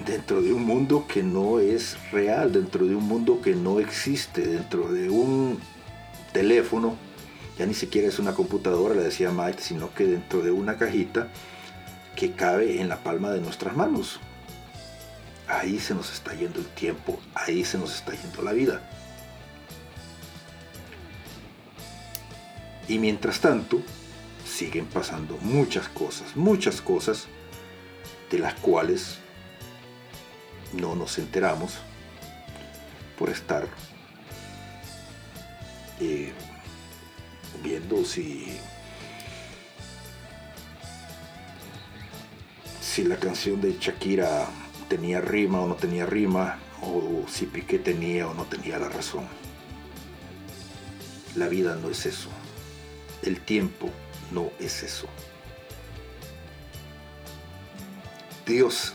dentro 0.05 0.41
de 0.41 0.53
un 0.53 0.63
mundo 0.63 1.05
que 1.05 1.21
no 1.21 1.59
es 1.59 1.97
real, 2.13 2.53
dentro 2.53 2.85
de 2.85 2.95
un 2.95 3.05
mundo 3.05 3.41
que 3.41 3.55
no 3.55 3.81
existe, 3.81 4.47
dentro 4.47 4.89
de 4.89 5.09
un 5.09 5.59
teléfono, 6.31 6.95
ya 7.59 7.65
ni 7.65 7.73
siquiera 7.73 8.07
es 8.07 8.19
una 8.19 8.33
computadora, 8.33 8.95
le 8.95 9.03
decía 9.03 9.31
Mike, 9.31 9.61
sino 9.61 9.93
que 9.93 10.05
dentro 10.05 10.41
de 10.43 10.51
una 10.51 10.77
cajita 10.77 11.27
que 12.15 12.31
cabe 12.31 12.79
en 12.79 12.87
la 12.87 13.03
palma 13.03 13.31
de 13.31 13.41
nuestras 13.41 13.75
manos. 13.75 14.21
Ahí 15.59 15.79
se 15.79 15.93
nos 15.93 16.11
está 16.11 16.33
yendo 16.33 16.59
el 16.59 16.67
tiempo, 16.67 17.19
ahí 17.35 17.63
se 17.63 17.77
nos 17.77 17.93
está 17.95 18.13
yendo 18.13 18.41
la 18.41 18.53
vida. 18.53 18.81
Y 22.87 22.97
mientras 22.97 23.39
tanto, 23.39 23.81
siguen 24.45 24.85
pasando 24.85 25.37
muchas 25.41 25.87
cosas, 25.87 26.35
muchas 26.35 26.81
cosas 26.81 27.27
de 28.31 28.39
las 28.39 28.55
cuales 28.55 29.19
no 30.73 30.95
nos 30.95 31.17
enteramos 31.19 31.75
por 33.17 33.29
estar 33.29 33.67
eh, 35.99 36.33
viendo 37.63 38.03
si 38.03 38.59
si 42.81 43.03
la 43.03 43.17
canción 43.17 43.61
de 43.61 43.77
Shakira 43.79 44.47
tenía 44.93 45.21
rima 45.21 45.59
o 45.59 45.67
no 45.67 45.73
tenía 45.73 46.05
rima 46.05 46.59
o 46.83 47.25
si 47.27 47.47
Piqué 47.47 47.79
tenía 47.79 48.27
o 48.27 48.35
no 48.35 48.43
tenía 48.43 48.77
la 48.77 48.89
razón. 48.89 49.25
La 51.33 51.47
vida 51.47 51.75
no 51.81 51.89
es 51.89 52.05
eso. 52.05 52.29
El 53.23 53.41
tiempo 53.41 53.89
no 54.31 54.51
es 54.59 54.83
eso. 54.83 55.07
Dios 58.45 58.93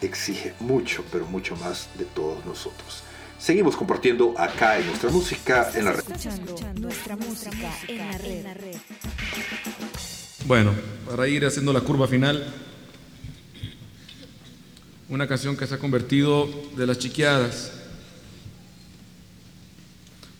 exige 0.00 0.52
mucho, 0.58 1.04
pero 1.12 1.26
mucho 1.26 1.54
más 1.56 1.88
de 1.96 2.06
todos 2.06 2.44
nosotros. 2.44 3.04
Seguimos 3.38 3.76
compartiendo 3.76 4.34
acá 4.36 4.78
en 4.78 4.86
nuestra 4.88 5.10
música 5.10 5.70
en 5.76 5.84
la 5.84 5.92
red. 5.92 6.00
Escuchando 6.00 6.56
nuestra 6.80 7.14
música 7.14 7.70
en 7.86 8.42
la 8.42 8.54
red. 8.54 8.76
Bueno, 10.46 10.72
para 11.06 11.28
ir 11.28 11.46
haciendo 11.46 11.72
la 11.72 11.82
curva 11.82 12.08
final, 12.08 12.52
una 15.10 15.26
canción 15.26 15.56
que 15.56 15.66
se 15.66 15.74
ha 15.74 15.78
convertido 15.78 16.48
de 16.76 16.86
las 16.86 16.98
chiqueadas. 16.98 17.72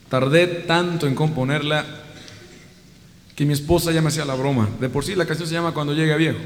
Tardé 0.08 0.46
tanto 0.46 1.06
en 1.06 1.14
componerla 1.14 1.84
que 3.34 3.44
mi 3.44 3.52
esposa 3.52 3.90
ya 3.90 4.00
me 4.00 4.08
hacía 4.08 4.24
la 4.24 4.34
broma. 4.34 4.68
De 4.80 4.88
por 4.88 5.04
sí 5.04 5.16
la 5.16 5.26
canción 5.26 5.48
se 5.48 5.54
llama 5.54 5.74
Cuando 5.74 5.92
llegue 5.92 6.16
viejo. 6.16 6.38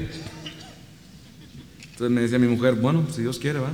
Entonces 1.83 2.09
me 2.09 2.21
decía 2.21 2.39
mi 2.39 2.47
mujer, 2.47 2.73
bueno, 2.73 3.07
si 3.13 3.21
Dios 3.21 3.37
quiere, 3.37 3.59
va. 3.59 3.71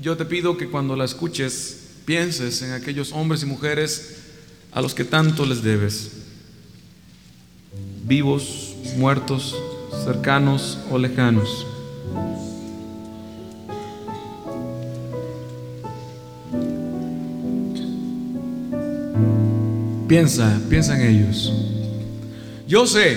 Yo 0.00 0.16
te 0.16 0.24
pido 0.24 0.56
que 0.56 0.68
cuando 0.68 0.96
la 0.96 1.04
escuches 1.04 1.90
pienses 2.06 2.62
en 2.62 2.72
aquellos 2.72 3.12
hombres 3.12 3.42
y 3.42 3.46
mujeres 3.46 4.16
a 4.72 4.80
los 4.80 4.94
que 4.94 5.04
tanto 5.04 5.46
les 5.46 5.62
debes 5.62 6.19
vivos, 8.10 8.74
muertos, 8.96 9.56
cercanos 10.04 10.80
o 10.90 10.98
lejanos. 10.98 11.64
Piensa, 20.08 20.60
piensa 20.68 21.00
en 21.00 21.08
ellos. 21.08 21.52
Yo 22.66 22.84
sé 22.84 23.16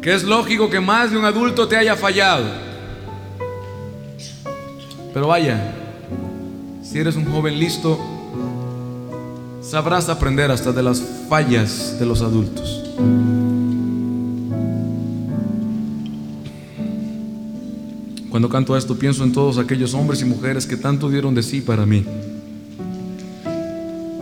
que 0.00 0.12
es 0.12 0.24
lógico 0.24 0.68
que 0.68 0.80
más 0.80 1.12
de 1.12 1.18
un 1.18 1.24
adulto 1.24 1.68
te 1.68 1.76
haya 1.76 1.94
fallado. 1.94 2.46
Pero 5.14 5.28
vaya, 5.28 5.72
si 6.82 6.98
eres 6.98 7.14
un 7.14 7.26
joven 7.26 7.60
listo, 7.60 8.11
sabrás 9.72 10.10
aprender 10.10 10.50
hasta 10.50 10.70
de 10.70 10.82
las 10.82 11.02
fallas 11.30 11.96
de 11.98 12.04
los 12.04 12.20
adultos. 12.20 12.84
Cuando 18.28 18.50
canto 18.50 18.76
esto 18.76 18.98
pienso 18.98 19.24
en 19.24 19.32
todos 19.32 19.56
aquellos 19.56 19.94
hombres 19.94 20.20
y 20.20 20.26
mujeres 20.26 20.66
que 20.66 20.76
tanto 20.76 21.08
dieron 21.08 21.34
de 21.34 21.42
sí 21.42 21.62
para 21.62 21.86
mí, 21.86 22.04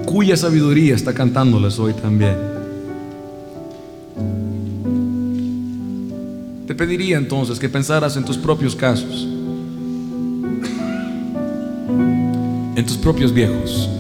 cuya 0.07 0.37
sabiduría 0.37 0.95
está 0.95 1.13
cantándoles 1.15 1.81
hoy 1.81 1.95
también. 1.95 2.37
Te 6.69 6.77
pediría 6.77 7.19
entonces 7.19 7.59
que 7.59 7.69
pensaras 7.69 8.17
en 8.17 8.25
tus 8.25 8.39
propios 8.39 8.77
casos, 8.77 9.27
en 12.77 12.85
tus 12.87 12.97
propios 12.99 13.35
viejos. 13.35 13.91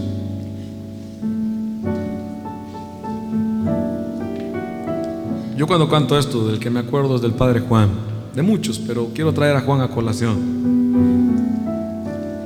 Yo 5.60 5.66
cuando 5.66 5.90
canto 5.90 6.18
esto, 6.18 6.48
del 6.48 6.58
que 6.58 6.70
me 6.70 6.80
acuerdo 6.80 7.16
es 7.16 7.20
del 7.20 7.32
Padre 7.32 7.60
Juan, 7.60 7.90
de 8.34 8.40
muchos, 8.40 8.78
pero 8.78 9.10
quiero 9.14 9.34
traer 9.34 9.54
a 9.56 9.60
Juan 9.60 9.82
a 9.82 9.88
colación. 9.88 10.38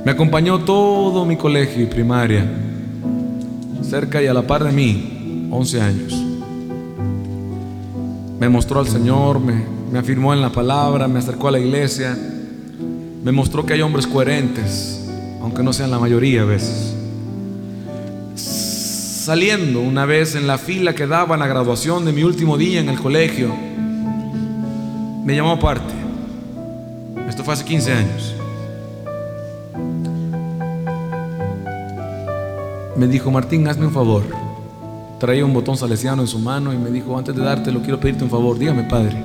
Me 0.04 0.10
acompañó 0.10 0.58
todo 0.64 1.24
mi 1.24 1.36
colegio 1.36 1.84
y 1.84 1.86
primaria, 1.86 2.44
cerca 3.82 4.20
y 4.20 4.26
a 4.26 4.34
la 4.34 4.42
par 4.42 4.64
de 4.64 4.72
mí, 4.72 5.46
11 5.48 5.80
años. 5.80 6.12
Me 8.40 8.48
mostró 8.48 8.80
al 8.80 8.88
Señor, 8.88 9.38
me, 9.38 9.64
me 9.92 10.00
afirmó 10.00 10.34
en 10.34 10.40
la 10.40 10.50
palabra, 10.50 11.06
me 11.06 11.20
acercó 11.20 11.46
a 11.46 11.52
la 11.52 11.60
iglesia, 11.60 12.18
me 13.22 13.30
mostró 13.30 13.64
que 13.64 13.74
hay 13.74 13.82
hombres 13.82 14.08
coherentes, 14.08 15.08
aunque 15.40 15.62
no 15.62 15.72
sean 15.72 15.92
la 15.92 16.00
mayoría 16.00 16.42
a 16.42 16.46
veces. 16.46 16.83
Saliendo 19.24 19.80
una 19.80 20.04
vez 20.04 20.34
en 20.34 20.46
la 20.46 20.58
fila 20.58 20.94
que 20.94 21.06
daba 21.06 21.36
en 21.36 21.40
la 21.40 21.46
graduación 21.46 22.04
de 22.04 22.12
mi 22.12 22.24
último 22.24 22.58
día 22.58 22.80
en 22.80 22.90
el 22.90 23.00
colegio, 23.00 23.56
me 25.24 25.34
llamó 25.34 25.52
aparte. 25.52 25.94
Esto 27.26 27.42
fue 27.42 27.54
hace 27.54 27.64
15 27.64 27.92
años. 27.94 28.34
Me 32.98 33.06
dijo, 33.06 33.30
Martín, 33.30 33.66
hazme 33.66 33.86
un 33.86 33.94
favor. 33.94 34.24
Traía 35.18 35.46
un 35.46 35.54
botón 35.54 35.78
salesiano 35.78 36.20
en 36.20 36.28
su 36.28 36.38
mano 36.38 36.74
y 36.74 36.76
me 36.76 36.90
dijo, 36.90 37.16
antes 37.16 37.34
de 37.34 37.40
dártelo, 37.40 37.80
quiero 37.80 37.98
pedirte 37.98 38.24
un 38.24 38.30
favor. 38.30 38.58
Dígame, 38.58 38.82
padre. 38.82 39.16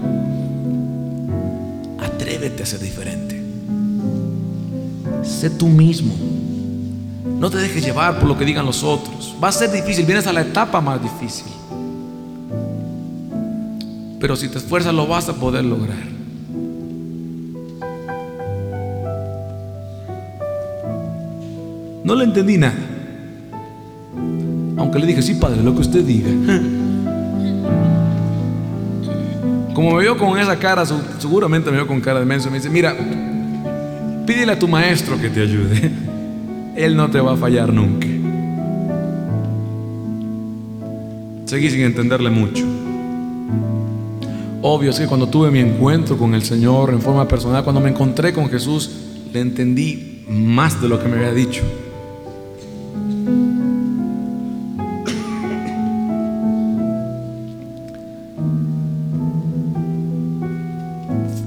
Atrévete 2.00 2.64
a 2.64 2.66
ser 2.66 2.80
diferente. 2.80 3.44
Sé 5.24 5.50
tú 5.50 5.68
mismo. 5.68 6.39
No 7.40 7.50
te 7.50 7.58
dejes 7.58 7.86
llevar 7.86 8.20
por 8.20 8.28
lo 8.28 8.38
que 8.38 8.44
digan 8.44 8.66
los 8.66 8.84
otros. 8.84 9.34
Va 9.42 9.48
a 9.48 9.52
ser 9.54 9.72
difícil, 9.72 10.06
vienes 10.06 10.28
a 10.28 10.34
la 10.34 10.42
etapa 10.42 10.82
más 10.82 11.02
difícil. 11.02 11.48
Pero 14.20 14.36
si 14.36 14.50
te 14.50 14.58
esfuerzas 14.58 14.94
lo 14.94 15.08
vas 15.08 15.30
a 15.30 15.34
poder 15.34 15.64
lograr. 15.64 15.98
No 22.04 22.16
le 22.16 22.26
entendí 22.26 22.58
nada. 22.58 22.76
Aunque 24.78 25.00
le 25.00 25.08
dije, 25.08 25.22
sí, 25.22 25.36
padre, 25.36 25.64
lo 25.64 25.74
que 25.74 25.82
usted 25.82 26.04
diga. 26.04 26.30
Como 29.74 29.96
me 29.96 30.02
vio 30.02 30.18
con 30.18 30.38
esa 30.38 30.60
cara, 30.60 30.84
seguramente 31.20 31.72
me 31.72 31.78
vio 31.78 31.88
con 31.88 32.02
cara 32.02 32.20
de 32.20 32.26
menso. 32.26 32.50
Me 32.50 32.58
dice, 32.58 32.70
mira, 32.70 32.94
pídele 34.26 34.52
a 34.52 34.60
tu 34.60 34.68
maestro 34.68 35.18
que 35.18 35.30
te 35.30 35.42
ayude. 35.42 35.90
Él 36.76 36.96
no 36.96 37.10
te 37.10 37.20
va 37.20 37.34
a 37.34 37.38
fallar 37.38 37.74
nunca. 37.74 38.08
Seguí 41.46 41.70
sin 41.70 41.82
entenderle 41.82 42.30
mucho. 42.30 42.64
Obvio 44.62 44.92
es 44.92 45.00
que 45.00 45.08
cuando 45.08 45.28
tuve 45.30 45.50
mi 45.52 45.60
encuentro 45.60 46.18
con 46.18 46.36
el 46.36 46.44
Señor 46.44 46.92
en 46.92 47.02
forma 47.02 47.28
personal, 47.28 47.64
cuando 47.64 47.82
me 47.82 47.90
encontré 47.90 48.34
con 48.34 48.50
Jesús, 48.50 48.92
le 49.34 49.40
entendí 49.40 50.26
más 50.28 50.82
de 50.82 50.90
lo 50.90 51.02
que 51.02 51.08
me 51.08 51.16
había 51.16 51.34
dicho. 51.34 51.64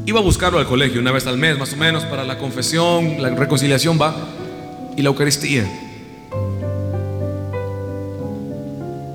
Iba 0.05 0.21
a 0.21 0.23
buscarlo 0.23 0.59
al 0.59 0.67
colegio 0.67 1.01
una 1.01 1.13
vez 1.13 1.27
al 1.27 1.39
mes, 1.39 1.59
más 1.59 1.73
o 1.73 1.77
menos, 1.77 2.05
para 2.05 2.25
la 2.25 2.39
confesión, 2.39 3.23
la 3.23 3.31
reconciliación 3.31 3.99
va, 4.01 4.15
y 4.97 5.03
la 5.03 5.09
Eucaristía. 5.09 5.65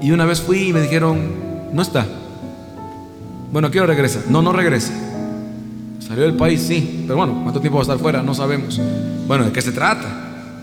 Y 0.01 0.11
una 0.11 0.25
vez 0.25 0.41
fui 0.41 0.69
y 0.69 0.73
me 0.73 0.81
dijeron, 0.81 1.19
no 1.73 1.81
está. 1.81 2.05
Bueno, 3.51 3.71
quiero 3.71 3.87
regresa. 3.87 4.21
No, 4.29 4.41
no 4.41 4.53
regresa. 4.53 4.93
Salió 5.99 6.23
del 6.23 6.35
país, 6.35 6.61
sí. 6.61 7.03
Pero 7.05 7.17
bueno, 7.17 7.39
¿cuánto 7.43 7.59
tiempo 7.59 7.77
va 7.77 7.81
a 7.81 7.83
estar 7.83 7.99
fuera? 7.99 8.21
No 8.21 8.33
sabemos. 8.33 8.79
Bueno, 9.27 9.45
¿de 9.45 9.51
qué 9.51 9.61
se 9.61 9.71
trata? 9.71 10.07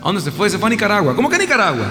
¿A 0.01 0.05
dónde 0.05 0.21
se 0.21 0.31
fue? 0.31 0.49
Se 0.49 0.57
fue 0.57 0.67
a 0.67 0.69
Nicaragua. 0.71 1.15
¿Cómo 1.15 1.29
que 1.29 1.35
a 1.35 1.39
Nicaragua? 1.39 1.85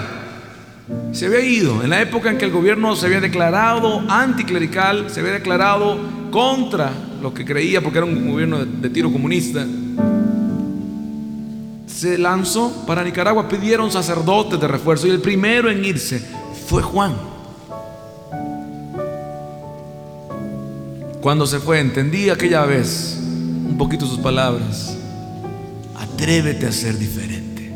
Se 1.11 1.27
había 1.27 1.39
ido 1.39 1.83
en 1.83 1.89
la 1.89 2.01
época 2.01 2.29
en 2.29 2.37
que 2.37 2.45
el 2.45 2.51
gobierno 2.51 2.95
se 2.95 3.05
había 3.07 3.21
declarado 3.21 4.03
anticlerical, 4.09 5.09
se 5.09 5.21
había 5.21 5.31
declarado 5.33 5.97
contra 6.31 6.91
lo 7.21 7.33
que 7.33 7.45
creía 7.45 7.81
porque 7.81 7.97
era 7.97 8.05
un 8.05 8.29
gobierno 8.29 8.59
de, 8.59 8.65
de 8.65 8.89
tiro 8.89 9.11
comunista. 9.11 9.65
Se 11.95 12.17
lanzó 12.17 12.83
para 12.85 13.05
Nicaragua, 13.05 13.47
pidieron 13.47 13.89
sacerdotes 13.89 14.59
de 14.59 14.67
refuerzo 14.67 15.07
y 15.07 15.11
el 15.11 15.21
primero 15.21 15.71
en 15.71 15.85
irse 15.85 16.21
fue 16.67 16.81
Juan. 16.81 17.13
Cuando 21.21 21.47
se 21.47 21.57
fue, 21.59 21.79
entendí 21.79 22.29
aquella 22.29 22.65
vez 22.65 23.17
un 23.21 23.77
poquito 23.77 24.05
sus 24.05 24.19
palabras. 24.19 24.97
Atrévete 25.97 26.65
a 26.67 26.73
ser 26.73 26.97
diferente. 26.97 27.71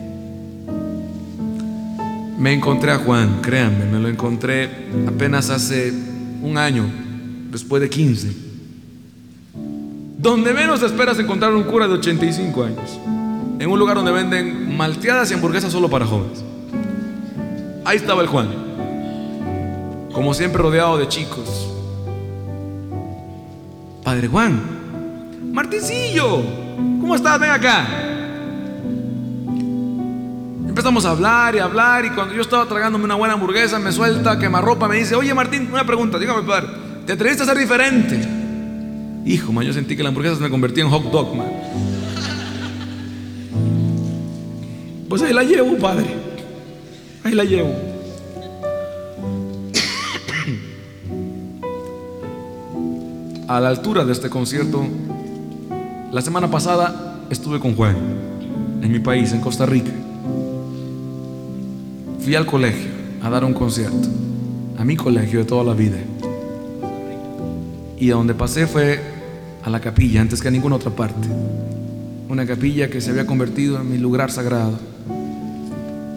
Me 2.38 2.52
encontré 2.52 2.92
a 2.92 2.98
Juan, 2.98 3.40
créanme, 3.42 3.86
me 3.86 4.00
lo 4.00 4.10
encontré 4.10 4.90
apenas 5.08 5.50
hace 5.50 5.94
un 6.42 6.58
año, 6.58 6.86
después 7.50 7.82
de 7.82 7.90
15. 7.90 8.34
Donde 10.18 10.54
menos 10.54 10.84
esperas 10.84 11.18
encontrar 11.20 11.56
un 11.56 11.64
cura 11.64 11.88
de 11.88 11.94
85 11.94 12.64
años. 12.66 13.00
En 13.60 13.70
un 13.70 13.78
lugar 13.78 13.96
donde 13.96 14.12
venden 14.12 14.76
malteadas 14.78 15.30
y 15.32 15.34
hamburguesas 15.34 15.72
solo 15.72 15.90
para 15.90 16.06
jóvenes. 16.06 16.44
Ahí 17.86 17.98
estaba 17.98 18.22
el 18.22 18.28
Juan. 18.28 18.50
Como 20.14 20.34
siempre 20.34 20.62
rodeado 20.62 20.98
de 20.98 21.08
chicos. 21.08 21.70
Padre 24.04 24.28
Juan, 24.28 24.80
Martincillo, 25.52 26.42
¿cómo 27.02 27.16
estás? 27.16 27.40
Ven 27.40 27.52
acá. 27.52 27.86
Empezamos 30.68 31.06
a 31.06 31.12
hablar 31.12 31.56
y 31.56 31.60
hablar 31.60 32.06
y 32.06 32.12
cuando 32.12 32.34
yo 32.34 32.42
estaba 32.42 32.66
tragándome 32.66 33.04
una 33.04 33.16
buena 33.16 33.34
hamburguesa 33.34 33.78
me 33.80 33.92
suelta 33.92 34.40
quemarropa, 34.40 34.88
me 34.88 34.96
dice, 34.98 35.16
oye 35.16 35.34
Martín, 35.34 35.68
una 35.72 35.86
pregunta, 35.86 36.18
dígame 36.18 36.44
padre, 36.44 36.68
¿te 37.06 37.14
atreviste 37.14 37.44
a 37.44 37.46
ser 37.48 37.58
diferente? 37.58 38.18
Hijo, 39.26 39.52
man, 39.52 39.66
yo 39.66 39.74
sentí 39.74 39.98
que 39.98 40.04
la 40.04 40.10
hamburguesa 40.10 40.38
se 40.38 40.42
me 40.42 40.50
convertía 40.50 40.84
en 40.84 40.90
hot 40.90 41.04
dog, 41.12 41.36
man. 41.36 41.48
Pues 45.10 45.24
ahí 45.24 45.34
la 45.34 45.44
llevo, 45.44 45.76
padre. 45.80 46.06
Ahí 47.24 47.34
la 47.34 47.44
llevo. 47.44 47.74
A 53.48 53.60
la 53.60 53.70
altura 53.70 54.06
de 54.06 54.12
este 54.12 54.30
concierto, 54.30 54.86
la 56.12 56.22
semana 56.22 56.52
pasada 56.52 57.26
estuve 57.32 57.60
con 57.60 57.76
Juan 57.76 57.98
en 58.84 58.92
mi 58.92 59.00
país, 59.00 59.32
en 59.34 59.42
Costa 59.42 59.66
Rica. 59.66 59.92
Fui 62.20 62.36
al 62.36 62.46
colegio 62.46 62.92
a 63.24 63.32
dar 63.32 63.44
un 63.44 63.56
concierto, 63.56 64.08
a 64.78 64.86
mi 64.86 64.96
colegio 64.96 65.40
de 65.40 65.46
toda 65.46 65.64
la 65.64 65.74
vida. 65.74 65.98
Y 67.98 68.12
a 68.12 68.14
donde 68.14 68.36
pasé 68.36 68.68
fue 68.68 69.00
a 69.64 69.72
la 69.72 69.82
capilla, 69.82 70.22
antes 70.22 70.40
que 70.40 70.50
a 70.50 70.52
ninguna 70.52 70.76
otra 70.76 70.92
parte. 70.92 71.28
Una 72.30 72.46
capilla 72.46 72.92
que 72.92 73.02
se 73.02 73.10
había 73.10 73.26
convertido 73.26 73.82
en 73.82 73.90
mi 73.90 73.98
lugar 73.98 74.30
sagrado. 74.30 74.78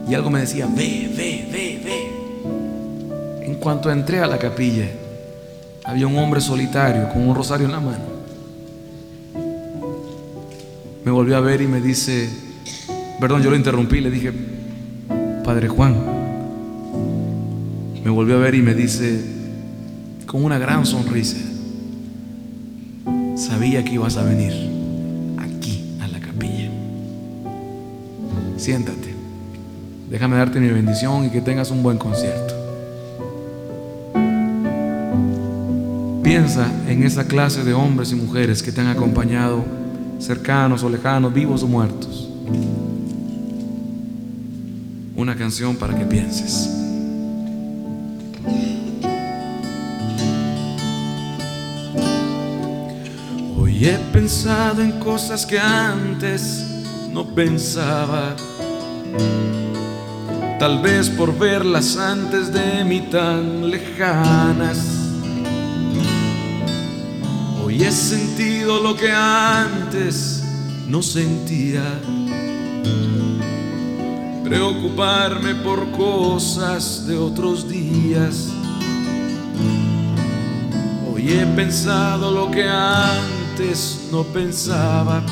Y 0.08 0.14
algo 0.14 0.30
me 0.30 0.40
decía, 0.40 0.66
ve, 0.66 1.10
ve, 1.16 1.48
ve, 1.50 1.80
ve. 1.84 3.46
En 3.46 3.54
cuanto 3.56 3.90
entré 3.90 4.20
a 4.20 4.26
la 4.26 4.38
capilla, 4.38 4.88
había 5.84 6.06
un 6.06 6.18
hombre 6.18 6.40
solitario 6.40 7.08
con 7.08 7.28
un 7.28 7.34
rosario 7.34 7.66
en 7.66 7.72
la 7.72 7.80
mano. 7.80 8.12
Me 11.04 11.10
volvió 11.10 11.36
a 11.36 11.40
ver 11.40 11.60
y 11.60 11.66
me 11.66 11.80
dice, 11.80 12.28
perdón, 13.20 13.42
yo 13.42 13.50
lo 13.50 13.56
interrumpí, 13.56 14.00
le 14.00 14.10
dije, 14.10 14.32
Padre 15.44 15.68
Juan, 15.68 15.96
me 18.04 18.10
volvió 18.10 18.36
a 18.36 18.38
ver 18.38 18.54
y 18.54 18.62
me 18.62 18.74
dice 18.74 19.20
con 20.26 20.44
una 20.44 20.58
gran 20.58 20.86
sonrisa, 20.86 21.36
sabía 23.36 23.84
que 23.84 23.94
ibas 23.94 24.16
a 24.16 24.22
venir 24.22 24.52
aquí 25.38 25.96
a 26.00 26.08
la 26.08 26.20
capilla. 26.20 26.70
Siéntate, 28.56 29.11
déjame 30.12 30.36
darte 30.36 30.60
mi 30.60 30.68
bendición 30.68 31.24
y 31.24 31.30
que 31.30 31.40
tengas 31.40 31.70
un 31.70 31.82
buen 31.82 31.96
concierto. 31.96 32.54
Piensa 36.22 36.70
en 36.86 37.02
esa 37.02 37.26
clase 37.26 37.64
de 37.64 37.72
hombres 37.72 38.12
y 38.12 38.16
mujeres 38.16 38.62
que 38.62 38.72
te 38.72 38.82
han 38.82 38.88
acompañado, 38.88 39.64
cercanos 40.18 40.82
o 40.82 40.90
lejanos, 40.90 41.32
vivos 41.32 41.62
o 41.62 41.66
muertos. 41.66 42.28
Una 45.16 45.34
canción 45.34 45.76
para 45.76 45.98
que 45.98 46.04
pienses. 46.04 46.68
Hoy 53.58 53.86
he 53.86 53.98
pensado 54.12 54.82
en 54.82 54.92
cosas 55.00 55.46
que 55.46 55.58
antes 55.58 56.66
no 57.10 57.34
pensaba. 57.34 58.36
Tal 60.62 60.78
vez 60.78 61.10
por 61.10 61.36
verlas 61.36 61.96
antes 61.96 62.52
de 62.52 62.84
mí 62.84 63.00
tan 63.10 63.68
lejanas. 63.68 64.78
Hoy 67.60 67.82
he 67.82 67.90
sentido 67.90 68.80
lo 68.80 68.94
que 68.94 69.10
antes 69.10 70.44
no 70.86 71.02
sentía. 71.02 71.82
Preocuparme 74.44 75.56
por 75.56 75.90
cosas 75.90 77.08
de 77.08 77.16
otros 77.16 77.68
días. 77.68 78.48
Hoy 81.12 81.28
he 81.28 81.44
pensado 81.56 82.30
lo 82.30 82.52
que 82.52 82.68
antes 82.68 84.10
no 84.12 84.22
pensaba. 84.22 85.24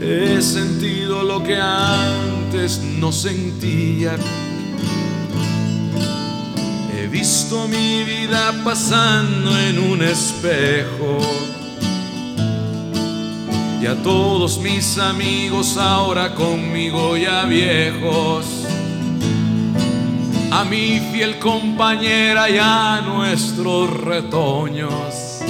He 0.00 0.40
sentido 0.40 1.24
lo 1.24 1.42
que 1.42 1.56
antes 1.56 2.37
no 2.98 3.12
sentía. 3.12 4.16
He 6.94 7.06
visto 7.08 7.68
mi 7.68 8.04
vida 8.04 8.54
pasando 8.64 9.58
en 9.58 9.78
un 9.78 10.02
espejo. 10.02 11.18
Y 13.82 13.86
a 13.86 13.94
todos 14.02 14.58
mis 14.58 14.98
amigos 14.98 15.76
ahora 15.76 16.34
conmigo 16.34 17.18
ya 17.18 17.44
viejos. 17.44 18.46
A 20.50 20.64
mi 20.64 21.00
fiel 21.12 21.38
compañera 21.38 22.48
y 22.48 22.56
a 22.58 23.02
nuestros 23.02 23.90
retoños. 23.90 25.40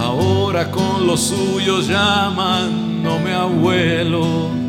Ahora 0.00 0.68
con 0.70 1.06
los 1.06 1.20
suyos 1.20 1.86
llamándome 1.86 3.32
abuelo. 3.34 4.65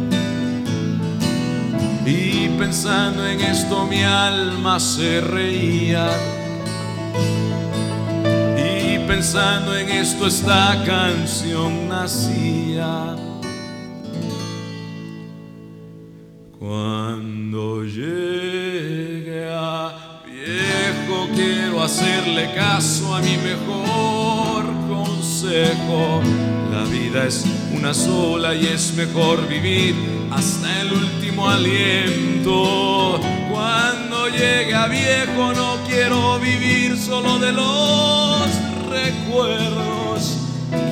Y 2.09 2.47
pensando 2.57 3.27
en 3.27 3.41
esto 3.41 3.85
mi 3.85 4.01
alma 4.01 4.79
se 4.79 5.19
reía. 5.19 6.07
Y 8.55 8.97
pensando 8.99 9.75
en 9.75 9.89
esto 9.89 10.27
esta 10.27 10.81
canción 10.85 11.89
nacía. 11.89 13.13
Cuando 16.57 17.83
llegue 17.83 19.49
a 19.51 20.21
viejo 20.25 21.27
quiero 21.35 21.83
hacerle 21.83 22.53
caso 22.55 23.13
a 23.15 23.19
mi 23.19 23.35
mejor 23.35 24.63
consejo. 24.87 26.21
La 26.71 26.83
vida 26.85 27.25
es 27.25 27.43
una 27.73 27.93
sola 27.93 28.55
y 28.55 28.67
es 28.67 28.93
mejor 28.93 29.45
vivir 29.45 29.93
hasta 30.37 30.81
el 30.81 30.93
último 30.93 31.49
aliento. 31.49 33.19
Cuando 33.51 34.29
llegue 34.29 34.75
a 34.75 34.87
viejo 34.87 35.53
no 35.53 35.77
quiero 35.87 36.39
vivir 36.39 36.95
solo 36.95 37.39
de 37.39 37.51
los 37.51 38.47
recuerdos. 38.89 40.37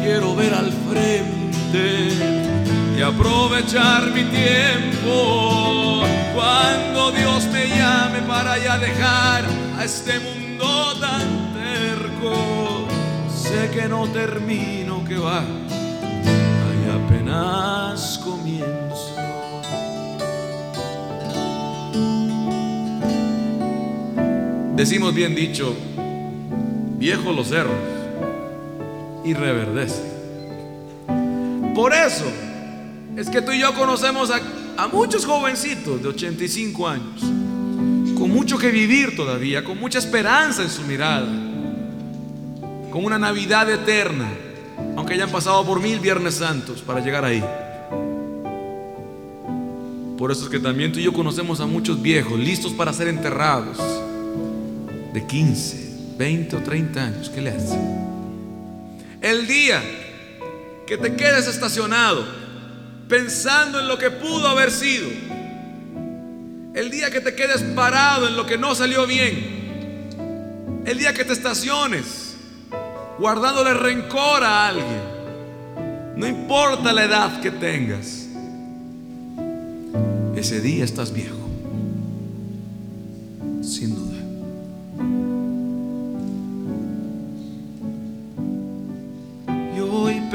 Quiero 0.02 0.36
ver 0.36 0.54
al 0.54 0.72
frente 0.90 2.10
y 2.98 3.02
aprovechar 3.02 4.12
mi 4.12 4.24
tiempo 4.24 6.04
cuando 6.34 7.12
Dios 7.12 7.46
me 7.52 7.68
llame 7.68 8.22
para 8.28 8.58
ya 8.58 8.80
dejar 8.80 9.46
a 9.78 9.86
este 9.86 10.20
mundo 10.20 10.96
tan 11.00 11.54
terco. 11.54 12.88
Sé 13.30 13.70
que 13.70 13.88
no 13.88 14.08
termino, 14.08 15.04
que 15.06 15.18
va, 15.18 15.42
ahí 15.42 17.06
apenas 17.06 18.18
comienzo. 18.24 19.05
Decimos 24.76 25.16
bien 25.16 25.36
dicho, 25.36 25.74
viejos 26.98 27.34
los 27.34 27.48
cerros 27.48 27.74
y 29.24 29.34
reverdece. 29.34 30.04
Por 31.74 31.94
eso 31.94 32.26
es 33.16 33.30
que 33.30 33.42
tú 33.42 33.54
y 33.54 33.60
yo 33.60 33.74
conocemos 33.74 34.32
a, 34.32 34.42
a 34.76 34.88
muchos 34.90 35.26
jovencitos 35.26 36.02
de 36.02 36.10
85 36.10 36.88
años, 36.90 37.22
con 38.18 38.30
mucho 38.30 38.58
que 38.58 38.70
vivir 38.70 39.16
todavía, 39.16 39.64
con 39.64 39.80
mucha 39.80 40.00
esperanza 40.00 40.62
en 40.62 40.70
su 40.70 40.82
mirada, 40.82 41.28
con 42.92 43.06
una 43.06 43.18
Navidad 43.18 43.70
eterna, 43.70 44.30
aunque 44.98 45.14
hayan 45.14 45.30
pasado 45.30 45.66
por 45.66 45.80
mil 45.80 46.02
Viernes 46.02 46.36
Santos 46.36 46.82
para 46.82 47.00
llegar 47.00 47.24
ahí. 47.24 47.42
Por 50.18 50.32
eso 50.34 50.44
es 50.44 50.50
que 50.50 50.60
también 50.60 50.92
tú 50.92 51.00
y 51.00 51.04
yo 51.04 51.14
conocemos 51.14 51.62
a 51.62 51.66
muchos 51.66 52.02
viejos 52.02 52.38
listos 52.38 52.74
para 52.74 52.92
ser 52.92 53.08
enterrados, 53.08 53.78
de 55.16 55.26
15, 55.26 56.18
20 56.18 56.58
o 56.58 56.60
30 56.60 57.02
años. 57.02 57.30
¿Qué 57.30 57.40
le 57.40 57.52
hace? 57.52 57.80
El 59.22 59.48
día 59.48 59.82
que 60.86 60.98
te 60.98 61.16
quedes 61.16 61.48
estacionado 61.48 62.26
pensando 63.08 63.80
en 63.80 63.88
lo 63.88 63.98
que 63.98 64.12
pudo 64.12 64.50
haber 64.50 64.72
sido, 64.72 65.08
el 66.74 66.92
día 66.92 67.10
que 67.12 67.22
te 67.22 67.34
quedes 67.34 67.64
parado 67.64 68.28
en 68.28 68.36
lo 68.36 68.46
que 68.46 68.58
no 68.58 68.76
salió 68.76 69.08
bien, 69.08 70.84
el 70.86 70.98
día 70.98 71.14
que 71.14 71.24
te 71.24 71.32
estaciones 71.32 72.36
guardándole 73.18 73.74
rencor 73.74 74.44
a 74.44 74.68
alguien, 74.68 75.02
no 76.18 76.28
importa 76.28 76.92
la 76.92 77.06
edad 77.06 77.40
que 77.40 77.52
tengas, 77.52 78.28
ese 80.36 80.60
día 80.60 80.84
estás 80.84 81.14
viejo, 81.14 81.50
sin 83.64 83.96
duda. 83.96 84.05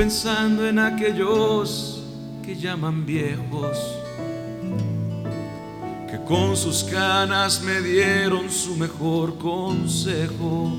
Pensando 0.01 0.67
en 0.67 0.79
aquellos 0.79 2.03
que 2.43 2.57
llaman 2.57 3.05
viejos, 3.05 3.77
que 6.11 6.19
con 6.27 6.57
sus 6.57 6.85
canas 6.85 7.61
me 7.61 7.83
dieron 7.83 8.51
su 8.51 8.77
mejor 8.77 9.37
consejo. 9.37 10.75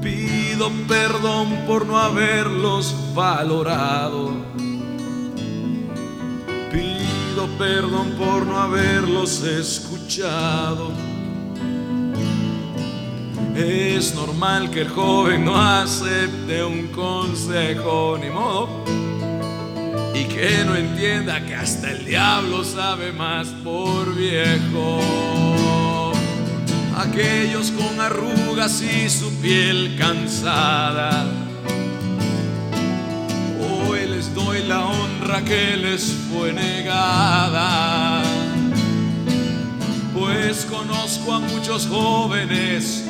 Pido 0.00 0.70
perdón 0.86 1.64
por 1.66 1.84
no 1.84 1.98
haberlos 1.98 2.94
valorado. 3.12 4.30
Pido 6.70 7.48
perdón 7.58 8.12
por 8.16 8.46
no 8.46 8.56
haberlos 8.56 9.42
escuchado. 9.42 10.92
Es 13.56 14.14
normal 14.14 14.70
que 14.70 14.82
el 14.82 14.88
joven 14.90 15.46
no 15.46 15.56
acepte 15.56 16.62
un 16.62 16.88
consejo, 16.88 18.18
ni 18.20 18.28
modo. 18.28 18.84
Y 20.14 20.24
que 20.24 20.62
no 20.66 20.76
entienda 20.76 21.42
que 21.42 21.54
hasta 21.54 21.92
el 21.92 22.04
diablo 22.04 22.62
sabe 22.64 23.12
más 23.12 23.48
por 23.64 24.14
viejo. 24.14 26.12
Aquellos 26.98 27.70
con 27.70 27.98
arrugas 27.98 28.82
y 28.82 29.08
su 29.08 29.32
piel 29.40 29.96
cansada. 29.98 31.26
Hoy 33.88 34.06
les 34.06 34.34
doy 34.34 34.64
la 34.64 34.84
honra 34.84 35.42
que 35.42 35.78
les 35.78 36.12
fue 36.30 36.52
negada. 36.52 38.22
Pues 40.12 40.66
conozco 40.66 41.32
a 41.32 41.40
muchos 41.40 41.86
jóvenes 41.86 43.05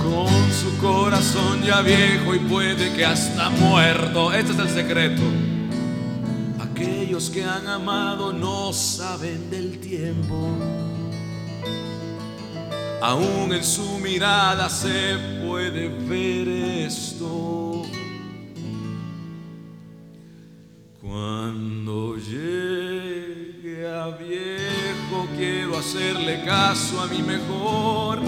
con 0.00 0.52
su 0.52 0.76
corazón 0.80 1.62
ya 1.62 1.80
viejo 1.80 2.34
y 2.34 2.38
puede 2.40 2.92
que 2.94 3.04
hasta 3.04 3.50
muerto. 3.50 4.32
Este 4.32 4.52
es 4.52 4.58
el 4.58 4.68
secreto. 4.68 5.22
Aquellos 6.58 7.30
que 7.30 7.44
han 7.44 7.66
amado 7.66 8.32
no 8.32 8.72
saben 8.72 9.50
del 9.50 9.78
tiempo. 9.78 10.50
Aún 13.00 13.52
en 13.52 13.64
su 13.64 13.98
mirada 13.98 14.68
se 14.68 15.16
puede 15.46 15.88
ver 15.88 16.48
esto. 16.86 17.84
Cuando 21.00 22.16
llegue 22.16 23.86
a 23.86 24.08
viejo 24.08 24.65
hacerle 25.78 26.42
caso 26.44 27.00
a 27.00 27.06
mi 27.06 27.22
mejor 27.22 28.20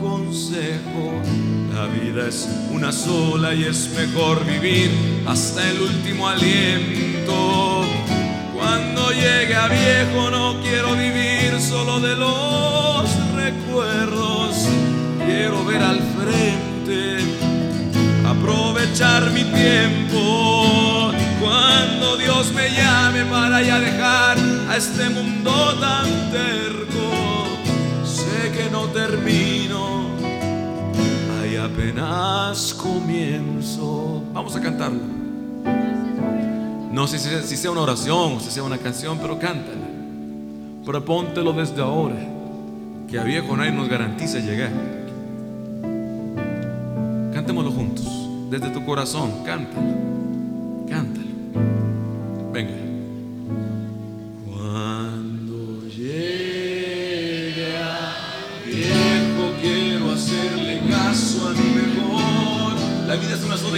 consejo. 0.00 1.20
La 1.74 1.86
vida 1.86 2.28
es 2.28 2.48
una 2.70 2.90
sola 2.90 3.54
y 3.54 3.64
es 3.64 3.90
mejor 3.90 4.44
vivir 4.44 4.90
hasta 5.26 5.68
el 5.70 5.82
último 5.82 6.28
aliento. 6.28 7.84
Cuando 8.54 9.10
llegue 9.10 9.54
a 9.54 9.68
viejo 9.68 10.30
no 10.30 10.60
quiero 10.62 10.94
vivir 10.94 11.60
solo 11.60 12.00
de 12.00 12.16
los 12.16 13.34
recuerdos. 13.34 14.66
Quiero 15.24 15.64
ver 15.64 15.82
al 15.82 16.00
frente, 16.00 17.18
aprovechar 18.26 19.30
mi 19.30 19.44
tiempo. 19.44 21.12
Cuando 21.40 22.16
Dios 22.16 22.52
me 22.52 22.70
llame 22.70 23.24
para 23.26 23.62
ya 23.62 23.78
dejar 23.78 24.38
a 24.68 24.76
este 24.76 25.10
mundo 25.10 25.74
tan 25.78 26.30
terco, 26.30 26.95
apenas 31.76 32.72
comienzo. 32.74 34.22
Vamos 34.32 34.56
a 34.56 34.60
cantarlo. 34.60 35.00
No 36.90 37.06
sé 37.06 37.18
si, 37.18 37.56
sea 37.56 37.70
una 37.70 37.82
oración 37.82 38.34
o 38.34 38.40
si 38.40 38.50
sea 38.50 38.62
una 38.62 38.78
canción, 38.78 39.18
pero 39.20 39.38
cántala. 39.38 39.86
Propóntelo 40.84 41.52
desde 41.52 41.82
ahora, 41.82 42.16
que 43.08 43.18
a 43.18 43.24
viejo 43.24 43.54
nadie 43.56 43.72
nos 43.72 43.88
garantiza 43.88 44.38
llegar. 44.38 44.70
Cantémoslo 47.34 47.70
juntos, 47.70 48.06
desde 48.50 48.70
tu 48.70 48.84
corazón, 48.86 49.44
cántalo, 49.44 49.92
cántalo. 50.88 51.26
Venga. 52.52 52.85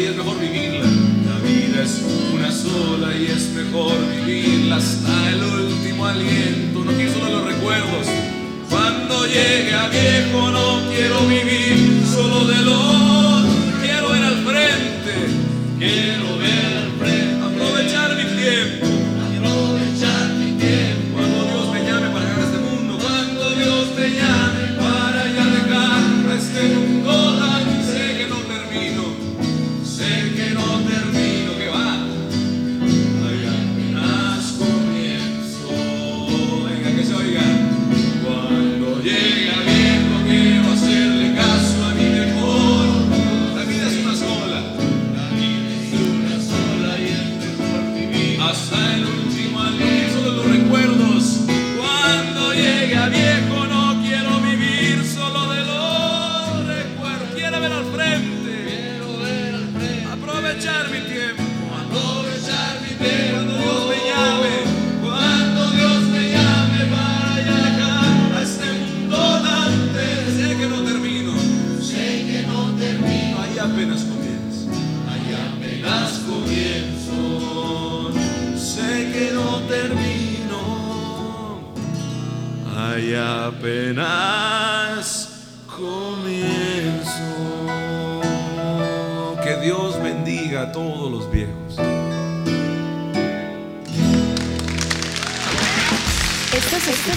Y 0.01 0.05
es 0.05 0.17
mejor 0.17 0.39
vivirla. 0.39 0.85
La 1.27 1.39
vida 1.41 1.83
es 1.83 2.03
una 2.33 2.53
sola 2.53 3.17
y 3.17 3.27
es 3.27 3.51
mejor 3.51 3.95
vivirla 4.15 4.77
hasta 4.77 5.31
el 5.31 5.43
último 5.43 6.07
aliento. 6.07 6.85
No 6.85 6.93
quiero 6.93 7.13
solo 7.13 7.31
los 7.39 7.47
recuerdos. 7.47 8.07
Cuando 8.71 9.27
llegue 9.27 9.75
a 9.75 9.89
viejo 9.89 10.51
no 10.51 10.81
quiero 10.91 11.27
vivir 11.27 12.03
solo 12.07 12.45
de 12.45 12.63
los. 12.63 13.47
Quiero 13.83 14.11
ver 14.11 14.25
al 14.25 14.45
frente. 14.45 15.15
Quiero 15.79 16.39
ver 16.39 16.77
al 16.77 16.91
frente. 16.99 17.45
Aprovechar 17.45 18.17
mi 18.17 18.25
tiempo. 18.41 18.98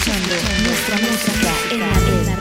Nuestra 0.04 0.96
música 0.96 1.52
en. 1.70 2.36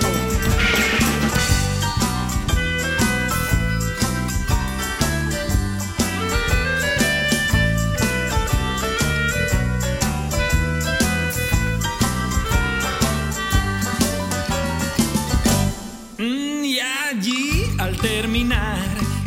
Mm, 16.18 16.64
Y 16.64 16.80
allí, 16.80 17.66
al 17.78 17.96
terminar, 17.98 18.80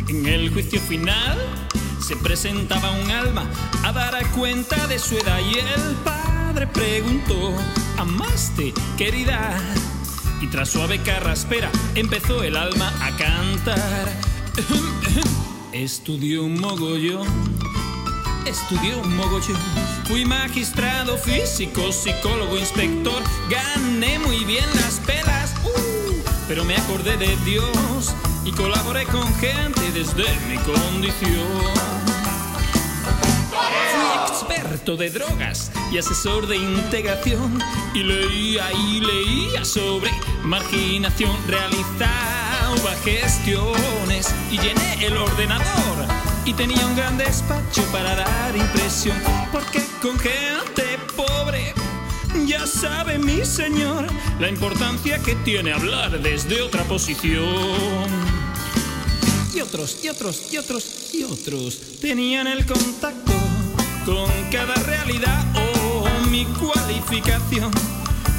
en 0.09 0.25
el 0.25 0.49
juicio 0.51 0.81
final, 0.81 1.37
se 2.05 2.17
presentaba 2.17 2.91
un 2.91 3.09
alma 3.11 3.49
a 3.83 3.93
dar 3.93 4.29
cuenta 4.31 4.87
de 4.87 4.99
su 4.99 5.15
edad 5.15 5.39
y 5.39 5.59
el 5.59 5.95
padre 6.03 6.67
preguntó, 6.67 7.55
¿amaste, 7.97 8.73
querida? 8.97 9.57
Y 10.41 10.47
tras 10.47 10.69
suave 10.69 10.99
carraspera 10.99 11.71
empezó 11.95 12.43
el 12.43 12.57
alma 12.57 12.93
a 13.01 13.15
cantar. 13.17 14.11
Estudió 15.71 16.43
un 16.43 16.59
mogollón, 16.59 17.27
estudió 18.45 18.99
un 18.99 19.15
mogollón. 19.15 19.59
Fui 20.07 20.23
magistrado, 20.23 21.17
físico, 21.17 21.91
psicólogo, 21.91 22.57
inspector. 22.57 23.21
Gané 23.49 24.19
muy 24.19 24.45
bien 24.45 24.65
las 24.75 25.01
pelas, 25.01 25.53
uh, 25.65 26.13
pero 26.47 26.63
me 26.63 26.77
acordé 26.77 27.17
de 27.17 27.35
Dios 27.43 28.15
y 28.45 28.51
colaboré 28.51 29.03
con 29.05 29.33
gente 29.35 29.81
desde 29.93 30.23
mi 30.47 30.57
condición. 30.59 31.73
Fui 33.91 34.31
experto 34.31 34.95
de 34.95 35.09
drogas 35.09 35.71
y 35.91 35.97
asesor 35.97 36.47
de 36.47 36.57
integración 36.57 37.59
y 37.93 38.03
leía 38.03 38.71
y 38.73 39.01
leía 39.01 39.65
sobre 39.65 40.11
marginación. 40.43 41.35
Realizaba 41.47 42.95
gestiones 43.03 44.33
y 44.51 44.57
llené 44.57 45.05
el 45.05 45.17
ordenador 45.17 46.05
y 46.45 46.53
tenía 46.53 46.85
un 46.85 46.95
gran 46.95 47.17
despacho 47.17 47.81
para 47.91 48.15
dar 48.15 48.55
impresión 48.55 49.17
porque 49.51 49.83
con 50.01 50.17
gente 50.19 50.97
pobre 51.15 51.73
ya 52.45 52.67
sabe 52.67 53.17
mi 53.17 53.43
señor 53.45 54.07
la 54.39 54.49
importancia 54.49 55.19
que 55.19 55.35
tiene 55.35 55.71
hablar 55.71 56.21
desde 56.21 56.61
otra 56.61 56.83
posición. 56.83 57.45
Y 59.53 59.61
otros, 59.61 60.03
y 60.03 60.09
otros, 60.09 60.51
y 60.51 60.57
otros, 60.57 61.13
y 61.13 61.23
otros 61.23 61.79
tenían 62.01 62.47
el 62.47 62.65
contacto 62.65 63.31
con 64.05 64.29
cada 64.51 64.75
realidad 64.75 65.45
mi 66.35 66.43
cualificación 66.43 67.71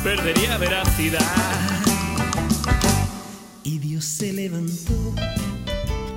perdería 0.04 0.58
veracidad. 0.58 1.22
Y 3.62 3.78
Dios 3.78 4.04
se 4.04 4.34
levantó, 4.34 5.14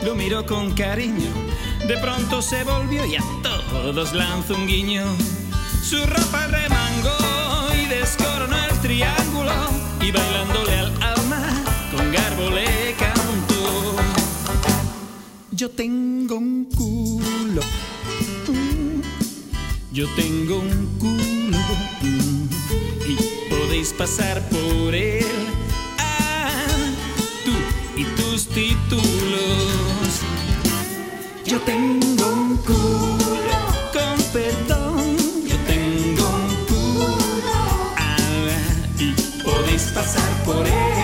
lo 0.04 0.14
miró 0.14 0.46
con 0.46 0.74
cariño, 0.74 1.32
de 1.88 1.98
pronto 2.00 2.42
se 2.42 2.66
volvió 2.66 3.06
y 3.06 3.16
a 3.16 3.24
todos 3.42 4.14
lanzó 4.14 4.56
un 4.56 4.68
guiño. 4.68 5.06
Su 5.82 6.06
ropa 6.06 6.48
remangó 6.48 7.74
y 7.82 7.86
descoronó 7.86 8.58
el 8.58 8.80
triángulo 8.82 9.54
y 10.02 10.12
bailándole 10.12 10.80
al 10.80 10.92
alma 11.02 11.64
con 11.96 12.12
garbo 12.12 12.50
le 12.50 12.94
cantó. 12.96 13.96
Yo 15.52 15.70
tengo 15.70 16.36
un 16.36 16.66
culo, 16.66 17.62
yo 19.94 20.06
tengo 20.18 20.60
un 20.60 20.98
culo 21.00 21.39
podéis 23.80 23.94
pasar 23.94 24.42
por 24.50 24.94
él. 24.94 25.26
Ah, 26.00 26.50
tú 27.46 27.54
y 27.96 28.04
tus 28.04 28.48
títulos. 28.48 29.00
Yo 31.46 31.62
tengo 31.62 32.28
un 32.28 32.58
culo 32.58 33.60
con 33.94 34.22
perdón. 34.34 35.16
Yo 35.48 35.56
tengo 35.66 36.28
un 36.28 36.56
culo. 36.68 37.94
Ah, 37.96 38.18
y 39.00 39.14
podéis 39.44 39.84
pasar 39.94 40.30
por 40.44 40.68
él. 40.68 40.99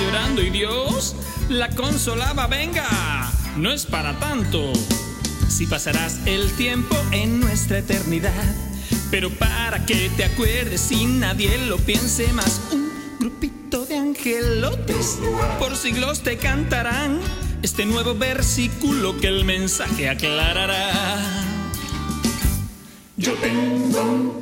llorando 0.00 0.42
y 0.42 0.50
Dios 0.50 1.14
la 1.48 1.68
consolaba, 1.70 2.46
venga, 2.46 3.30
no 3.56 3.70
es 3.70 3.86
para 3.86 4.18
tanto. 4.18 4.72
Si 5.48 5.66
pasarás 5.66 6.20
el 6.26 6.50
tiempo 6.52 6.96
en 7.10 7.40
nuestra 7.40 7.78
eternidad, 7.78 8.54
pero 9.10 9.30
para 9.30 9.84
que 9.84 10.10
te 10.16 10.24
acuerdes 10.24 10.80
sin 10.80 11.20
nadie 11.20 11.58
lo 11.66 11.76
piense 11.78 12.32
más, 12.32 12.60
un 12.72 12.90
grupito 13.18 13.84
de 13.84 13.98
angelotes 13.98 15.18
por 15.58 15.76
siglos 15.76 16.22
te 16.22 16.38
cantarán 16.38 17.20
este 17.62 17.84
nuevo 17.86 18.14
versículo 18.14 19.18
que 19.20 19.28
el 19.28 19.44
mensaje 19.44 20.08
aclarará. 20.08 20.90
Yo 23.16 23.34
tengo 23.34 24.02
un 24.02 24.40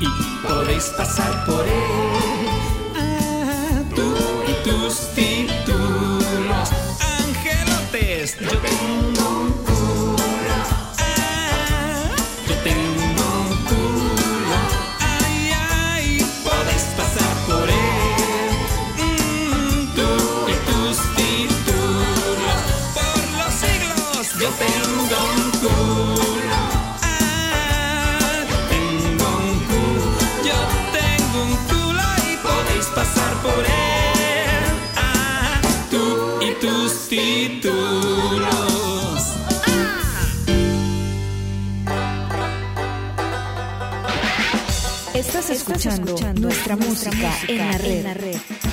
y 0.00 0.08
podéis 0.46 0.84
pasar 0.96 1.44
por 1.44 1.66
él. 1.66 2.48
Ah, 2.96 3.82
tú 3.94 4.14
y 4.48 4.68
tus 4.68 5.14
títulos, 5.14 6.70
angelotes. 7.18 8.38
Yo 8.40 8.59
Estás 45.12 45.50
escuchando, 45.50 46.14
Estás 46.14 46.16
escuchando 46.16 46.40
nuestra, 46.40 46.76
música, 46.76 47.10
música. 47.10 47.36
En 47.48 48.04
la 48.04 48.14
red. 48.14 48.69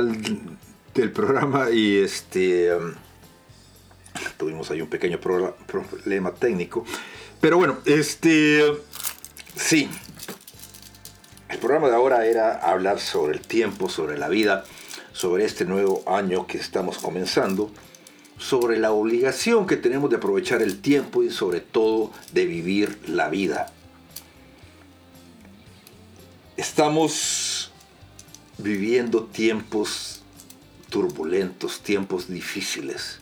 Del 0.00 1.10
programa 1.12 1.70
y 1.70 1.98
este 1.98 2.74
um, 2.74 2.92
tuvimos 4.36 4.70
ahí 4.70 4.80
un 4.80 4.88
pequeño 4.88 5.18
pro- 5.20 5.56
problema 5.66 6.32
técnico. 6.32 6.84
Pero 7.40 7.56
bueno, 7.58 7.78
este 7.84 8.62
sí. 9.56 9.88
El 11.48 11.58
programa 11.58 11.88
de 11.88 11.96
ahora 11.96 12.24
era 12.26 12.54
hablar 12.54 12.98
sobre 12.98 13.34
el 13.34 13.40
tiempo, 13.40 13.88
sobre 13.88 14.16
la 14.16 14.28
vida, 14.28 14.64
sobre 15.12 15.44
este 15.44 15.64
nuevo 15.66 16.02
año 16.06 16.46
que 16.46 16.56
estamos 16.56 16.98
comenzando, 16.98 17.70
sobre 18.38 18.78
la 18.78 18.92
obligación 18.92 19.66
que 19.66 19.76
tenemos 19.76 20.08
de 20.10 20.16
aprovechar 20.16 20.62
el 20.62 20.80
tiempo 20.80 21.22
y 21.22 21.30
sobre 21.30 21.60
todo 21.60 22.10
de 22.32 22.46
vivir 22.46 22.98
la 23.06 23.28
vida. 23.28 23.70
Estamos 26.56 27.71
viviendo 28.62 29.24
tiempos 29.24 30.22
turbulentos, 30.88 31.80
tiempos 31.80 32.28
difíciles. 32.28 33.18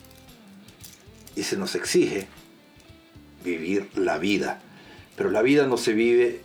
Y 1.35 1.43
se 1.43 1.57
nos 1.57 1.75
exige 1.75 2.27
vivir 3.43 3.89
la 3.95 4.17
vida. 4.17 4.61
Pero 5.15 5.31
la 5.31 5.41
vida 5.41 5.67
no 5.67 5.77
se 5.77 5.93
vive 5.93 6.41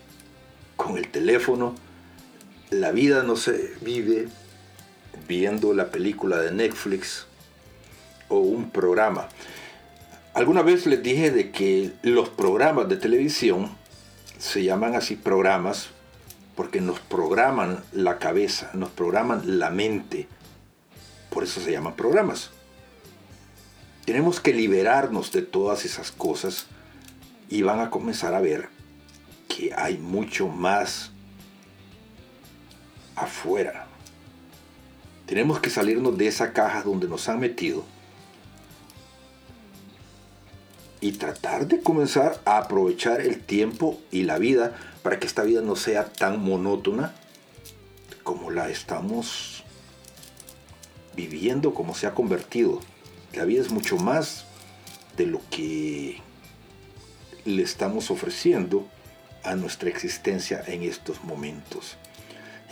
con 0.77 0.97
el 0.97 1.09
teléfono. 1.09 1.75
La 2.71 2.93
vida 2.93 3.23
no 3.23 3.37
se 3.37 3.75
vive 3.81 4.29
viendo 5.29 5.75
la 5.75 5.91
película 5.91 6.39
de 6.39 6.53
Netflix 6.53 7.27
o 8.29 8.39
un 8.39 8.71
programa. 8.71 9.29
Alguna 10.35 10.63
vez 10.63 10.87
les 10.87 11.03
dije 11.03 11.31
de 11.31 11.51
que 11.51 11.93
los 12.03 12.29
programas 12.29 12.89
de 12.89 12.97
televisión 12.97 13.71
se 14.39 14.65
llaman 14.65 14.95
así 14.95 15.17
programas 15.17 15.89
porque 16.57 16.81
nos 16.81 16.99
programan 16.99 17.85
la 17.93 18.19
cabeza, 18.19 18.71
nos 18.73 18.91
programan 18.91 19.59
la 19.59 19.71
mente. 19.71 20.27
Por 21.31 21.45
eso 21.45 21.61
se 21.61 21.71
llaman 21.71 21.95
programas. 21.95 22.51
Tenemos 24.07 24.41
que 24.41 24.55
liberarnos 24.55 25.33
de 25.33 25.43
todas 25.43 25.85
esas 25.85 26.11
cosas 26.11 26.67
y 27.49 27.63
van 27.63 27.81
a 27.81 27.91
comenzar 27.91 28.35
a 28.35 28.41
ver 28.41 28.69
que 29.49 29.75
hay 29.77 29.99
mucho 29.99 30.49
más 30.49 31.13
afuera. 33.15 33.87
Tenemos 35.27 35.61
que 35.61 35.71
salirnos 35.71 36.17
de 36.17 36.29
esa 36.29 36.53
caja 36.53 36.83
donde 36.83 37.09
nos 37.09 37.29
han 37.29 37.41
metido 37.41 37.85
y 41.01 41.13
tratar 41.13 41.67
de 41.67 41.83
comenzar 41.83 42.41
a 42.45 42.59
aprovechar 42.59 43.21
el 43.21 43.41
tiempo 43.41 44.01
y 44.11 44.23
la 44.23 44.39
vida 44.39 44.77
para 45.07 45.21
que 45.21 45.29
esta 45.29 45.45
vida 45.45 45.61
no 45.63 45.77
sea 45.77 46.07
tan 46.07 46.43
monótona 46.43 47.15
como 48.25 48.51
la 48.51 48.71
estamos 48.71 49.63
viviendo, 51.15 51.75
como 51.75 51.95
se 51.95 52.09
ha 52.09 52.13
convertido. 52.13 52.81
La 53.33 53.45
vida 53.45 53.63
es 53.63 53.71
mucho 53.71 53.99
más 53.99 54.47
de 55.17 55.27
lo 55.27 55.41
que 55.49 56.21
le 57.45 57.63
estamos 57.63 58.11
ofreciendo 58.11 58.85
a 59.45 59.55
nuestra 59.55 59.91
existencia 59.91 60.61
en 60.67 60.83
estos 60.83 61.23
momentos. 61.23 61.97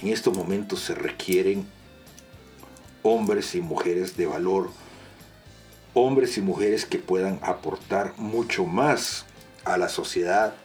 En 0.02 0.08
estos 0.08 0.36
momentos 0.36 0.80
se 0.80 0.96
requieren 0.96 1.64
hombres 3.04 3.54
y 3.54 3.60
mujeres 3.60 4.16
de 4.16 4.26
valor, 4.26 4.72
hombres 5.92 6.36
y 6.36 6.40
mujeres 6.40 6.84
que 6.84 6.98
puedan 6.98 7.38
aportar 7.42 8.12
mucho 8.16 8.64
más 8.64 9.24
a 9.64 9.78
la 9.78 9.88
sociedad, 9.88 10.56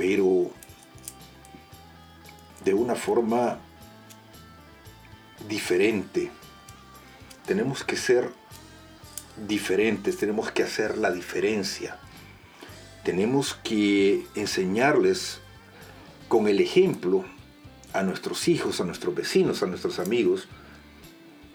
pero 0.00 0.50
de 2.64 2.72
una 2.72 2.94
forma 2.94 3.58
diferente. 5.46 6.30
Tenemos 7.44 7.84
que 7.84 7.96
ser 7.96 8.30
diferentes, 9.46 10.16
tenemos 10.16 10.50
que 10.52 10.62
hacer 10.62 10.96
la 10.96 11.10
diferencia. 11.10 11.98
Tenemos 13.04 13.52
que 13.62 14.26
enseñarles 14.34 15.40
con 16.28 16.48
el 16.48 16.60
ejemplo 16.60 17.26
a 17.92 18.02
nuestros 18.02 18.48
hijos, 18.48 18.80
a 18.80 18.84
nuestros 18.84 19.14
vecinos, 19.14 19.62
a 19.62 19.66
nuestros 19.66 19.98
amigos, 19.98 20.48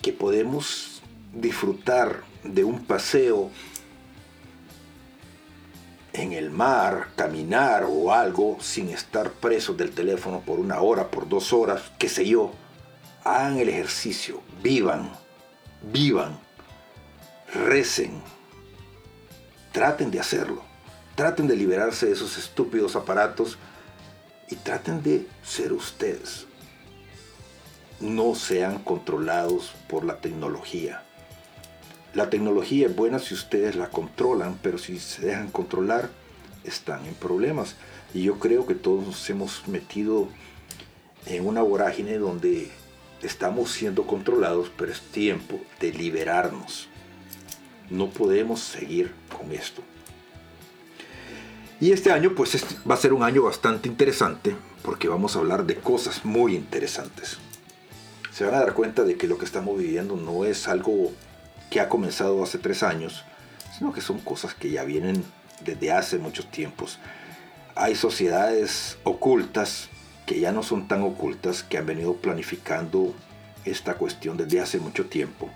que 0.04 0.14
podemos 0.14 1.02
disfrutar 1.34 2.22
de 2.44 2.64
un 2.64 2.86
paseo 2.86 3.50
en 6.18 6.32
el 6.32 6.50
mar, 6.50 7.10
caminar 7.16 7.86
o 7.88 8.14
algo 8.14 8.58
sin 8.62 8.90
estar 8.90 9.32
presos 9.32 9.76
del 9.76 9.92
teléfono 9.92 10.40
por 10.40 10.60
una 10.60 10.80
hora, 10.80 11.12
por 11.12 11.28
dos 11.28 11.52
horas, 11.52 11.92
qué 12.00 12.08
sé 12.08 12.26
yo. 12.26 12.52
Hagan 13.24 13.58
el 13.58 13.70
ejercicio, 13.70 14.42
vivan, 14.64 15.12
vivan, 15.82 16.40
recen, 17.54 18.22
traten 19.72 20.12
de 20.12 20.20
hacerlo, 20.20 20.64
traten 21.16 21.48
de 21.48 21.56
liberarse 21.56 22.06
de 22.06 22.14
esos 22.14 22.38
estúpidos 22.38 22.96
aparatos 22.96 23.58
y 24.50 24.56
traten 24.56 25.04
de 25.04 25.28
ser 25.44 25.74
ustedes. 25.74 26.46
No 28.00 28.36
sean 28.36 28.80
controlados 28.80 29.74
por 29.90 30.06
la 30.06 30.20
tecnología. 30.20 31.05
La 32.16 32.30
tecnología 32.30 32.88
es 32.88 32.96
buena 32.96 33.20
si 33.20 33.34
ustedes 33.34 33.76
la 33.76 33.90
controlan, 33.90 34.58
pero 34.64 34.78
si 34.78 35.00
se 35.00 35.26
dejan 35.26 35.52
controlar, 35.52 36.10
están 36.64 37.06
en 37.06 37.14
problemas. 37.14 37.76
Y 38.14 38.24
yo 38.24 38.40
creo 38.40 38.66
que 38.66 38.74
todos 38.74 39.06
nos 39.06 39.30
hemos 39.30 39.68
metido 39.68 40.30
en 41.26 41.46
una 41.46 41.62
vorágine 41.62 42.18
donde 42.18 42.72
estamos 43.22 43.72
siendo 43.72 44.08
controlados, 44.08 44.72
pero 44.78 44.92
es 44.94 45.02
tiempo 45.02 45.60
de 45.82 45.92
liberarnos. 45.92 46.88
No 47.90 48.10
podemos 48.10 48.62
seguir 48.62 49.12
con 49.38 49.52
esto. 49.52 49.82
Y 51.82 51.92
este 51.92 52.12
año 52.14 52.34
pues 52.34 52.56
es- 52.56 52.78
va 52.90 52.96
a 52.96 52.98
ser 52.98 53.12
un 53.12 53.24
año 53.24 53.44
bastante 53.44 53.90
interesante 53.90 54.56
porque 54.84 55.10
vamos 55.10 55.36
a 55.36 55.40
hablar 55.40 55.66
de 55.66 55.76
cosas 55.76 56.24
muy 56.24 56.56
interesantes. 56.56 57.38
Se 58.32 58.46
van 58.46 58.56
a 58.56 58.60
dar 58.60 58.74
cuenta 58.74 59.04
de 59.04 59.18
que 59.18 59.28
lo 59.28 59.38
que 59.38 59.46
estamos 59.46 59.78
viviendo 59.78 60.16
no 60.16 60.46
es 60.46 60.68
algo 60.70 61.12
que 61.76 61.82
ha 61.82 61.90
comenzado 61.90 62.42
hace 62.42 62.58
tres 62.58 62.84
años, 62.84 63.26
sino 63.78 63.92
que 63.92 64.00
son 64.00 64.20
cosas 64.20 64.54
que 64.54 64.72
ya 64.72 64.86
vienen 64.86 65.26
desde 65.66 65.92
hace 65.92 66.18
muchos 66.18 66.50
tiempos. 66.50 67.00
Hay 67.76 67.96
sociedades 67.96 68.98
ocultas 69.04 69.90
que 70.26 70.40
ya 70.40 70.54
no 70.54 70.64
son 70.64 70.88
tan 70.88 71.04
ocultas, 71.04 71.64
que 71.64 71.78
han 71.78 71.86
venido 71.86 72.16
planificando 72.16 73.14
esta 73.66 73.96
cuestión 73.96 74.38
desde 74.38 74.62
hace 74.62 74.80
mucho 74.80 75.08
tiempo. 75.08 75.50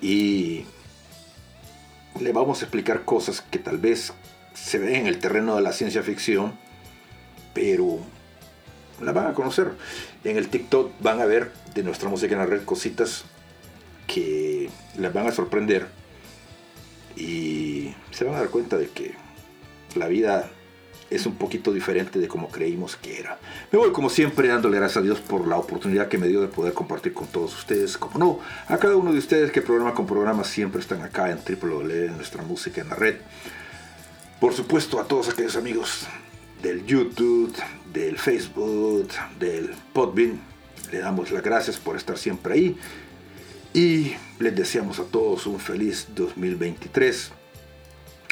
Y 0.00 0.64
le 2.18 2.32
vamos 2.32 2.62
a 2.62 2.64
explicar 2.64 3.04
cosas 3.04 3.42
que 3.42 3.58
tal 3.58 3.76
vez 3.76 4.14
se 4.54 4.78
ven 4.78 4.94
en 4.94 5.06
el 5.08 5.18
terreno 5.18 5.56
de 5.56 5.60
la 5.60 5.74
ciencia 5.74 6.02
ficción, 6.02 6.54
pero 7.52 7.98
la 9.02 9.12
van 9.12 9.26
a 9.26 9.34
conocer. 9.34 9.72
En 10.24 10.38
el 10.38 10.48
TikTok 10.48 10.90
van 11.00 11.20
a 11.20 11.26
ver 11.26 11.52
de 11.74 11.82
nuestra 11.82 12.08
música 12.08 12.32
en 12.32 12.38
la 12.38 12.46
red 12.46 12.64
cositas 12.64 13.26
que 14.12 14.68
les 14.98 15.12
van 15.12 15.26
a 15.26 15.32
sorprender 15.32 15.86
y 17.16 17.94
se 18.10 18.24
van 18.24 18.34
a 18.34 18.38
dar 18.40 18.50
cuenta 18.50 18.76
de 18.76 18.88
que 18.88 19.14
la 19.94 20.06
vida 20.06 20.50
es 21.08 21.24
un 21.24 21.36
poquito 21.36 21.72
diferente 21.72 22.18
de 22.18 22.28
como 22.28 22.48
creímos 22.48 22.96
que 22.96 23.18
era. 23.18 23.38
Me 23.70 23.78
voy 23.78 23.92
como 23.92 24.10
siempre 24.10 24.48
dándole 24.48 24.78
gracias 24.78 24.98
a 24.98 25.02
Dios 25.02 25.20
por 25.20 25.46
la 25.46 25.56
oportunidad 25.56 26.08
que 26.08 26.18
me 26.18 26.28
dio 26.28 26.42
de 26.42 26.48
poder 26.48 26.74
compartir 26.74 27.14
con 27.14 27.26
todos 27.26 27.56
ustedes, 27.56 27.96
como 27.96 28.18
no, 28.18 28.40
a 28.68 28.76
cada 28.78 28.96
uno 28.96 29.12
de 29.12 29.18
ustedes 29.18 29.50
que 29.50 29.62
programa 29.62 29.94
con 29.94 30.06
programa 30.06 30.44
siempre 30.44 30.80
están 30.80 31.02
acá 31.02 31.30
en 31.30 31.38
www, 31.38 32.06
en 32.06 32.16
nuestra 32.16 32.42
música 32.42 32.82
en 32.82 32.90
la 32.90 32.94
red. 32.94 33.16
Por 34.40 34.52
supuesto 34.52 35.00
a 35.00 35.04
todos 35.04 35.30
aquellos 35.30 35.56
amigos 35.56 36.06
del 36.62 36.84
YouTube, 36.84 37.54
del 37.92 38.18
Facebook, 38.18 39.08
del 39.38 39.70
Podbean, 39.92 40.40
le 40.90 40.98
damos 40.98 41.30
las 41.30 41.42
gracias 41.42 41.78
por 41.78 41.96
estar 41.96 42.18
siempre 42.18 42.54
ahí 42.54 42.76
y 43.74 44.14
les 44.38 44.54
deseamos 44.54 44.98
a 44.98 45.04
todos 45.04 45.46
un 45.46 45.58
feliz 45.58 46.08
2023. 46.14 47.32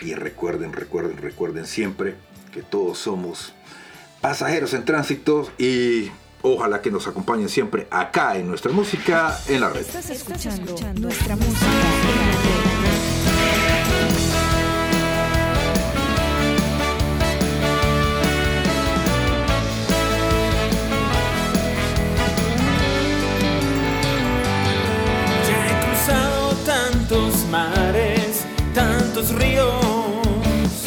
Y 0.03 0.15
recuerden, 0.15 0.73
recuerden, 0.73 1.17
recuerden 1.17 1.67
siempre 1.67 2.17
que 2.53 2.63
todos 2.63 2.99
somos 2.99 3.53
pasajeros 4.21 4.75
en 4.75 4.85
tránsito 4.85 5.51
y 5.59 6.11
ojalá 6.43 6.83
que 6.83 6.91
nos 6.91 7.07
acompañen 7.07 7.49
siempre 7.49 7.87
acá 7.91 8.37
en 8.37 8.49
nuestra 8.49 8.73
música 8.73 9.39
en 9.49 9.61
la 9.61 9.71
red. 9.71 9.81
¿Estás 9.81 10.11
escuchando 10.11 10.77
nuestra 10.95 11.37
música? 11.37 11.67
mares, 27.51 28.47
tantos 28.75 29.35
ríos. 29.35 30.85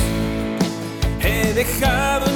He 1.21 1.53
dejado 1.53 2.32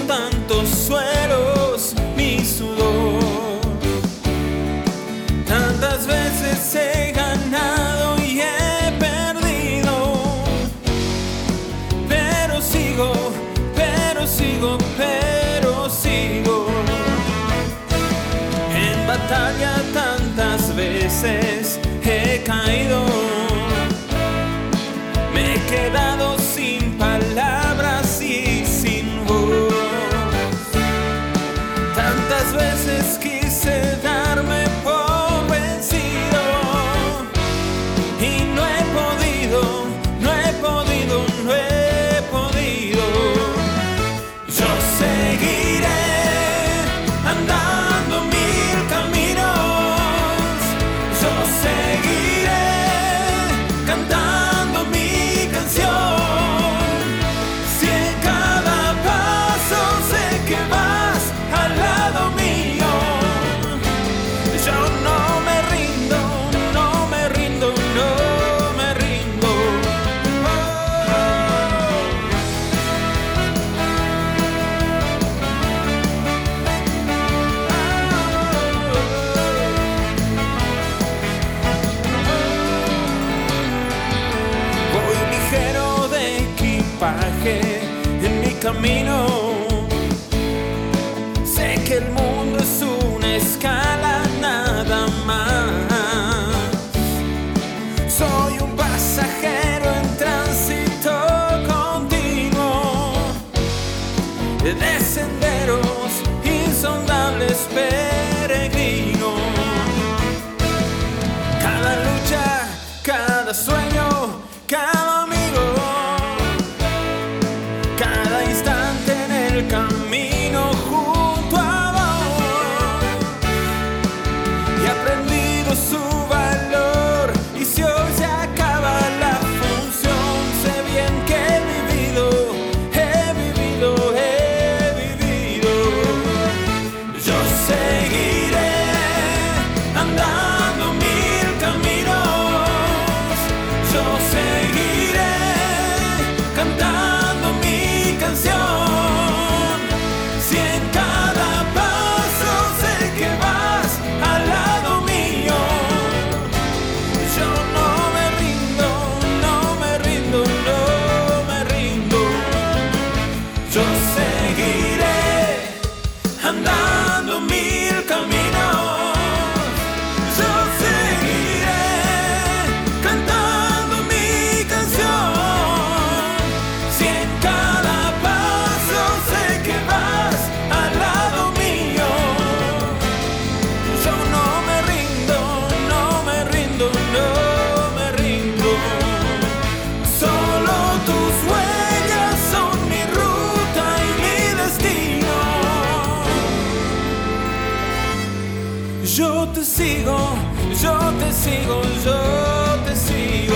sigo, 201.47 201.81
yo 202.03 202.79
te 202.85 202.95
sigo. 202.95 203.55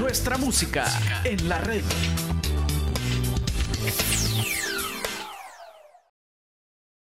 Nuestra 0.00 0.38
música 0.38 0.84
en 1.24 1.48
la 1.48 1.58
red. 1.58 1.82